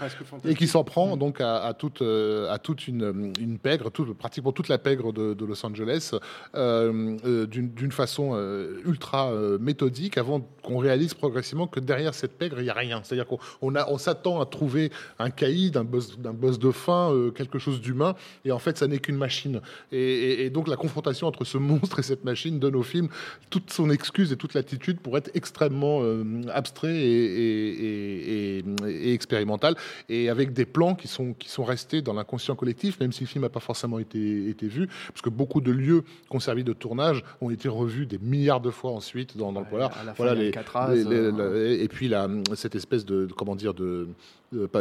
Et 0.50 0.54
qui 0.54 0.66
s'en 0.66 0.82
prend 0.84 1.16
donc 1.16 1.40
à, 1.40 1.62
à 1.62 1.74
toute, 1.74 2.02
euh, 2.02 2.50
à 2.50 2.58
toute 2.58 2.88
une, 2.88 3.32
une 3.40 3.58
pègre, 3.58 3.90
toute- 3.90 4.12
pratiquement 4.16 4.52
toute 4.52 4.68
la 4.68 4.78
pègre 4.78 5.12
de, 5.12 5.34
de 5.34 5.44
Los 5.44 5.64
Angeles, 5.64 6.12
euh, 6.54 7.16
euh, 7.24 7.46
d'une 7.46 7.92
façon 7.92 8.32
euh, 8.34 8.80
ultra 8.84 9.30
euh, 9.30 9.58
méthodique, 9.58 10.18
avant 10.18 10.40
qu'on 10.62 10.78
réalise 10.78 11.14
progressivement 11.14 11.66
que 11.68 11.78
derrière 11.80 12.14
cette 12.14 12.36
pègre, 12.36 12.58
il 12.60 12.64
n'y 12.64 12.70
a 12.70 12.74
rien. 12.74 13.00
C'est-à-dire 13.04 13.26
qu'on 13.26 13.38
on 13.62 13.98
s'attend 13.98 14.40
à 14.40 14.46
trouver 14.46 14.90
un 15.18 15.30
caïd, 15.30 15.76
un 15.76 15.84
boss, 15.84 16.18
d'un 16.18 16.32
boss 16.32 16.58
de 16.58 16.70
fin, 16.72 17.12
euh, 17.12 17.30
quelque 17.30 17.58
chose 17.58 17.80
d'humain, 17.80 18.14
et 18.44 18.50
en 18.52 18.58
fait, 18.58 18.76
ça 18.76 18.86
n'est 18.88 18.98
qu'une 18.98 19.16
machine. 19.16 19.60
Et, 19.92 19.98
et- 20.00 20.44
et 20.46 20.50
donc, 20.50 20.66
la 20.68 20.76
confrontation 20.76 21.26
entre 21.28 21.44
ce 21.44 21.58
monstre 21.58 21.98
et 22.00 22.02
cette 22.02 22.24
machine 22.24 22.39
donne 22.48 22.76
au 22.76 22.82
film 22.82 23.08
toute 23.50 23.70
son 23.70 23.90
excuse 23.90 24.32
et 24.32 24.36
toute 24.36 24.54
l'attitude 24.54 25.00
pour 25.00 25.18
être 25.18 25.30
extrêmement 25.34 26.00
euh, 26.02 26.24
abstrait 26.52 26.96
et, 26.96 27.04
et- 27.04 27.84
et- 27.84 28.58
et- 28.58 28.64
et 29.10 29.12
expérimental, 29.12 29.74
et 30.08 30.28
avec 30.30 30.52
des 30.52 30.64
plans 30.64 30.94
qui 30.94 31.08
sont, 31.08 31.34
qui 31.34 31.48
sont 31.50 31.64
restés 31.64 32.00
dans 32.02 32.14
l'inconscient 32.14 32.54
collectif, 32.56 32.98
même 33.00 33.12
si 33.12 33.22
le 33.24 33.26
film 33.26 33.42
n'a 33.42 33.48
pas 33.50 33.60
forcément 33.60 33.98
été, 33.98 34.48
été 34.48 34.66
vu, 34.66 34.88
parce 35.08 35.20
que 35.22 35.30
beaucoup 35.30 35.60
de 35.60 35.70
lieux 35.72 36.02
qui 36.30 36.36
ont 36.36 36.40
servi 36.40 36.64
de 36.64 36.72
tournage 36.72 37.22
ont 37.40 37.50
été 37.50 37.68
revus 37.68 38.06
des 38.06 38.18
milliards 38.18 38.60
de 38.60 38.70
fois 38.70 38.92
ensuite 38.92 39.36
dans, 39.36 39.52
dans 39.52 39.60
le 39.60 39.66
polar. 39.66 39.90
Voilà, 40.16 40.34
les- 40.34 40.50
les- 40.94 41.04
les- 41.04 41.16
euh, 41.16 41.32
la- 41.76 41.82
et 41.82 41.88
puis 41.88 42.08
la, 42.08 42.28
cette 42.54 42.74
espèce 42.76 43.04
de, 43.04 43.28
comment 43.36 43.56
dire 43.56 43.74
de 43.74 44.08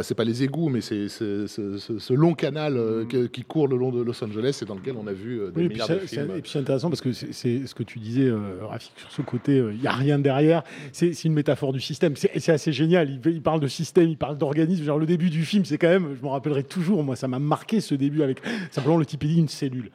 c'est 0.02 0.14
pas 0.16 0.24
les 0.24 0.42
égouts 0.42 0.68
mais 0.68 0.80
c'est 0.80 1.08
ce, 1.08 2.12
long 2.12 2.34
canal 2.34 2.76
euh, 2.76 3.04
que- 3.04 3.26
qui 3.26 3.42
court 3.42 3.68
le 3.68 3.76
long 3.76 3.92
de 3.92 4.02
Los 4.02 4.22
Angeles 4.24 4.58
et 4.62 4.64
dans 4.64 4.74
lequel 4.74 4.94
on 5.00 5.06
a 5.06 5.12
vu 5.12 5.40
euh, 5.40 5.50
des 5.50 5.62
Oui, 5.62 5.68
milliards 5.68 5.86
c'est- 5.86 5.94
de 5.94 6.06
films. 6.06 6.30
et 6.36 6.40
puis 6.42 6.50
c'est 6.50 6.58
intéressant 6.58 6.88
parce 6.90 7.00
que 7.00 7.12
c'est- 7.12 7.66
ce 7.66 7.74
que 7.74 7.82
tu 7.84 7.98
disais, 8.00 8.24
euh, 8.26 8.38
Rafik, 8.62 8.92
sur 8.98 9.10
ce 9.12 9.22
côté, 9.22 9.58
euh, 9.58 9.72
il 9.72 9.80
n'y 9.80 9.86
a 9.86 9.92
rien 9.92 10.18
derrière. 10.18 10.64
C'est 10.92 11.12
une 11.24 11.34
métaphore 11.34 11.72
du 11.72 11.80
système. 11.80 12.16
C'est 12.16 12.30
c'est 12.40 12.52
assez 12.52 12.72
génial. 12.72 13.08
Il, 13.24 13.32
il 13.32 13.42
parle 13.42 13.60
de 13.60 13.68
système, 13.68 14.08
il 14.08 14.16
parle 14.16 14.36
d'organisme. 14.38 14.82
Genre, 14.84 14.98
le 14.98 15.06
début 15.06 15.30
du 15.30 15.44
film, 15.44 15.64
c'est 15.64 15.78
quand 15.78 15.88
même, 15.88 16.16
je 16.18 16.22
m'en 16.22 16.30
rappellerai 16.30 16.64
toujours, 16.64 17.04
moi, 17.04 17.14
ça 17.16 17.28
m'a 17.28 17.38
marqué 17.38 17.80
ce 17.80 17.94
début 17.94 18.22
avec 18.22 18.40
simplement 18.70 18.96
le 18.96 19.06
type, 19.06 19.22
il 19.24 19.34
dit 19.34 19.38
une 19.40 19.48
cellule. 19.48 19.90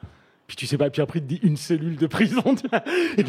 Puis 0.46 0.54
tu 0.56 0.66
sais 0.66 0.78
pas, 0.78 0.90
puis 0.90 1.02
après 1.02 1.18
il 1.18 1.22
te 1.22 1.28
dit 1.28 1.40
une 1.42 1.56
cellule 1.56 1.96
de 1.96 2.06
prison. 2.06 2.42
tu 2.54 2.68
vois. 2.68 2.82
et 3.16 3.22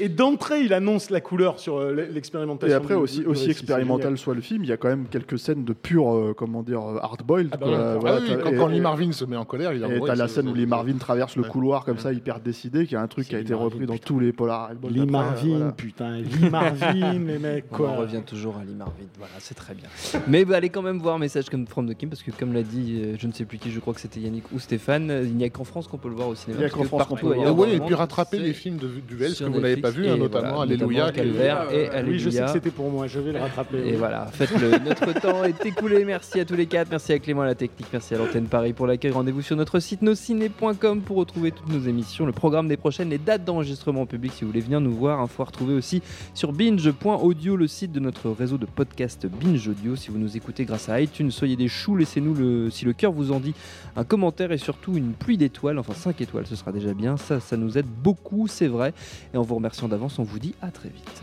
et- 0.00 0.04
et 0.04 0.08
d'entrée, 0.08 0.62
il 0.62 0.72
annonce 0.72 1.10
la 1.10 1.20
couleur 1.20 1.60
sur 1.60 1.76
euh, 1.78 1.92
l'expérimentation. 2.12 2.72
Et 2.74 2.76
après, 2.76 2.94
du- 2.94 3.00
aussi, 3.00 3.20
du 3.20 3.26
aussi 3.26 3.46
récit. 3.46 3.50
expérimental 3.52 4.18
soit 4.18 4.34
le 4.34 4.40
film, 4.40 4.64
il 4.64 4.68
y 4.68 4.72
a 4.72 4.76
quand 4.76 4.88
même 4.88 5.06
quelques 5.08 5.38
scènes 5.38 5.64
de 5.64 5.72
pur, 5.72 6.12
euh, 6.12 6.34
comment 6.36 6.62
dire, 6.64 6.80
hard-boiled. 6.80 7.50
Ah 7.52 7.56
bah. 7.56 7.98
Ah 8.04 8.18
oui, 8.20 8.28
quand, 8.42 8.50
et- 8.50 8.56
quand 8.56 8.66
Lee 8.66 8.78
et- 8.78 8.80
Marvin 8.80 9.12
se 9.12 9.24
met 9.24 9.36
en 9.36 9.44
colère, 9.44 9.72
il 9.72 9.82
Et 9.82 9.84
envoie, 9.84 10.08
t'as 10.08 10.16
la 10.16 10.26
scène 10.28 10.48
où 10.48 10.54
Lee 10.54 10.66
Marvin 10.66 10.94
traverse 10.98 11.36
le 11.36 11.44
couloir 11.44 11.84
comme 11.84 11.98
ça, 11.98 12.12
hyper 12.12 12.40
décidé, 12.40 12.86
qui 12.86 12.94
est 12.96 12.98
un 12.98 13.06
truc 13.06 13.28
qui 13.28 13.34
a 13.34 13.38
Lee 13.38 13.44
été 13.44 13.52
Marvin, 13.52 13.64
repris 13.66 13.86
dans 13.86 13.92
putain. 13.94 14.06
tous 14.06 14.18
les 14.20 14.32
polars. 14.32 14.70
Lee 14.90 15.06
Marvin, 15.06 15.48
voilà. 15.58 15.72
putain, 15.72 16.16
Lee 16.18 16.50
Marvin, 16.50 17.12
les 17.26 17.38
mecs, 17.38 17.64
On 17.72 17.76
quoi. 17.76 17.90
revient 17.96 18.22
toujours 18.26 18.56
à 18.60 18.64
Lee 18.64 18.74
Marvin. 18.74 19.04
Voilà, 19.18 19.32
c'est 19.38 19.54
très 19.54 19.74
bien. 19.74 19.88
Mais 20.26 20.44
bah, 20.44 20.56
allez 20.56 20.68
quand 20.70 20.82
même 20.82 20.98
voir 20.98 21.18
message 21.18 21.48
comme 21.48 21.66
From 21.68 21.88
the 21.88 21.96
Kim 21.96 22.08
parce 22.08 22.22
que 22.24 22.30
comme 22.32 22.52
l'a 22.52 22.62
dit, 22.64 23.00
euh, 23.02 23.14
je 23.18 23.26
ne 23.28 23.32
sais 23.32 23.44
plus 23.44 23.58
qui, 23.58 23.70
je 23.70 23.78
crois 23.78 23.94
que 23.94 24.00
c'était 24.00 24.20
Yannick 24.20 24.50
ou 24.52 24.58
Stéphane, 24.58 25.10
euh, 25.10 25.22
il 25.24 25.36
n'y 25.36 25.44
a 25.44 25.50
qu'en 25.50 25.64
France 25.64 25.86
qu'on 25.86 25.98
peut 25.98 26.07
le 26.08 26.14
voir 26.14 26.28
au 26.28 26.34
cinéma. 26.34 26.60
Il 26.60 26.62
y 26.62 26.66
a 26.66 26.70
qu'en 26.70 26.84
France 26.84 27.04
qu'on 27.06 27.16
peut 27.16 27.26
voir. 27.34 27.56
oui, 27.58 27.68
et 27.72 27.80
puis 27.80 27.94
rattraper 27.94 28.38
les 28.38 28.52
films 28.52 28.76
de 28.78 28.88
Duvel 29.06 29.32
sur 29.32 29.46
que 29.48 29.52
vous 29.52 29.60
n'avez 29.60 29.76
pas 29.76 29.90
vu, 29.90 30.08
hein, 30.08 30.16
notamment 30.16 30.56
voilà, 30.56 30.62
Alléluia. 30.74 31.12
Calvaire 31.12 31.66
et 31.72 31.88
Euh, 31.88 32.02
oui, 32.06 32.18
je 32.18 32.30
sais 32.30 32.38
Alléluia. 32.38 32.44
que 32.46 32.52
c'était 32.52 32.70
pour 32.70 32.90
moi, 32.90 33.06
je 33.06 33.20
vais 33.20 33.32
le 33.32 33.38
rattraper. 33.38 33.78
Et 33.78 33.82
oui. 33.92 33.96
voilà, 33.96 34.26
faites-le. 34.32 34.70
Notre 34.84 35.12
temps 35.20 35.44
est 35.44 35.64
écoulé. 35.66 36.04
Merci 36.04 36.40
à 36.40 36.44
tous 36.44 36.54
les 36.56 36.66
quatre. 36.66 36.88
Merci 36.90 37.12
à 37.12 37.18
Clément 37.18 37.42
à 37.42 37.46
la 37.46 37.54
technique. 37.54 37.88
Merci 37.92 38.14
à 38.14 38.18
l'antenne 38.18 38.46
Paris 38.46 38.72
pour 38.72 38.86
l'accueil. 38.86 39.10
Rendez-vous 39.12 39.42
sur 39.42 39.56
notre 39.56 39.78
site 39.80 40.02
nosciné.com 40.02 41.00
pour 41.02 41.16
retrouver 41.16 41.50
toutes 41.52 41.68
nos 41.72 41.80
émissions, 41.80 42.26
le 42.26 42.32
programme 42.32 42.68
des 42.68 42.76
prochaines, 42.76 43.10
les 43.10 43.18
dates 43.18 43.44
d'enregistrement 43.44 44.02
en 44.02 44.06
public 44.06 44.32
si 44.32 44.42
vous 44.44 44.48
voulez 44.50 44.60
venir 44.60 44.80
nous 44.80 44.92
voir. 44.92 45.20
Info 45.20 45.42
à 45.42 45.46
retrouver 45.46 45.74
aussi 45.74 46.02
sur 46.34 46.52
binge.audio, 46.52 47.56
le 47.56 47.66
site 47.66 47.92
de 47.92 48.00
notre 48.00 48.30
réseau 48.30 48.58
de 48.58 48.66
podcast 48.66 49.26
Binge 49.26 49.66
Audio. 49.68 49.96
Si 49.96 50.10
vous 50.10 50.18
nous 50.18 50.36
écoutez 50.36 50.64
grâce 50.64 50.88
à 50.88 51.00
iTunes, 51.00 51.30
soyez 51.30 51.56
des 51.56 51.68
choux. 51.68 51.96
Laissez-nous, 51.96 52.34
le, 52.34 52.70
si 52.70 52.84
le 52.84 52.92
cœur 52.92 53.12
vous 53.12 53.32
en 53.32 53.40
dit, 53.40 53.54
un 53.96 54.04
commentaire 54.04 54.52
et 54.52 54.58
surtout 54.58 54.96
une 54.96 55.12
pluie 55.12 55.36
d'étoiles. 55.36 55.78
Enfin, 55.78 55.94
5 55.98 56.20
étoiles, 56.20 56.46
ce 56.46 56.56
sera 56.56 56.72
déjà 56.72 56.94
bien. 56.94 57.16
Ça, 57.16 57.40
ça 57.40 57.56
nous 57.56 57.76
aide 57.76 57.86
beaucoup, 57.86 58.46
c'est 58.46 58.68
vrai. 58.68 58.94
Et 59.34 59.36
en 59.36 59.42
vous 59.42 59.56
remerciant 59.56 59.88
d'avance, 59.88 60.18
on 60.18 60.24
vous 60.24 60.38
dit 60.38 60.54
à 60.62 60.70
très 60.70 60.88
vite. 60.88 61.22